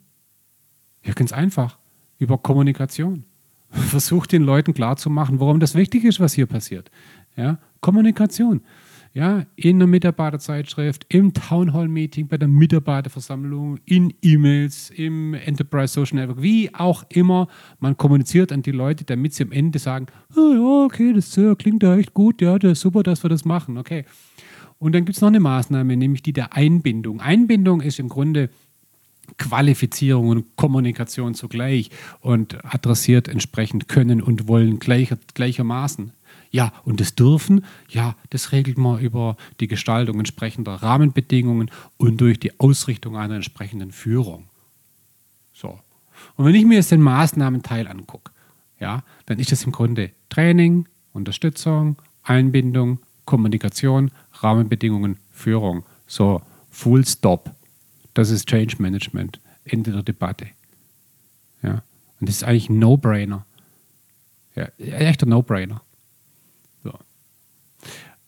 Ja, 1.05 1.13
ganz 1.13 1.33
einfach, 1.33 1.79
über 2.19 2.39
Kommunikation. 2.39 3.25
Versucht 3.71 4.33
den 4.33 4.43
Leuten 4.43 4.75
klarzumachen, 4.75 5.41
warum 5.41 5.61
das 5.61 5.75
wichtig 5.75 6.05
ist, 6.05 6.21
was 6.21 6.35
hier 6.35 6.47
passiert. 6.47 6.91
Ja, 7.37 7.59
Kommunikation 7.81 8.63
ja, 9.13 9.45
in 9.57 9.79
der 9.79 9.89
Mitarbeiterzeitschrift, 9.89 11.07
im 11.09 11.35
Townhall-Meeting, 11.35 12.29
bei 12.29 12.39
der 12.39 12.49
Mitarbeiterversammlung, 12.49 13.79
in 13.85 14.15
E-Mails, 14.23 14.91
im 14.91 15.35
Enterprise 15.35 15.95
Social 15.95 16.17
Network, 16.17 16.43
wie 16.43 16.73
auch 16.75 17.05
immer. 17.09 17.49
Man 17.81 17.97
kommuniziert 17.97 18.53
an 18.53 18.63
die 18.63 18.71
Leute, 18.71 19.05
damit 19.05 19.35
sie 19.35 19.43
am 19.43 19.53
Ende 19.53 19.81
sagen, 19.81 20.07
oh, 20.37 20.53
ja, 20.53 20.85
okay, 20.85 21.13
das 21.13 21.39
klingt 21.59 21.83
ja 21.83 21.97
echt 21.97 22.15
gut, 22.15 22.41
ja, 22.41 22.59
das 22.59 22.73
ist 22.73 22.81
super, 22.81 23.03
dass 23.03 23.25
wir 23.25 23.31
das 23.31 23.45
machen, 23.45 23.79
okay. 23.79 24.05
Und 24.79 24.95
dann 24.95 25.05
gibt 25.05 25.17
es 25.17 25.21
noch 25.21 25.29
eine 25.29 25.41
Maßnahme, 25.41 25.97
nämlich 25.97 26.23
die 26.23 26.33
der 26.33 26.55
Einbindung. 26.55 27.21
Einbindung 27.21 27.81
ist 27.81 27.99
im 27.99 28.09
Grunde 28.09 28.49
Qualifizierung 29.37 30.29
und 30.29 30.57
Kommunikation 30.57 31.35
zugleich 31.35 31.91
und 32.21 32.65
adressiert 32.65 33.29
entsprechend 33.29 33.89
Können 33.89 34.23
und 34.23 34.49
Wollen 34.49 34.79
gleicher, 34.79 35.19
gleichermaßen. 35.35 36.13
Ja, 36.51 36.73
und 36.85 37.01
das 37.01 37.15
Dürfen, 37.15 37.65
ja, 37.89 38.17
das 38.31 38.51
regelt 38.51 38.77
man 38.77 38.99
über 38.99 39.37
die 39.61 39.69
Gestaltung 39.69 40.19
entsprechender 40.19 40.75
Rahmenbedingungen 40.75 41.71
und 41.97 42.21
durch 42.21 42.41
die 42.41 42.59
Ausrichtung 42.59 43.17
einer 43.17 43.37
entsprechenden 43.37 43.93
Führung. 43.93 44.49
So. 45.53 45.79
Und 46.37 46.45
wenn 46.45 46.55
ich 46.55 46.65
mir 46.65 46.75
jetzt 46.75 46.91
den 46.91 47.03
Maßnahmenteil 47.03 47.87
angucke, 47.87 48.33
ja, 48.81 49.05
dann 49.27 49.39
ist 49.39 49.53
das 49.53 49.63
im 49.65 49.73
Grunde 49.73 50.11
Training, 50.29 50.89
Unterstützung, 51.13 51.97
Einbindung, 52.23 52.99
Kommunikation, 53.27 54.11
Rahmenbedingungen, 54.33 55.19
Führung. 55.31 55.85
So, 56.07 56.43
Full 56.71 57.07
Stop. 57.07 57.51
Das 58.15 58.31
ist 58.31 58.49
Change 58.49 58.77
Management. 58.81 59.41
Ende 59.65 59.93
der 59.93 60.03
Debatte. 60.03 60.49
Ja. 61.63 61.83
Und 62.19 62.29
das 62.29 62.37
ist 62.37 62.45
eigentlich 62.45 62.71
ein 62.71 62.79
No-Brainer. 62.79 63.47
Ja, 64.57 64.65
echter 64.79 65.27
No-Brainer. 65.27 65.83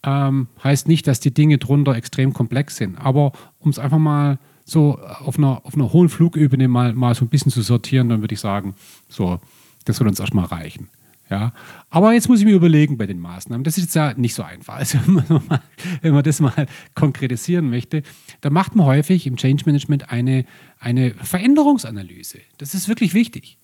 Ähm, 0.05 0.49
heißt 0.63 0.89
nicht, 0.89 1.07
dass 1.07 1.21
die 1.21 1.33
Dinge 1.33 1.59
drunter 1.59 1.95
extrem 1.95 2.33
komplex 2.33 2.77
sind. 2.77 2.99
Aber 2.99 3.33
um 3.61 3.71
es 3.71 3.79
einfach 3.79 3.99
mal 3.99 4.39
so 4.65 4.99
auf 4.99 5.39
einer, 5.39 5.65
auf 5.65 5.75
einer 5.75 5.93
hohen 5.93 6.09
Flugebene 6.09 6.69
mal, 6.69 6.93
mal 6.95 7.15
so 7.15 7.25
ein 7.25 7.29
bisschen 7.29 7.53
zu 7.53 7.63
sortieren, 7.63 8.09
dann 8.09 8.21
würde 8.21 8.35
ich 8.35 8.41
sagen, 8.41 8.75
so, 9.09 9.41
das 9.85 9.97
soll 9.97 10.09
uns 10.09 10.21
erstmal 10.21 10.47
reichen. 10.47 10.89
Ja, 11.31 11.55
aber 11.89 12.13
jetzt 12.13 12.29
muss 12.29 12.41
ich 12.41 12.45
mir 12.45 12.55
überlegen 12.55 12.99
bei 12.99 13.07
den 13.07 13.19
Maßnahmen. 13.19 13.65
Das 13.65 13.79
ist 13.79 13.85
jetzt 13.85 13.95
ja 13.95 14.13
nicht 14.13 14.35
so 14.35 14.43
einfach. 14.43 14.75
Also, 14.75 14.99
wenn 16.03 16.13
man 16.13 16.23
das 16.23 16.41
mal 16.41 16.67
konkretisieren 16.95 17.71
möchte, 17.71 18.03
da 18.43 18.51
macht 18.51 18.77
man 18.77 18.85
häufig 18.85 19.27
im 19.27 19.37
Change 19.37 19.63
Management 19.65 20.11
eine, 20.11 20.45
eine 20.79 21.13
Veränderungsanalyse. 21.13 22.41
Das 22.59 22.75
ist 22.75 22.87
wirklich 22.87 23.15
wichtig. 23.15 23.57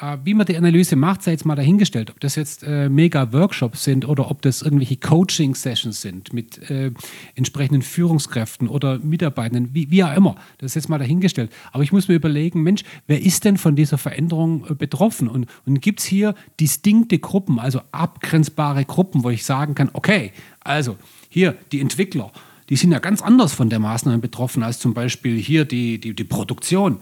Äh, 0.00 0.18
wie 0.24 0.34
man 0.34 0.46
die 0.46 0.56
Analyse 0.56 0.96
macht, 0.96 1.22
sei 1.22 1.32
jetzt 1.32 1.44
mal 1.44 1.56
dahingestellt, 1.56 2.10
ob 2.10 2.20
das 2.20 2.36
jetzt 2.36 2.62
äh, 2.62 2.88
Mega-Workshops 2.88 3.84
sind 3.84 4.06
oder 4.06 4.30
ob 4.30 4.42
das 4.42 4.62
irgendwelche 4.62 4.96
Coaching-Sessions 4.96 6.00
sind 6.00 6.32
mit 6.32 6.70
äh, 6.70 6.92
entsprechenden 7.34 7.82
Führungskräften 7.82 8.68
oder 8.68 8.98
Mitarbeitenden, 8.98 9.74
wie, 9.74 9.90
wie 9.90 10.04
auch 10.04 10.14
immer. 10.14 10.36
Das 10.58 10.72
ist 10.72 10.74
jetzt 10.76 10.88
mal 10.88 10.98
dahingestellt. 10.98 11.50
Aber 11.72 11.82
ich 11.82 11.92
muss 11.92 12.08
mir 12.08 12.14
überlegen, 12.14 12.62
Mensch, 12.62 12.82
wer 13.08 13.20
ist 13.20 13.44
denn 13.44 13.56
von 13.56 13.74
dieser 13.74 13.98
Veränderung 13.98 14.64
äh, 14.70 14.74
betroffen? 14.74 15.28
Und, 15.28 15.46
und 15.66 15.80
gibt 15.80 16.00
es 16.00 16.06
hier 16.06 16.34
distinkte 16.60 17.18
Gruppen, 17.18 17.58
also 17.58 17.80
abgrenzbare 17.90 18.84
Gruppen, 18.84 19.24
wo 19.24 19.30
ich 19.30 19.44
sagen 19.44 19.74
kann, 19.74 19.90
okay, 19.92 20.32
also 20.60 20.96
hier 21.28 21.56
die 21.72 21.80
Entwickler, 21.80 22.30
die 22.70 22.76
sind 22.76 22.92
ja 22.92 23.00
ganz 23.00 23.20
anders 23.20 23.52
von 23.52 23.68
der 23.68 23.80
Maßnahme 23.80 24.18
betroffen 24.18 24.62
als 24.62 24.78
zum 24.78 24.94
Beispiel 24.94 25.36
hier 25.36 25.64
die, 25.64 25.98
die, 25.98 26.14
die 26.14 26.24
Produktion. 26.24 27.00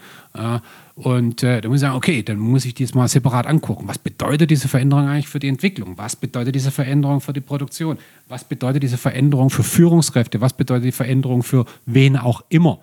Und 0.94 1.42
äh, 1.42 1.60
da 1.60 1.68
muss 1.68 1.76
ich 1.76 1.80
sagen, 1.82 1.94
okay, 1.94 2.22
dann 2.22 2.38
muss 2.38 2.64
ich 2.64 2.74
das 2.74 2.94
mal 2.94 3.06
separat 3.06 3.46
angucken. 3.46 3.86
Was 3.86 3.98
bedeutet 3.98 4.50
diese 4.50 4.66
Veränderung 4.66 5.06
eigentlich 5.06 5.28
für 5.28 5.38
die 5.38 5.48
Entwicklung? 5.48 5.98
Was 5.98 6.16
bedeutet 6.16 6.54
diese 6.54 6.70
Veränderung 6.70 7.20
für 7.20 7.34
die 7.34 7.42
Produktion? 7.42 7.98
Was 8.28 8.44
bedeutet 8.44 8.82
diese 8.82 8.96
Veränderung 8.96 9.50
für 9.50 9.62
Führungskräfte? 9.62 10.40
Was 10.40 10.54
bedeutet 10.54 10.86
die 10.86 10.92
Veränderung 10.92 11.42
für 11.42 11.66
wen 11.84 12.16
auch 12.16 12.42
immer? 12.48 12.80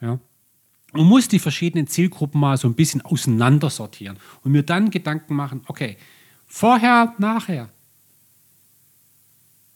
Ja? 0.00 0.18
Man 0.94 1.06
muss 1.06 1.28
die 1.28 1.38
verschiedenen 1.38 1.88
Zielgruppen 1.88 2.40
mal 2.40 2.56
so 2.56 2.68
ein 2.68 2.74
bisschen 2.74 3.02
auseinandersortieren 3.02 4.16
und 4.44 4.52
mir 4.52 4.62
dann 4.62 4.90
Gedanken 4.90 5.34
machen, 5.34 5.60
okay, 5.66 5.98
vorher, 6.46 7.12
nachher, 7.18 7.68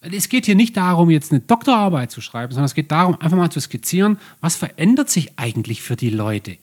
es 0.00 0.28
geht 0.28 0.46
hier 0.46 0.54
nicht 0.54 0.76
darum, 0.76 1.10
jetzt 1.10 1.32
eine 1.32 1.40
Doktorarbeit 1.40 2.10
zu 2.10 2.20
schreiben, 2.20 2.52
sondern 2.52 2.66
es 2.66 2.74
geht 2.74 2.90
darum, 2.90 3.20
einfach 3.20 3.36
mal 3.36 3.50
zu 3.50 3.60
skizzieren, 3.60 4.18
was 4.40 4.56
verändert 4.56 5.10
sich 5.10 5.38
eigentlich 5.38 5.82
für 5.82 5.96
die 5.96 6.10
Leute. 6.10 6.56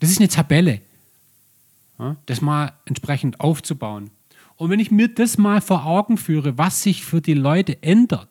Das 0.00 0.10
ist 0.10 0.18
eine 0.18 0.28
Tabelle, 0.28 0.82
das 2.26 2.42
mal 2.42 2.74
entsprechend 2.84 3.40
aufzubauen. 3.40 4.10
Und 4.56 4.70
wenn 4.70 4.80
ich 4.80 4.90
mir 4.90 5.08
das 5.08 5.38
mal 5.38 5.60
vor 5.60 5.86
Augen 5.86 6.18
führe, 6.18 6.58
was 6.58 6.82
sich 6.82 7.04
für 7.04 7.20
die 7.20 7.34
Leute 7.34 7.82
ändert, 7.82 8.28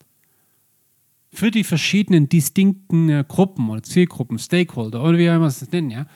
für 1.31 1.51
die 1.51 1.63
verschiedenen 1.63 2.29
distinkten 2.29 3.09
äh, 3.09 3.25
Gruppen 3.27 3.69
oder 3.69 3.83
Zielgruppen, 3.83 4.39
Stakeholder 4.39 5.03
oder 5.03 5.17
wie 5.17 5.29
auch 5.29 5.35
immer 5.35 5.47
es 5.47 5.69
nennen, 5.71 5.91
ja, 5.91 6.07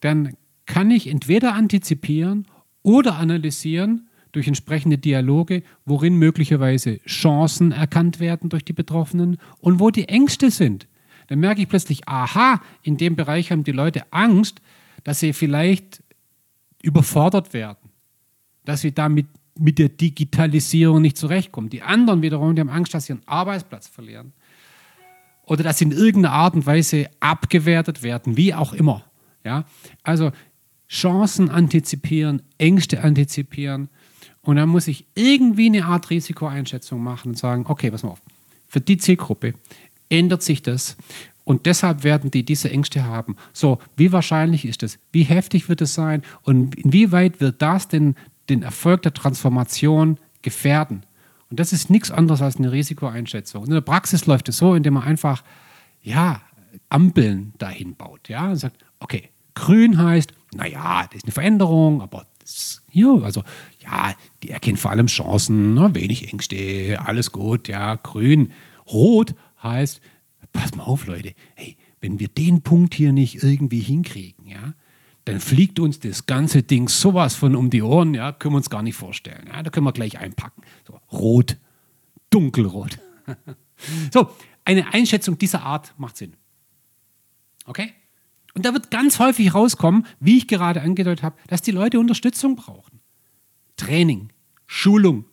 dann 0.00 0.36
kann 0.66 0.90
ich 0.90 1.08
entweder 1.08 1.54
antizipieren 1.54 2.46
oder 2.82 3.16
analysieren, 3.16 4.08
durch 4.34 4.48
entsprechende 4.48 4.98
Dialoge, 4.98 5.62
worin 5.84 6.16
möglicherweise 6.16 6.98
Chancen 7.06 7.70
erkannt 7.70 8.18
werden 8.18 8.50
durch 8.50 8.64
die 8.64 8.72
Betroffenen 8.72 9.38
und 9.60 9.78
wo 9.78 9.90
die 9.90 10.08
Ängste 10.08 10.50
sind. 10.50 10.88
Dann 11.28 11.38
merke 11.38 11.62
ich 11.62 11.68
plötzlich, 11.68 12.08
aha, 12.08 12.60
in 12.82 12.96
dem 12.96 13.14
Bereich 13.14 13.52
haben 13.52 13.62
die 13.62 13.72
Leute 13.72 14.12
Angst, 14.12 14.60
dass 15.04 15.20
sie 15.20 15.32
vielleicht 15.32 16.02
überfordert 16.82 17.52
werden, 17.52 17.90
dass 18.64 18.80
sie 18.80 18.92
damit 18.92 19.26
mit 19.56 19.78
der 19.78 19.88
Digitalisierung 19.88 21.00
nicht 21.00 21.16
zurechtkommen. 21.16 21.70
Die 21.70 21.82
anderen 21.82 22.20
wiederum, 22.22 22.56
die 22.56 22.60
haben 22.60 22.70
Angst, 22.70 22.92
dass 22.92 23.06
sie 23.06 23.12
ihren 23.12 23.26
Arbeitsplatz 23.26 23.86
verlieren. 23.86 24.32
Oder 25.44 25.62
dass 25.62 25.78
sie 25.78 25.84
in 25.84 25.92
irgendeiner 25.92 26.34
Art 26.34 26.54
und 26.54 26.66
Weise 26.66 27.08
abgewertet 27.20 28.02
werden, 28.02 28.36
wie 28.36 28.52
auch 28.52 28.72
immer. 28.72 29.04
Ja? 29.44 29.64
Also 30.02 30.32
Chancen 30.88 31.50
antizipieren, 31.50 32.42
Ängste 32.58 33.04
antizipieren. 33.04 33.90
Und 34.44 34.56
dann 34.56 34.68
muss 34.68 34.88
ich 34.88 35.06
irgendwie 35.14 35.66
eine 35.66 35.84
Art 35.86 36.10
Risikoeinschätzung 36.10 37.02
machen 37.02 37.30
und 37.30 37.38
sagen, 37.38 37.64
okay, 37.66 37.90
pass 37.90 38.02
mal 38.02 38.10
auf, 38.10 38.22
für 38.68 38.80
die 38.80 38.98
Zielgruppe 38.98 39.54
ändert 40.08 40.42
sich 40.42 40.62
das 40.62 40.96
und 41.44 41.66
deshalb 41.66 42.04
werden 42.04 42.30
die 42.30 42.44
diese 42.44 42.70
Ängste 42.70 43.04
haben. 43.04 43.36
So, 43.52 43.78
wie 43.96 44.12
wahrscheinlich 44.12 44.64
ist 44.64 44.82
das? 44.82 44.98
Wie 45.12 45.22
heftig 45.22 45.68
wird 45.68 45.80
es 45.80 45.94
sein? 45.94 46.22
Und 46.42 46.74
inwieweit 46.74 47.40
wird 47.40 47.60
das 47.60 47.88
denn 47.88 48.16
den 48.48 48.62
Erfolg 48.62 49.02
der 49.02 49.14
Transformation 49.14 50.18
gefährden? 50.42 51.04
Und 51.50 51.60
das 51.60 51.72
ist 51.72 51.90
nichts 51.90 52.10
anderes 52.10 52.42
als 52.42 52.56
eine 52.56 52.72
Risikoeinschätzung. 52.72 53.62
Und 53.62 53.68
in 53.68 53.74
der 53.74 53.80
Praxis 53.82 54.26
läuft 54.26 54.48
es 54.48 54.56
so, 54.56 54.74
indem 54.74 54.94
man 54.94 55.04
einfach 55.04 55.44
ja, 56.02 56.40
Ampeln 56.88 57.52
dahin 57.58 57.94
baut. 57.94 58.28
Ja, 58.28 58.50
und 58.50 58.56
sagt, 58.56 58.84
okay, 58.98 59.30
grün 59.54 59.98
heißt, 59.98 60.32
naja, 60.54 61.06
das 61.06 61.16
ist 61.18 61.24
eine 61.24 61.32
Veränderung, 61.32 62.00
aber 62.00 62.26
das, 62.40 62.82
ja, 62.90 63.14
also 63.22 63.42
ja, 63.84 64.14
die 64.42 64.50
erkennen 64.50 64.76
vor 64.76 64.90
allem 64.90 65.06
Chancen, 65.06 65.74
ne, 65.74 65.94
wenig 65.94 66.32
Ängste, 66.32 66.98
alles 67.04 67.32
gut, 67.32 67.68
ja, 67.68 67.94
grün. 67.96 68.52
Rot 68.86 69.34
heißt, 69.62 70.00
pass 70.52 70.74
mal 70.74 70.84
auf, 70.84 71.06
Leute, 71.06 71.34
hey, 71.54 71.76
wenn 72.00 72.18
wir 72.18 72.28
den 72.28 72.62
Punkt 72.62 72.94
hier 72.94 73.12
nicht 73.12 73.42
irgendwie 73.42 73.80
hinkriegen, 73.80 74.46
ja, 74.46 74.74
dann 75.24 75.40
fliegt 75.40 75.80
uns 75.80 76.00
das 76.00 76.26
ganze 76.26 76.62
Ding 76.62 76.88
sowas 76.88 77.34
von 77.34 77.56
um 77.56 77.70
die 77.70 77.82
Ohren, 77.82 78.14
ja, 78.14 78.32
können 78.32 78.54
wir 78.54 78.58
uns 78.58 78.70
gar 78.70 78.82
nicht 78.82 78.96
vorstellen. 78.96 79.48
Ja, 79.48 79.62
da 79.62 79.70
können 79.70 79.86
wir 79.86 79.92
gleich 79.92 80.18
einpacken. 80.18 80.62
So, 80.86 81.00
rot, 81.12 81.56
dunkelrot. 82.30 82.98
so, 84.12 84.30
eine 84.64 84.92
Einschätzung 84.92 85.38
dieser 85.38 85.62
Art 85.62 85.94
macht 85.96 86.16
Sinn. 86.16 86.34
Okay? 87.64 87.92
Und 88.54 88.66
da 88.66 88.72
wird 88.72 88.90
ganz 88.90 89.18
häufig 89.18 89.54
rauskommen, 89.54 90.06
wie 90.20 90.38
ich 90.38 90.46
gerade 90.46 90.82
angedeutet 90.82 91.22
habe, 91.22 91.36
dass 91.48 91.62
die 91.62 91.72
Leute 91.72 91.98
Unterstützung 91.98 92.56
brauchen. 92.56 93.00
Training, 93.76 94.30
Schulung, 94.66 95.24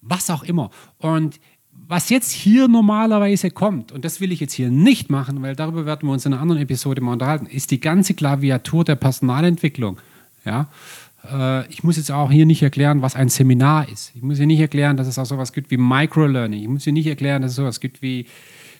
was 0.00 0.30
auch 0.30 0.42
immer. 0.42 0.70
Und 0.98 1.40
was 1.86 2.08
jetzt 2.08 2.30
hier 2.30 2.68
normalerweise 2.68 3.50
kommt, 3.50 3.92
und 3.92 4.04
das 4.04 4.20
will 4.20 4.32
ich 4.32 4.40
jetzt 4.40 4.54
hier 4.54 4.70
nicht 4.70 5.10
machen, 5.10 5.42
weil 5.42 5.54
darüber 5.54 5.84
werden 5.86 6.08
wir 6.08 6.12
uns 6.12 6.24
in 6.24 6.32
einer 6.32 6.40
anderen 6.40 6.62
Episode 6.62 7.00
mal 7.00 7.12
unterhalten, 7.12 7.46
ist 7.46 7.70
die 7.70 7.80
ganze 7.80 8.14
Klaviatur 8.14 8.84
der 8.84 8.96
Personalentwicklung. 8.96 9.98
Ja? 10.44 10.68
Äh, 11.30 11.68
ich 11.68 11.84
muss 11.84 11.96
jetzt 11.96 12.10
auch 12.10 12.30
hier 12.30 12.46
nicht 12.46 12.62
erklären, 12.62 13.02
was 13.02 13.16
ein 13.16 13.28
Seminar 13.28 13.88
ist. 13.88 14.12
Ich 14.14 14.22
muss 14.22 14.38
hier 14.38 14.46
nicht 14.46 14.60
erklären, 14.60 14.96
dass 14.96 15.06
es 15.06 15.18
auch 15.18 15.26
sowas 15.26 15.52
gibt 15.52 15.70
wie 15.70 15.76
Microlearning. 15.76 16.62
Ich 16.62 16.68
muss 16.68 16.84
hier 16.84 16.92
nicht 16.92 17.06
erklären, 17.06 17.42
dass 17.42 17.52
es 17.52 17.56
sowas 17.56 17.80
gibt 17.80 18.02
wie 18.02 18.26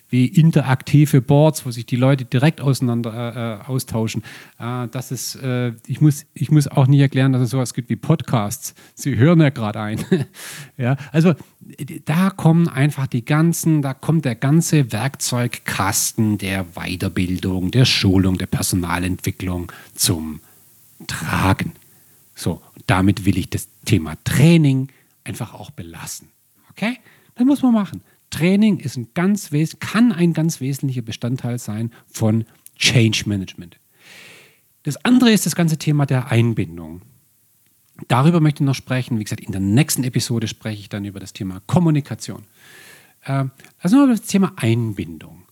wie 0.09 0.27
interaktive 0.27 1.21
Boards, 1.21 1.65
wo 1.65 1.71
sich 1.71 1.85
die 1.85 1.95
Leute 1.95 2.25
direkt 2.25 2.61
auseinander 2.61 3.61
äh, 3.65 3.69
austauschen. 3.69 4.23
Äh, 4.59 4.87
das 4.89 5.11
ist, 5.11 5.35
äh, 5.35 5.73
ich, 5.87 5.99
muss, 6.01 6.25
ich 6.33 6.51
muss 6.51 6.67
auch 6.67 6.87
nicht 6.87 6.99
erklären, 6.99 7.33
dass 7.33 7.41
es 7.41 7.49
sowas 7.49 7.73
gibt 7.73 7.89
wie 7.89 7.95
Podcasts. 7.95 8.75
Sie 8.93 9.17
hören 9.17 9.41
ja 9.41 9.49
gerade 9.49 9.79
ein. 9.81 10.05
ja, 10.77 10.95
also 11.11 11.33
da 12.05 12.29
kommen 12.29 12.67
einfach 12.67 13.07
die 13.07 13.25
ganzen, 13.25 13.81
da 13.81 13.93
kommt 13.93 14.25
der 14.25 14.35
ganze 14.35 14.91
Werkzeugkasten 14.91 16.37
der 16.37 16.65
Weiterbildung, 16.75 17.71
der 17.71 17.85
Schulung, 17.85 18.37
der 18.37 18.47
Personalentwicklung 18.47 19.71
zum 19.95 20.39
Tragen. 21.07 21.73
So, 22.35 22.61
damit 22.87 23.25
will 23.25 23.37
ich 23.37 23.49
das 23.49 23.67
Thema 23.85 24.15
Training 24.23 24.89
einfach 25.23 25.53
auch 25.53 25.71
belassen. 25.71 26.27
Okay? 26.69 26.97
Das 27.35 27.45
muss 27.45 27.61
man 27.61 27.73
machen. 27.73 28.01
Training 28.35 28.79
ist 28.79 28.97
ein 28.97 29.07
ganz 29.13 29.49
kann 29.79 30.11
ein 30.11 30.33
ganz 30.33 30.59
wesentlicher 30.59 31.01
Bestandteil 31.01 31.57
sein 31.57 31.91
von 32.05 32.43
Change 32.77 33.23
Management. 33.27 33.79
Das 34.83 34.97
andere 35.05 35.31
ist 35.31 35.45
das 35.45 35.55
ganze 35.55 35.77
Thema 35.77 36.05
der 36.05 36.31
Einbindung. 36.31 37.01
Darüber 38.09 38.41
möchte 38.41 38.61
ich 38.61 38.67
noch 38.67 38.75
sprechen. 38.75 39.19
Wie 39.19 39.23
gesagt, 39.23 39.41
in 39.41 39.53
der 39.53 39.61
nächsten 39.61 40.03
Episode 40.03 40.49
spreche 40.49 40.81
ich 40.81 40.89
dann 40.89 41.05
über 41.05 41.21
das 41.21 41.31
Thema 41.31 41.61
Kommunikation. 41.65 42.43
Äh, 43.23 43.45
lass 43.81 43.93
uns 43.93 44.03
über 44.03 44.07
das 44.07 44.23
Thema 44.23 44.51
Einbindung 44.57 45.43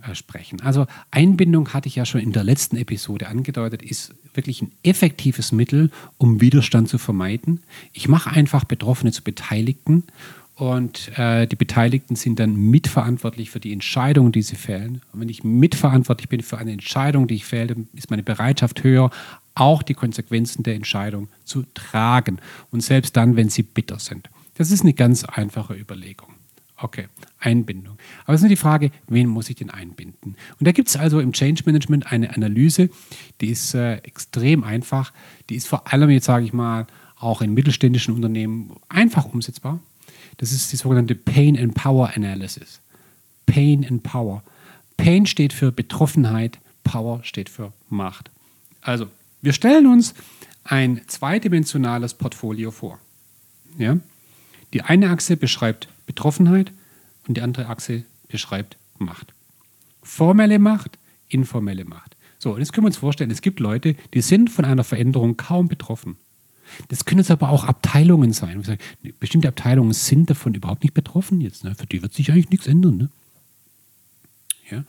äh, 0.00 0.14
sprechen. 0.14 0.60
Also 0.60 0.86
Einbindung 1.10 1.74
hatte 1.74 1.88
ich 1.88 1.96
ja 1.96 2.06
schon 2.06 2.20
in 2.20 2.32
der 2.32 2.44
letzten 2.44 2.76
Episode 2.76 3.26
angedeutet, 3.26 3.82
ist 3.82 4.14
wirklich 4.34 4.62
ein 4.62 4.70
effektives 4.84 5.50
Mittel, 5.50 5.90
um 6.16 6.40
Widerstand 6.40 6.88
zu 6.88 6.98
vermeiden. 6.98 7.64
Ich 7.92 8.06
mache 8.06 8.30
einfach 8.30 8.62
Betroffene 8.62 9.10
zu 9.10 9.24
Beteiligten 9.24 10.04
und 10.58 11.16
äh, 11.16 11.46
die 11.46 11.54
Beteiligten 11.54 12.16
sind 12.16 12.40
dann 12.40 12.56
mitverantwortlich 12.56 13.48
für 13.48 13.60
die 13.60 13.72
Entscheidungen, 13.72 14.32
die 14.32 14.42
sie 14.42 14.56
fällen. 14.56 15.02
Und 15.12 15.20
wenn 15.20 15.28
ich 15.28 15.44
mitverantwortlich 15.44 16.28
bin 16.28 16.42
für 16.42 16.58
eine 16.58 16.72
Entscheidung, 16.72 17.28
die 17.28 17.36
ich 17.36 17.44
fälle, 17.44 17.76
ist 17.94 18.10
meine 18.10 18.24
Bereitschaft 18.24 18.82
höher, 18.82 19.10
auch 19.54 19.84
die 19.84 19.94
Konsequenzen 19.94 20.64
der 20.64 20.74
Entscheidung 20.74 21.28
zu 21.44 21.62
tragen. 21.74 22.38
Und 22.72 22.82
selbst 22.82 23.16
dann, 23.16 23.36
wenn 23.36 23.50
sie 23.50 23.62
bitter 23.62 24.00
sind. 24.00 24.30
Das 24.56 24.72
ist 24.72 24.80
eine 24.80 24.94
ganz 24.94 25.22
einfache 25.24 25.74
Überlegung. 25.74 26.30
Okay, 26.76 27.06
Einbindung. 27.38 27.96
Aber 28.24 28.34
es 28.34 28.40
ist 28.40 28.42
nur 28.42 28.48
die 28.48 28.56
Frage, 28.56 28.90
wen 29.06 29.28
muss 29.28 29.50
ich 29.50 29.56
denn 29.56 29.70
einbinden? 29.70 30.34
Und 30.58 30.66
da 30.66 30.72
gibt 30.72 30.88
es 30.88 30.96
also 30.96 31.20
im 31.20 31.30
Change 31.30 31.62
Management 31.66 32.10
eine 32.10 32.34
Analyse, 32.34 32.90
die 33.40 33.50
ist 33.50 33.74
äh, 33.74 33.98
extrem 33.98 34.64
einfach. 34.64 35.12
Die 35.50 35.54
ist 35.54 35.68
vor 35.68 35.92
allem, 35.92 36.10
jetzt 36.10 36.26
sage 36.26 36.44
ich 36.44 36.52
mal, 36.52 36.88
auch 37.16 37.42
in 37.42 37.54
mittelständischen 37.54 38.12
Unternehmen 38.12 38.72
einfach 38.88 39.24
umsetzbar. 39.24 39.78
Das 40.38 40.52
ist 40.52 40.72
die 40.72 40.76
sogenannte 40.76 41.14
Pain 41.14 41.58
and 41.58 41.74
Power 41.74 42.10
Analysis. 42.16 42.80
Pain 43.46 43.84
and 43.84 44.02
Power. 44.02 44.42
Pain 44.96 45.26
steht 45.26 45.52
für 45.52 45.70
Betroffenheit, 45.70 46.58
Power 46.84 47.22
steht 47.22 47.48
für 47.48 47.72
Macht. 47.88 48.30
Also, 48.80 49.08
wir 49.42 49.52
stellen 49.52 49.86
uns 49.86 50.14
ein 50.64 51.02
zweidimensionales 51.06 52.14
Portfolio 52.14 52.70
vor. 52.70 52.98
Ja? 53.78 53.98
Die 54.72 54.82
eine 54.82 55.10
Achse 55.10 55.36
beschreibt 55.36 55.88
Betroffenheit 56.06 56.72
und 57.26 57.36
die 57.36 57.42
andere 57.42 57.66
Achse 57.66 58.04
beschreibt 58.28 58.76
Macht. 58.98 59.34
Formelle 60.02 60.58
Macht, 60.58 60.98
informelle 61.28 61.84
Macht. 61.84 62.16
So, 62.38 62.56
jetzt 62.56 62.72
können 62.72 62.84
wir 62.84 62.88
uns 62.88 62.96
vorstellen, 62.96 63.30
es 63.30 63.42
gibt 63.42 63.60
Leute, 63.60 63.96
die 64.14 64.20
sind 64.20 64.50
von 64.50 64.64
einer 64.64 64.84
Veränderung 64.84 65.36
kaum 65.36 65.68
betroffen. 65.68 66.16
Das 66.88 67.04
können 67.04 67.20
jetzt 67.20 67.30
aber 67.30 67.50
auch 67.50 67.64
Abteilungen 67.64 68.32
sein. 68.32 68.62
Sagen, 68.62 68.80
bestimmte 69.18 69.48
Abteilungen 69.48 69.92
sind 69.92 70.30
davon 70.30 70.54
überhaupt 70.54 70.82
nicht 70.82 70.94
betroffen 70.94 71.40
jetzt. 71.40 71.64
Ne? 71.64 71.74
Für 71.74 71.86
die 71.86 72.02
wird 72.02 72.14
sich 72.14 72.30
eigentlich 72.30 72.50
nichts 72.50 72.66
ändern. 72.66 72.96
Ne? 72.96 73.10
Ja? 74.70 74.84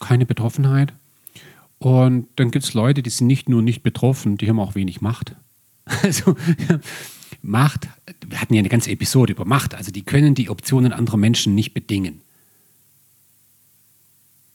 Keine 0.00 0.26
Betroffenheit. 0.26 0.92
Und 1.78 2.28
dann 2.36 2.50
gibt 2.50 2.64
es 2.64 2.74
Leute, 2.74 3.02
die 3.02 3.10
sind 3.10 3.26
nicht 3.26 3.48
nur 3.48 3.60
nicht 3.60 3.82
betroffen, 3.82 4.36
die 4.36 4.48
haben 4.48 4.60
auch 4.60 4.74
wenig 4.74 5.00
Macht. 5.00 5.36
Also 6.02 6.36
ja, 6.68 6.78
Macht, 7.42 7.88
wir 8.24 8.40
hatten 8.40 8.54
ja 8.54 8.60
eine 8.60 8.68
ganze 8.68 8.90
Episode 8.92 9.32
über 9.32 9.44
Macht, 9.44 9.74
also 9.74 9.90
die 9.90 10.02
können 10.02 10.36
die 10.36 10.48
Optionen 10.48 10.92
anderer 10.92 11.16
Menschen 11.16 11.56
nicht 11.56 11.74
bedingen. 11.74 12.20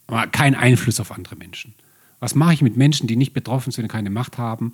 Aber 0.07 0.25
kein 0.27 0.55
Einfluss 0.55 1.01
auf 1.01 1.11
andere 1.11 1.35
Menschen. 1.35 1.73
Was 2.19 2.33
mache 2.33 2.53
ich 2.53 2.61
mit 2.61 2.77
Menschen, 2.77 3.07
die 3.07 3.17
nicht 3.17 3.33
betroffen 3.33 3.71
sind 3.71 3.83
und 3.83 3.91
keine 3.91 4.09
Macht 4.09 4.37
haben? 4.37 4.73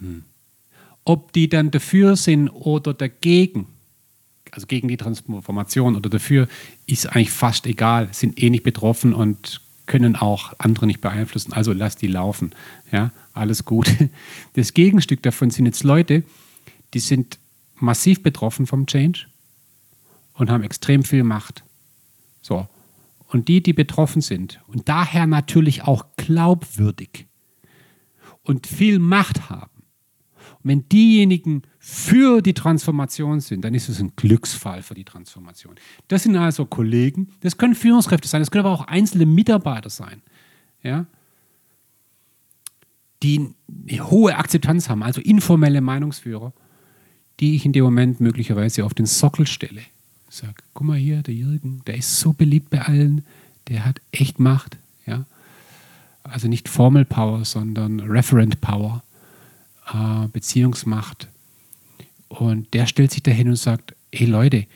Hm. 0.00 0.24
Ob 1.04 1.32
die 1.32 1.48
dann 1.48 1.70
dafür 1.70 2.16
sind 2.16 2.48
oder 2.50 2.94
dagegen, 2.94 3.66
also 4.50 4.66
gegen 4.66 4.88
die 4.88 4.96
Transformation 4.96 5.96
oder 5.96 6.10
dafür, 6.10 6.48
ist 6.86 7.06
eigentlich 7.06 7.30
fast 7.30 7.66
egal, 7.66 8.08
sind 8.12 8.42
eh 8.42 8.50
nicht 8.50 8.62
betroffen 8.62 9.14
und 9.14 9.60
können 9.86 10.16
auch 10.16 10.52
andere 10.58 10.86
nicht 10.86 11.00
beeinflussen, 11.00 11.52
also 11.52 11.72
lass 11.72 11.96
die 11.96 12.06
laufen. 12.06 12.52
Ja, 12.92 13.10
alles 13.32 13.64
gut. 13.64 13.90
Das 14.54 14.74
Gegenstück 14.74 15.22
davon 15.22 15.50
sind 15.50 15.66
jetzt 15.66 15.82
Leute, 15.82 16.24
die 16.94 17.00
sind 17.00 17.38
massiv 17.76 18.22
betroffen 18.22 18.66
vom 18.66 18.86
Change 18.86 19.26
und 20.34 20.50
haben 20.50 20.62
extrem 20.62 21.04
viel 21.04 21.24
Macht. 21.24 21.64
So. 22.42 22.66
Und 23.28 23.48
die, 23.48 23.62
die 23.62 23.72
betroffen 23.72 24.22
sind 24.22 24.60
und 24.66 24.88
daher 24.88 25.26
natürlich 25.26 25.82
auch 25.82 26.06
glaubwürdig 26.16 27.26
und 28.42 28.66
viel 28.66 28.98
Macht 28.98 29.50
haben, 29.50 29.77
und 30.62 30.70
wenn 30.70 30.88
diejenigen 30.88 31.62
für 31.78 32.42
die 32.42 32.54
Transformation 32.54 33.40
sind, 33.40 33.64
dann 33.64 33.74
ist 33.74 33.88
es 33.88 34.00
ein 34.00 34.12
Glücksfall 34.16 34.82
für 34.82 34.94
die 34.94 35.04
Transformation. 35.04 35.76
Das 36.08 36.24
sind 36.24 36.36
also 36.36 36.66
Kollegen, 36.66 37.28
das 37.40 37.56
können 37.56 37.74
Führungskräfte 37.74 38.28
sein, 38.28 38.40
das 38.40 38.50
können 38.50 38.66
aber 38.66 38.74
auch 38.74 38.86
einzelne 38.86 39.26
Mitarbeiter 39.26 39.90
sein, 39.90 40.22
ja, 40.82 41.06
die 43.22 43.54
eine 43.88 44.10
hohe 44.10 44.36
Akzeptanz 44.36 44.88
haben, 44.88 45.02
also 45.02 45.20
informelle 45.20 45.80
Meinungsführer, 45.80 46.52
die 47.40 47.56
ich 47.56 47.64
in 47.64 47.72
dem 47.72 47.84
Moment 47.84 48.20
möglicherweise 48.20 48.84
auf 48.84 48.94
den 48.94 49.06
Sockel 49.06 49.46
stelle. 49.46 49.82
Ich 50.30 50.36
sage, 50.36 50.54
guck 50.74 50.86
mal 50.86 50.98
hier, 50.98 51.22
der 51.22 51.34
Jürgen, 51.34 51.82
der 51.86 51.96
ist 51.96 52.20
so 52.20 52.32
beliebt 52.32 52.70
bei 52.70 52.82
allen, 52.82 53.24
der 53.68 53.84
hat 53.84 54.00
echt 54.12 54.38
Macht. 54.38 54.76
Ja? 55.06 55.24
Also 56.22 56.48
nicht 56.48 56.68
Formel 56.68 57.04
Power, 57.04 57.44
sondern 57.44 58.00
Referent 58.00 58.60
Power 58.60 59.02
äh, 59.92 60.28
Beziehungsmacht, 60.28 61.28
Und 62.28 62.74
der 62.74 62.86
stellt 62.86 63.10
sich 63.10 63.22
dahin 63.22 63.48
und 63.48 63.56
sagt, 63.56 63.94
hey 64.12 64.26
Leute, 64.26 64.66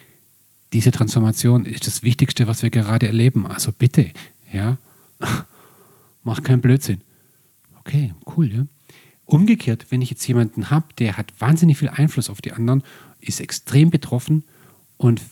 diese 0.72 0.90
Transformation 0.90 1.66
ist 1.66 1.86
das 1.86 2.02
Wichtigste, 2.02 2.46
was 2.46 2.62
wir 2.62 2.70
gerade 2.70 3.06
erleben. 3.06 3.46
Also 3.46 3.72
bitte, 3.72 4.10
ja, 4.52 4.78
mach 6.22 6.42
keinen 6.42 6.62
Blödsinn. 6.62 7.02
Okay, 7.80 8.14
cool, 8.36 8.52
ja. 8.52 8.66
Umgekehrt, 9.26 9.86
wenn 9.90 10.02
ich 10.02 10.10
jetzt 10.10 10.26
jemanden 10.26 10.70
habe, 10.70 10.86
der 10.98 11.16
hat 11.16 11.32
wahnsinnig 11.38 11.78
viel 11.78 11.88
Einfluss 11.88 12.30
auf 12.30 12.40
die 12.40 12.52
anderen, 12.52 12.82
ist 13.20 13.40
extrem 13.40 13.90
betroffen 13.90 14.44
und 14.96 15.22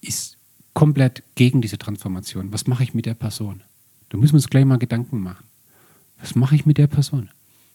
ist 0.00 0.36
komplett 0.72 1.22
gegen 1.34 1.60
diese 1.60 1.78
Transformation. 1.78 2.52
Was 2.52 2.66
mache 2.66 2.82
ich 2.82 2.94
mit 2.94 3.06
der 3.06 3.14
Person? 3.14 3.62
Da 4.08 4.18
müssen 4.18 4.32
wir 4.32 4.38
uns 4.38 4.50
gleich 4.50 4.64
mal 4.64 4.78
Gedanken 4.78 5.20
machen. 5.20 5.44
Was 6.20 6.34
mache 6.34 6.54
ich 6.54 6.66
mit 6.66 6.78
der 6.78 6.86
Person? 6.86 7.30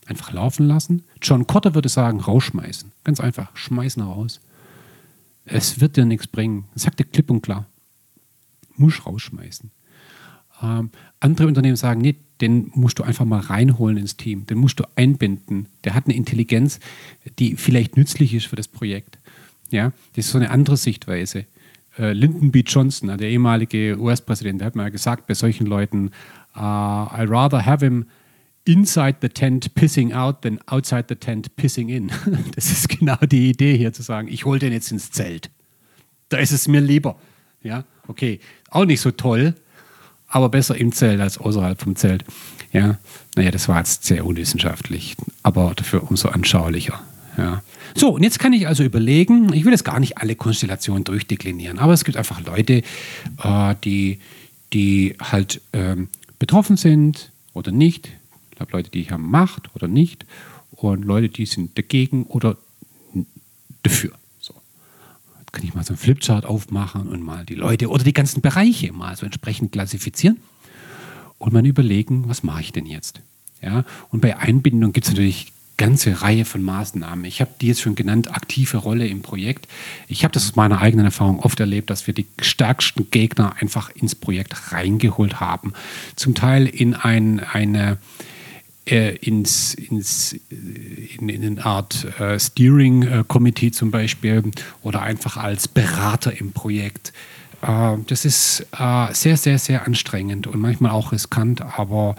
Einfach 0.10 0.34
laufen 0.34 0.66
lassen? 0.66 1.03
John 1.22 1.45
Cotter 1.45 1.76
würde 1.76 1.88
sagen, 1.88 2.20
rausschmeißen. 2.20 2.91
Ganz 3.03 3.20
einfach, 3.20 3.55
schmeißen 3.55 4.01
raus. 4.01 4.41
Es 5.45 5.82
wird 5.82 5.97
dir 5.97 6.05
nichts 6.05 6.26
bringen. 6.26 6.66
Das 6.74 6.82
sagt 6.82 6.99
er 6.99 7.05
klipp 7.05 7.30
und 7.30 7.43
klar. 7.43 7.68
Muss 8.76 9.05
rausschmeißen. 9.05 9.70
Ähm, 10.64 10.89
andere 11.20 11.45
Unternehmen 11.45 11.76
sagen, 11.76 12.01
nee, 12.01 12.16
den 12.41 12.72
musst 12.74 12.97
du 12.97 13.03
einfach 13.03 13.26
mal 13.26 13.39
reinholen 13.39 13.97
ins 13.97 14.18
Team. 14.18 14.47
Den 14.47 14.57
musst 14.57 14.80
du 14.80 14.84
einbinden. 14.95 15.68
Der 15.84 15.93
hat 15.93 16.05
eine 16.05 16.16
Intelligenz, 16.16 16.80
die 17.38 17.55
vielleicht 17.55 17.95
nützlich 17.95 18.34
ist 18.34 18.47
für 18.47 18.55
das 18.55 18.68
Projekt. 18.68 19.20
Ja, 19.70 19.91
das 20.16 20.26
ist 20.26 20.32
so 20.32 20.39
eine 20.39 20.49
andere 20.49 20.78
Sichtweise. 20.78 21.45
Äh, 21.99 22.14
Lyndon 22.14 22.51
B. 22.51 22.64
Johnson, 22.66 23.16
der 23.16 23.30
ehemalige 23.30 23.95
US-Präsident, 23.99 24.62
der 24.62 24.66
hat 24.66 24.76
mal 24.76 24.89
gesagt 24.89 25.28
bei 25.28 25.36
solchen 25.36 25.68
Leuten, 25.68 26.07
uh, 26.55 26.60
I'd 26.60 27.30
rather 27.30 27.64
have 27.64 27.86
him 27.86 28.05
inside 28.66 29.18
the 29.22 29.30
tent 29.30 29.74
pissing 29.76 30.14
out 30.14 30.41
than 30.41 30.60
outside 30.68 31.05
the 31.10 31.16
tent 31.16 31.55
pissing 31.55 31.89
in. 31.89 32.12
Das 32.55 32.72
ist 32.72 32.89
genau 32.89 33.18
die 33.18 33.49
Idee 33.49 33.78
hier 33.78 33.93
zu 33.93 34.01
sagen, 34.01 34.28
ich 34.28 34.45
hole 34.45 34.60
den 34.60 34.74
jetzt 34.74 34.91
ins 34.91 35.12
Zelt. 35.12 35.49
Da 36.30 36.38
ist 36.38 36.51
es 36.51 36.68
mir 36.68 36.82
lieber. 36.82 37.16
Ja, 37.64 37.84
okay, 38.07 38.39
auch 38.70 38.86
nicht 38.86 39.01
so 39.01 39.12
toll, 39.12 39.55
aber 40.28 40.49
besser 40.49 40.78
im 40.78 40.91
Zelt 40.91 41.20
als 41.20 41.38
außerhalb 41.38 41.82
vom 41.82 41.95
Zelt. 41.95 42.24
Ja, 42.72 42.97
naja, 43.36 43.51
das 43.51 43.68
war 43.68 43.80
jetzt 43.80 44.05
sehr 44.05 44.26
unwissenschaftlich, 44.26 45.16
aber 45.43 45.74
dafür 45.76 46.10
umso 46.10 46.30
anschaulicher. 46.30 47.01
Ja. 47.38 47.64
So, 47.95 48.10
und 48.10 48.24
jetzt 48.24 48.39
kann 48.39 48.53
ich 48.53 48.68
also 48.68 48.84
überlegen, 48.84 49.53
ich 49.53 49.66
will 49.66 49.72
jetzt 49.72 49.86
gar 49.86 49.99
nicht 49.99 50.18
alle 50.18 50.36
Konstellationen 50.36 51.03
durchdeklinieren, 51.03 51.80
aber 51.80 51.93
es 51.93 52.03
gibt 52.03 52.18
einfach 52.18 52.41
Leute, 52.41 52.84
äh, 53.43 53.76
die, 53.84 54.20
die 54.74 55.16
halt 55.20 55.62
ähm, 55.74 56.10
betroffen 56.38 56.78
sind 56.78 57.32
oder 57.53 57.72
nicht. 57.72 58.10
Ich 58.60 58.62
habe 58.62 58.74
Leute, 58.74 58.91
die 58.91 59.10
haben 59.10 59.32
Macht 59.32 59.74
oder 59.74 59.88
nicht 59.88 60.26
und 60.72 61.05
Leute, 61.05 61.30
die 61.30 61.45
sind 61.45 61.78
dagegen 61.78 62.26
oder 62.26 62.57
dafür. 63.84 64.12
So. 64.38 64.53
Jetzt 65.39 65.53
kann 65.53 65.64
ich 65.64 65.74
mal 65.74 65.86
so 65.86 65.93
einen 65.93 65.97
Flipchart 65.97 66.43
aufmachen 66.43 67.07
und 67.07 67.24
mal 67.24 67.45
die 67.45 67.55
Leute 67.55 67.88
oder 67.88 68.03
die 68.03 68.12
ganzen 68.12 68.41
Bereiche 68.41 68.91
mal 68.91 69.16
so 69.16 69.26
entsprechend 69.26 69.72
klassifizieren 69.72 70.41
und 71.38 71.53
mal 71.53 71.66
überlegen, 71.66 72.28
was 72.28 72.43
mache 72.43 72.60
ich 72.60 72.74
denn 72.74 72.86
jetzt? 72.86 73.22
Ja, 73.62 73.86
und 74.10 74.20
bei 74.20 74.38
Einbindung 74.38 74.91
gibt 74.91 75.05
es 75.05 75.14
natürlich 75.14 75.53
ganze 75.78 76.22
Reihe 76.22 76.43
von 76.43 76.62
Maßnahmen. 76.62 77.24
Ich 77.24 77.39
habe 77.39 77.51
die 77.62 77.68
jetzt 77.68 77.80
schon 77.80 77.95
genannt, 77.95 78.30
aktive 78.30 78.76
Rolle 78.76 79.07
im 79.07 79.22
Projekt. 79.22 79.70
Ich 80.10 80.26
habe 80.26 80.34
das 80.34 80.49
aus 80.49 80.57
meiner 80.57 80.82
eigenen 80.82 81.05
Erfahrung 81.05 81.39
oft 81.39 81.62
erlebt, 81.62 81.89
dass 81.89 82.07
wir 82.07 82.14
die 82.14 82.28
stärksten 82.41 83.10
Gegner 83.10 83.55
einfach 83.62 83.89
ins 83.89 84.16
Projekt 84.16 84.74
reingeholt 84.74 85.39
haben. 85.39 85.72
Zum 86.18 86.36
Teil 86.36 86.68
in 86.68 86.95
ein, 86.95 87.39
eine 87.39 87.97
äh, 88.90 89.16
ins, 89.18 89.74
ins, 89.74 90.36
in, 90.50 91.30
in 91.30 91.46
eine 91.46 91.66
Art 91.66 92.06
äh, 92.20 92.40
Steering 92.40 93.04
äh, 93.04 93.24
Committee 93.28 93.72
zum 93.72 93.92
Beispiel 93.92 94.44
oder 94.82 95.02
einfach 95.02 95.38
als 95.38 95.68
Berater 95.68 96.40
im 96.40 96.52
Projekt. 96.52 97.14
Äh, 97.62 97.98
das 98.08 98.26
ist 98.26 98.68
äh, 98.78 99.14
sehr, 99.14 99.38
sehr, 99.38 99.60
sehr 99.60 99.86
anstrengend 99.86 100.48
und 100.48 100.60
manchmal 100.60 100.92
auch 100.92 101.12
riskant, 101.12 101.62
aber 101.62 102.16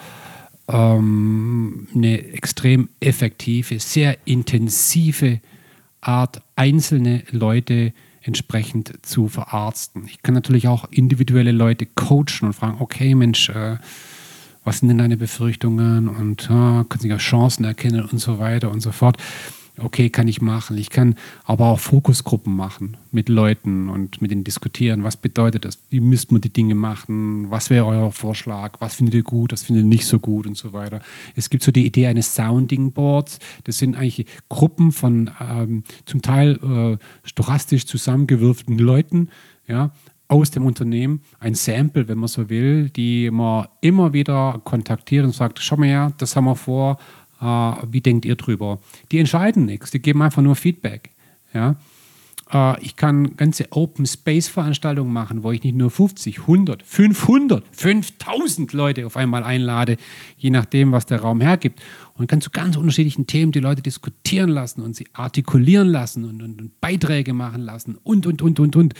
ähm, 0.68 1.88
eine 1.94 2.18
extrem 2.32 2.88
effektive, 3.00 3.80
sehr 3.80 4.16
intensive 4.24 5.40
Art, 6.00 6.42
einzelne 6.56 7.24
Leute 7.30 7.92
entsprechend 8.22 9.04
zu 9.04 9.28
verarzten. 9.28 10.04
Ich 10.06 10.22
kann 10.22 10.34
natürlich 10.34 10.68
auch 10.68 10.90
individuelle 10.90 11.52
Leute 11.52 11.86
coachen 11.86 12.46
und 12.46 12.52
fragen, 12.52 12.76
okay 12.80 13.14
Mensch, 13.14 13.48
äh, 13.48 13.76
was 14.64 14.78
sind 14.78 14.88
denn 14.88 14.98
deine 14.98 15.16
Befürchtungen 15.16 16.08
und 16.08 16.44
äh, 16.44 16.48
können 16.48 17.00
sie 17.00 17.12
auch 17.12 17.18
Chancen 17.18 17.64
erkennen 17.64 18.04
und 18.04 18.18
so 18.18 18.38
weiter 18.38 18.70
und 18.70 18.80
so 18.80 18.92
fort 18.92 19.16
okay, 19.82 20.10
kann 20.10 20.28
ich 20.28 20.40
machen. 20.40 20.78
Ich 20.78 20.90
kann 20.90 21.16
aber 21.44 21.66
auch 21.66 21.80
Fokusgruppen 21.80 22.54
machen 22.54 22.96
mit 23.10 23.28
Leuten 23.28 23.88
und 23.88 24.22
mit 24.22 24.30
ihnen 24.30 24.44
diskutieren. 24.44 25.04
Was 25.04 25.16
bedeutet 25.16 25.64
das? 25.64 25.78
Wie 25.90 26.00
müsste 26.00 26.34
man 26.34 26.40
die 26.40 26.52
Dinge 26.52 26.74
machen? 26.74 27.50
Was 27.50 27.70
wäre 27.70 27.86
euer 27.86 28.12
Vorschlag? 28.12 28.74
Was 28.80 28.94
findet 28.94 29.14
ihr 29.14 29.22
gut? 29.22 29.52
Was 29.52 29.62
findet 29.62 29.84
ihr 29.84 29.88
nicht 29.88 30.06
so 30.06 30.18
gut 30.18 30.46
und 30.46 30.56
so 30.56 30.72
weiter? 30.72 31.00
Es 31.34 31.50
gibt 31.50 31.62
so 31.62 31.72
die 31.72 31.86
Idee 31.86 32.06
eines 32.06 32.34
Sounding 32.34 32.92
Boards. 32.92 33.38
Das 33.64 33.78
sind 33.78 33.96
eigentlich 33.96 34.26
Gruppen 34.48 34.92
von 34.92 35.30
ähm, 35.40 35.84
zum 36.04 36.22
Teil 36.22 36.58
äh, 36.62 37.04
stochastisch 37.26 37.86
zusammengewürften 37.86 38.78
Leuten, 38.78 39.28
ja, 39.66 39.92
aus 40.30 40.52
dem 40.52 40.64
Unternehmen, 40.64 41.22
ein 41.40 41.54
Sample, 41.54 42.06
wenn 42.06 42.18
man 42.18 42.28
so 42.28 42.48
will, 42.48 42.88
die 42.88 43.30
man 43.30 43.66
immer 43.80 44.12
wieder 44.12 44.60
kontaktiert 44.62 45.24
und 45.24 45.34
sagt, 45.34 45.58
schau 45.58 45.76
mal 45.76 45.88
her, 45.88 46.12
das 46.18 46.36
haben 46.36 46.44
wir 46.44 46.54
vor, 46.54 46.98
äh, 47.40 47.44
wie 47.90 48.00
denkt 48.00 48.24
ihr 48.24 48.36
drüber? 48.36 48.78
Die 49.10 49.18
entscheiden 49.18 49.66
nichts, 49.66 49.90
die 49.90 50.00
geben 50.00 50.22
einfach 50.22 50.40
nur 50.40 50.54
Feedback. 50.54 51.10
Ja? 51.52 51.74
Äh, 52.52 52.80
ich 52.82 52.96
kann 52.96 53.36
ganze 53.36 53.72
Open 53.72 54.06
Space 54.06 54.48
Veranstaltungen 54.48 55.12
machen, 55.12 55.42
wo 55.42 55.50
ich 55.52 55.62
nicht 55.62 55.76
nur 55.76 55.90
50, 55.90 56.40
100, 56.40 56.82
500, 56.82 57.64
5000 57.72 58.72
Leute 58.72 59.06
auf 59.06 59.16
einmal 59.16 59.42
einlade, 59.44 59.96
je 60.36 60.50
nachdem, 60.50 60.92
was 60.92 61.06
der 61.06 61.20
Raum 61.20 61.40
hergibt. 61.40 61.80
Und 62.14 62.28
kann 62.28 62.40
zu 62.40 62.50
ganz 62.50 62.76
unterschiedlichen 62.76 63.26
Themen 63.26 63.50
die 63.50 63.60
Leute 63.60 63.82
diskutieren 63.82 64.50
lassen 64.50 64.82
und 64.82 64.94
sie 64.94 65.06
artikulieren 65.12 65.88
lassen 65.88 66.24
und, 66.24 66.42
und, 66.42 66.60
und 66.60 66.80
Beiträge 66.80 67.32
machen 67.32 67.62
lassen 67.62 67.98
und, 68.02 68.26
und, 68.26 68.42
und, 68.42 68.60
und, 68.60 68.76
und. 68.76 68.94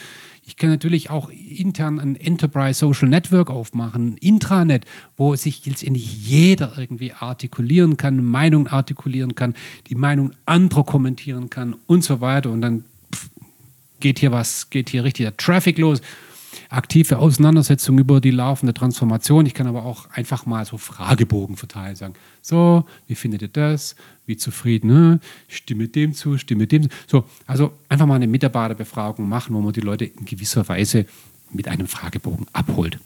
Ich 0.51 0.57
kann 0.57 0.69
natürlich 0.69 1.11
auch 1.11 1.31
intern 1.31 2.01
ein 2.01 2.17
Enterprise 2.17 2.81
Social 2.81 3.09
Network 3.09 3.51
aufmachen, 3.51 4.15
ein 4.15 4.17
Intranet, 4.17 4.85
wo 5.17 5.37
sich 5.37 5.65
letztendlich 5.65 6.27
jeder 6.27 6.77
irgendwie 6.77 7.13
artikulieren 7.13 7.97
kann, 7.97 8.25
Meinung 8.25 8.67
artikulieren 8.67 9.37
kann, 9.37 9.55
die 9.87 9.95
Meinung 9.95 10.33
anderer 10.47 10.83
kommentieren 10.83 11.51
kann 11.51 11.77
und 11.87 12.03
so 12.03 12.21
weiter. 12.21 12.51
Und 12.51 12.63
dann 12.63 12.85
geht 14.01 14.19
hier 14.19 14.33
was, 14.33 14.71
geht 14.71 14.91
hier 14.91 15.05
richtig 15.05 15.25
der 15.25 15.37
Traffic 15.37 15.79
los. 15.79 16.01
Aktive 16.69 17.19
Auseinandersetzung 17.19 17.99
über 17.99 18.21
die 18.21 18.31
laufende 18.31 18.75
Transformation. 18.75 19.47
Ich 19.47 19.55
kann 19.55 19.67
aber 19.67 19.85
auch 19.85 20.11
einfach 20.11 20.47
mal 20.47 20.65
so 20.65 20.79
Fragebogen 20.79 21.57
verteilen, 21.57 21.97
sagen, 21.97 22.15
so, 22.43 22.85
wie 23.07 23.15
findet 23.15 23.43
ihr 23.43 23.49
das? 23.49 23.97
Wie 24.27 24.37
zufrieden? 24.37 24.89
Ne? 24.89 25.21
Stimme 25.49 25.89
dem 25.89 26.15
zu, 26.15 26.39
stimme 26.39 26.67
dem 26.67 26.85
zu. 26.85 26.89
So, 27.07 27.25
also 27.47 27.73
einfach 27.89 28.07
mal 28.07 28.15
eine 28.15 28.27
Mitarbeiterbefragung 28.27 29.29
machen, 29.29 29.55
wo 29.55 29.61
man 29.61 29.73
die 29.73 29.81
Leute 29.81 30.05
in 30.05 30.25
gewisser 30.25 30.69
Weise 30.69 31.07
mit 31.51 31.69
einem 31.69 31.87
Fragebogen 31.87 32.47
abholt. 32.53 32.99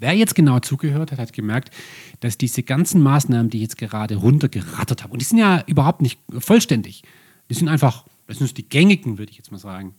Wer 0.00 0.14
jetzt 0.14 0.36
genau 0.36 0.60
zugehört 0.60 1.10
hat, 1.10 1.18
hat 1.18 1.32
gemerkt, 1.32 1.74
dass 2.20 2.38
diese 2.38 2.62
ganzen 2.62 3.02
Maßnahmen, 3.02 3.50
die 3.50 3.58
ich 3.58 3.62
jetzt 3.62 3.78
gerade 3.78 4.14
runtergerattert 4.14 5.02
habe, 5.02 5.12
und 5.12 5.20
die 5.20 5.24
sind 5.24 5.38
ja 5.38 5.64
überhaupt 5.66 6.02
nicht 6.02 6.20
vollständig, 6.38 7.02
die 7.50 7.54
sind 7.54 7.68
einfach 7.68 8.04
das 8.28 8.38
sind 8.38 8.56
die 8.56 8.68
gängigen, 8.68 9.18
würde 9.18 9.32
ich 9.32 9.38
jetzt 9.38 9.50
mal 9.50 9.58
sagen, 9.58 9.94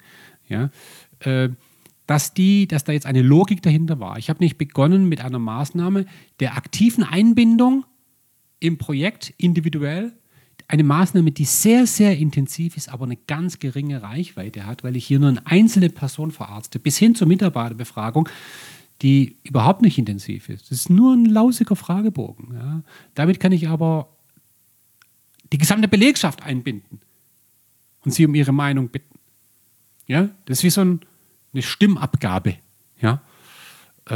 ja, 0.48 0.70
äh, 1.20 1.50
dass, 2.10 2.34
die, 2.34 2.66
dass 2.68 2.86
da 2.86 2.92
jetzt 2.92 3.06
eine 3.06 3.22
Logik 3.22 3.62
dahinter 3.62 4.00
war. 4.00 4.18
Ich 4.18 4.32
habe 4.32 4.44
nicht 4.44 4.58
begonnen 4.58 5.08
mit 5.08 5.22
einer 5.22 5.38
Maßnahme 5.38 6.08
der 6.40 6.58
aktiven 6.58 7.04
Einbindung 7.04 7.86
im 8.60 8.80
Projekt 8.80 9.32
individuell, 9.38 10.14
eine 10.68 10.84
Maßnahme, 10.84 11.32
die 11.32 11.46
sehr, 11.46 11.86
sehr 11.86 12.18
intensiv 12.18 12.78
ist, 12.78 12.90
aber 12.90 13.06
eine 13.06 13.16
ganz 13.16 13.60
geringe 13.60 14.02
Reichweite 14.02 14.66
hat, 14.66 14.84
weil 14.84 14.96
ich 14.96 15.06
hier 15.06 15.20
nur 15.20 15.30
eine 15.30 15.46
einzelne 15.46 15.92
Person 15.92 16.32
verarzte, 16.32 16.80
bis 16.80 16.98
hin 16.98 17.14
zur 17.14 17.28
Mitarbeiterbefragung, 17.28 18.28
die 19.04 19.38
überhaupt 19.44 19.84
nicht 19.84 20.00
intensiv 20.00 20.50
ist. 20.50 20.72
Das 20.72 20.80
ist 20.80 20.90
nur 20.90 21.14
ein 21.14 21.26
lausiger 21.26 21.76
Fragebogen. 21.76 22.56
Ja. 22.56 22.82
Damit 23.14 23.40
kann 23.40 23.52
ich 23.52 23.70
aber 23.70 24.10
die 25.54 25.60
gesamte 25.60 25.88
Belegschaft 25.88 26.42
einbinden 26.42 27.02
und 28.04 28.16
sie 28.16 28.26
um 28.26 28.34
ihre 28.34 28.52
Meinung 28.52 28.90
bitten. 28.90 29.20
Ja, 30.08 30.32
das 30.46 30.58
ist 30.58 30.64
wie 30.64 30.70
so 30.72 30.82
ein, 30.82 31.02
eine 31.54 31.62
Stimmabgabe. 31.62 32.56
Ja, 33.02 33.22
äh, 34.08 34.14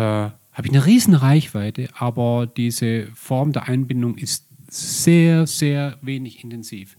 habe 0.54 0.68
ich 0.68 0.72
eine 0.72 0.86
riesen 0.86 1.16
Reichweite, 1.16 1.90
aber 1.96 2.46
diese 2.46 3.08
Form 3.16 3.52
der 3.54 3.68
Einbindung 3.68 4.18
ist 4.18 4.48
sehr, 4.70 5.48
sehr 5.48 5.98
wenig 6.02 6.44
intensiv. 6.44 6.96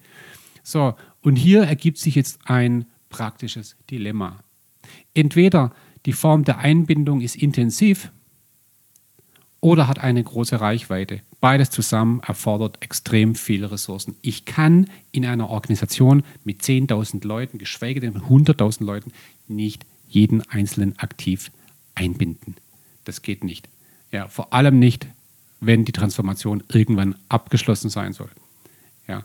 So, 0.62 0.94
und 1.22 1.36
hier 1.36 1.62
ergibt 1.64 1.98
sich 1.98 2.14
jetzt 2.14 2.40
ein 2.44 2.86
praktisches 3.10 3.76
Dilemma. 3.90 4.40
Entweder 5.12 5.72
die 6.06 6.12
Form 6.12 6.44
der 6.44 6.58
Einbindung 6.58 7.20
ist 7.20 7.36
intensiv 7.36 8.10
oder 9.60 9.88
hat 9.88 9.98
eine 9.98 10.22
große 10.22 10.60
Reichweite. 10.60 11.20
Beides 11.40 11.70
zusammen 11.70 12.20
erfordert 12.20 12.82
extrem 12.82 13.34
viele 13.34 13.70
Ressourcen. 13.70 14.16
Ich 14.20 14.44
kann 14.44 14.90
in 15.12 15.24
einer 15.24 15.48
Organisation 15.48 16.22
mit 16.44 16.62
10.000 16.62 17.26
Leuten, 17.26 17.58
geschweige 17.58 18.00
denn 18.00 18.14
mit 18.14 18.24
100.000 18.24 18.84
Leuten, 18.84 19.12
nicht 19.46 19.86
jeden 20.14 20.42
Einzelnen 20.48 20.98
aktiv 20.98 21.50
einbinden. 21.94 22.56
Das 23.04 23.22
geht 23.22 23.44
nicht. 23.44 23.68
Ja, 24.10 24.28
vor 24.28 24.52
allem 24.52 24.78
nicht, 24.78 25.06
wenn 25.60 25.84
die 25.84 25.92
Transformation 25.92 26.62
irgendwann 26.68 27.16
abgeschlossen 27.28 27.90
sein 27.90 28.12
soll. 28.12 28.30
Ja. 29.08 29.24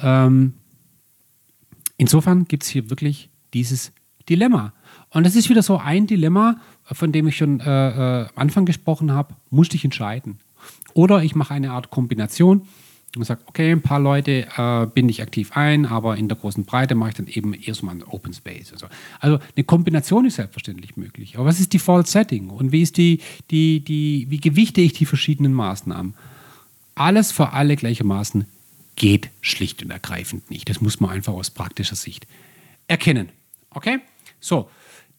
Ähm, 0.00 0.54
insofern 1.96 2.44
gibt 2.44 2.62
es 2.62 2.68
hier 2.68 2.90
wirklich 2.90 3.30
dieses 3.54 3.92
Dilemma. 4.28 4.72
Und 5.10 5.24
das 5.24 5.36
ist 5.36 5.48
wieder 5.48 5.62
so 5.62 5.78
ein 5.78 6.06
Dilemma, 6.06 6.60
von 6.84 7.12
dem 7.12 7.26
ich 7.28 7.36
schon 7.36 7.60
äh, 7.60 7.64
äh, 7.64 8.26
am 8.26 8.30
Anfang 8.36 8.66
gesprochen 8.66 9.12
habe, 9.12 9.34
musste 9.48 9.76
ich 9.76 9.84
entscheiden. 9.84 10.38
Oder 10.94 11.22
ich 11.22 11.34
mache 11.34 11.54
eine 11.54 11.72
Art 11.72 11.90
Kombination 11.90 12.68
und 13.16 13.24
sage, 13.24 13.40
okay, 13.46 13.72
ein 13.72 13.82
paar 13.82 13.98
Leute 13.98 14.46
äh, 14.56 14.86
binde 14.86 15.10
ich 15.10 15.22
aktiv 15.22 15.52
ein, 15.56 15.86
aber 15.86 16.16
in 16.16 16.28
der 16.28 16.38
großen 16.38 16.64
Breite 16.64 16.94
mache 16.94 17.10
ich 17.10 17.16
dann 17.16 17.26
eben 17.26 17.54
erstmal 17.54 17.94
einen 17.94 18.04
Open 18.04 18.32
Space. 18.32 18.72
Also, 18.72 18.86
also 19.18 19.38
eine 19.56 19.64
Kombination 19.64 20.26
ist 20.26 20.36
selbstverständlich 20.36 20.96
möglich. 20.96 21.36
Aber 21.36 21.46
was 21.46 21.58
ist 21.58 21.72
Default 21.72 22.06
Setting 22.06 22.50
und 22.50 22.70
wie 22.70 22.82
ist 22.82 22.96
die, 22.96 23.20
die, 23.50 23.80
die, 23.80 24.26
wie 24.28 24.38
gewichte 24.38 24.80
ich 24.80 24.92
die 24.92 25.06
verschiedenen 25.06 25.52
Maßnahmen? 25.54 26.14
Alles 26.94 27.32
für 27.32 27.52
alle 27.52 27.76
gleichermaßen 27.76 28.46
geht 28.94 29.30
schlicht 29.40 29.82
und 29.82 29.90
ergreifend 29.90 30.50
nicht. 30.50 30.68
Das 30.68 30.80
muss 30.80 31.00
man 31.00 31.10
einfach 31.10 31.32
aus 31.32 31.50
praktischer 31.50 31.96
Sicht 31.96 32.26
erkennen. 32.86 33.30
Okay? 33.70 33.98
So, 34.38 34.70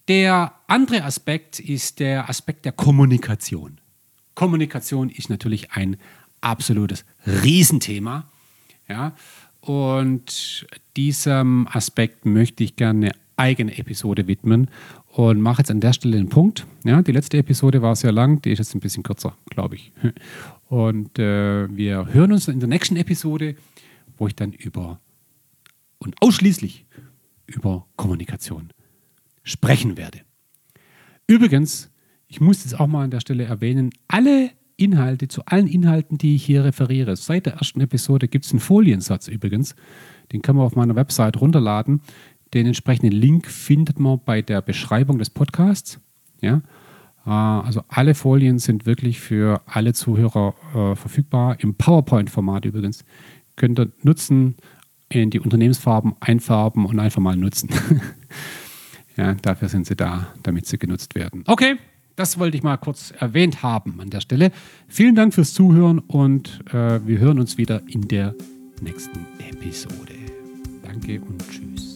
der 0.07 0.53
andere 0.67 1.03
Aspekt 1.03 1.59
ist 1.59 1.99
der 1.99 2.29
Aspekt 2.29 2.65
der 2.65 2.71
Kommunikation. 2.71 3.79
Kommunikation 4.35 5.09
ist 5.09 5.29
natürlich 5.29 5.71
ein 5.71 5.97
absolutes 6.41 7.05
Riesenthema. 7.25 8.29
Ja? 8.87 9.13
Und 9.61 10.67
diesem 10.97 11.67
Aspekt 11.71 12.25
möchte 12.25 12.63
ich 12.63 12.75
gerne 12.75 13.07
eine 13.07 13.15
eigene 13.37 13.77
Episode 13.77 14.27
widmen 14.27 14.69
und 15.07 15.41
mache 15.41 15.61
jetzt 15.61 15.71
an 15.71 15.79
der 15.79 15.93
Stelle 15.93 16.17
den 16.17 16.29
Punkt. 16.29 16.65
Ja, 16.83 17.01
die 17.01 17.11
letzte 17.11 17.37
Episode 17.37 17.81
war 17.81 17.95
sehr 17.95 18.11
lang, 18.11 18.41
die 18.41 18.51
ist 18.51 18.59
jetzt 18.59 18.75
ein 18.75 18.79
bisschen 18.79 19.03
kürzer, 19.03 19.35
glaube 19.49 19.75
ich. 19.75 19.91
Und 20.67 21.19
äh, 21.19 21.67
wir 21.75 22.13
hören 22.13 22.31
uns 22.31 22.47
in 22.47 22.61
der 22.61 22.69
nächsten 22.69 22.95
Episode, 22.95 23.55
wo 24.17 24.27
ich 24.27 24.35
dann 24.35 24.53
über 24.53 25.01
und 25.97 26.15
ausschließlich 26.21 26.85
über 27.45 27.85
Kommunikation 27.97 28.71
sprechen 29.43 29.97
werde. 29.97 30.21
Übrigens, 31.27 31.91
ich 32.27 32.39
muss 32.39 32.63
jetzt 32.63 32.79
auch 32.79 32.87
mal 32.87 33.03
an 33.03 33.11
der 33.11 33.19
Stelle 33.19 33.43
erwähnen, 33.43 33.91
alle 34.07 34.51
Inhalte, 34.81 35.27
zu 35.27 35.45
allen 35.45 35.67
Inhalten, 35.67 36.17
die 36.17 36.35
ich 36.35 36.45
hier 36.45 36.63
referiere, 36.63 37.15
seit 37.15 37.45
der 37.45 37.53
ersten 37.53 37.81
Episode 37.81 38.27
gibt 38.27 38.45
es 38.45 38.51
einen 38.51 38.59
Foliensatz 38.59 39.27
übrigens. 39.27 39.75
Den 40.31 40.41
kann 40.41 40.55
man 40.55 40.65
auf 40.65 40.75
meiner 40.75 40.95
Website 40.95 41.39
runterladen. 41.39 42.01
Den 42.53 42.67
entsprechenden 42.67 43.11
Link 43.11 43.47
findet 43.47 43.99
man 43.99 44.19
bei 44.23 44.41
der 44.41 44.61
Beschreibung 44.61 45.17
des 45.19 45.29
Podcasts. 45.29 45.99
Ja? 46.41 46.61
Äh, 47.25 47.29
also 47.29 47.83
alle 47.87 48.15
Folien 48.15 48.59
sind 48.59 48.85
wirklich 48.85 49.19
für 49.19 49.61
alle 49.65 49.93
Zuhörer 49.93 50.55
äh, 50.73 50.95
verfügbar, 50.95 51.57
im 51.59 51.75
PowerPoint-Format 51.75 52.65
übrigens. 52.65 53.05
Könnt 53.55 53.79
ihr 53.79 53.91
nutzen, 54.03 54.55
in 55.09 55.29
die 55.29 55.39
Unternehmensfarben 55.39 56.15
einfärben 56.19 56.85
und 56.85 56.99
einfach 56.99 57.21
mal 57.21 57.35
nutzen. 57.35 57.69
Ja, 59.17 59.33
dafür 59.33 59.67
sind 59.67 59.85
sie 59.85 59.95
da, 59.95 60.27
damit 60.41 60.65
sie 60.65 60.77
genutzt 60.77 61.15
werden. 61.15 61.43
Okay, 61.45 61.75
das 62.21 62.37
wollte 62.37 62.55
ich 62.55 62.61
mal 62.61 62.77
kurz 62.77 63.11
erwähnt 63.17 63.63
haben 63.63 63.99
an 63.99 64.11
der 64.11 64.21
Stelle. 64.21 64.51
Vielen 64.87 65.15
Dank 65.15 65.33
fürs 65.33 65.55
Zuhören 65.55 65.97
und 65.97 66.59
äh, 66.71 66.99
wir 67.03 67.17
hören 67.17 67.39
uns 67.39 67.57
wieder 67.57 67.81
in 67.87 68.07
der 68.07 68.35
nächsten 68.79 69.25
Episode. 69.49 70.13
Danke 70.83 71.19
und 71.19 71.43
tschüss. 71.49 71.90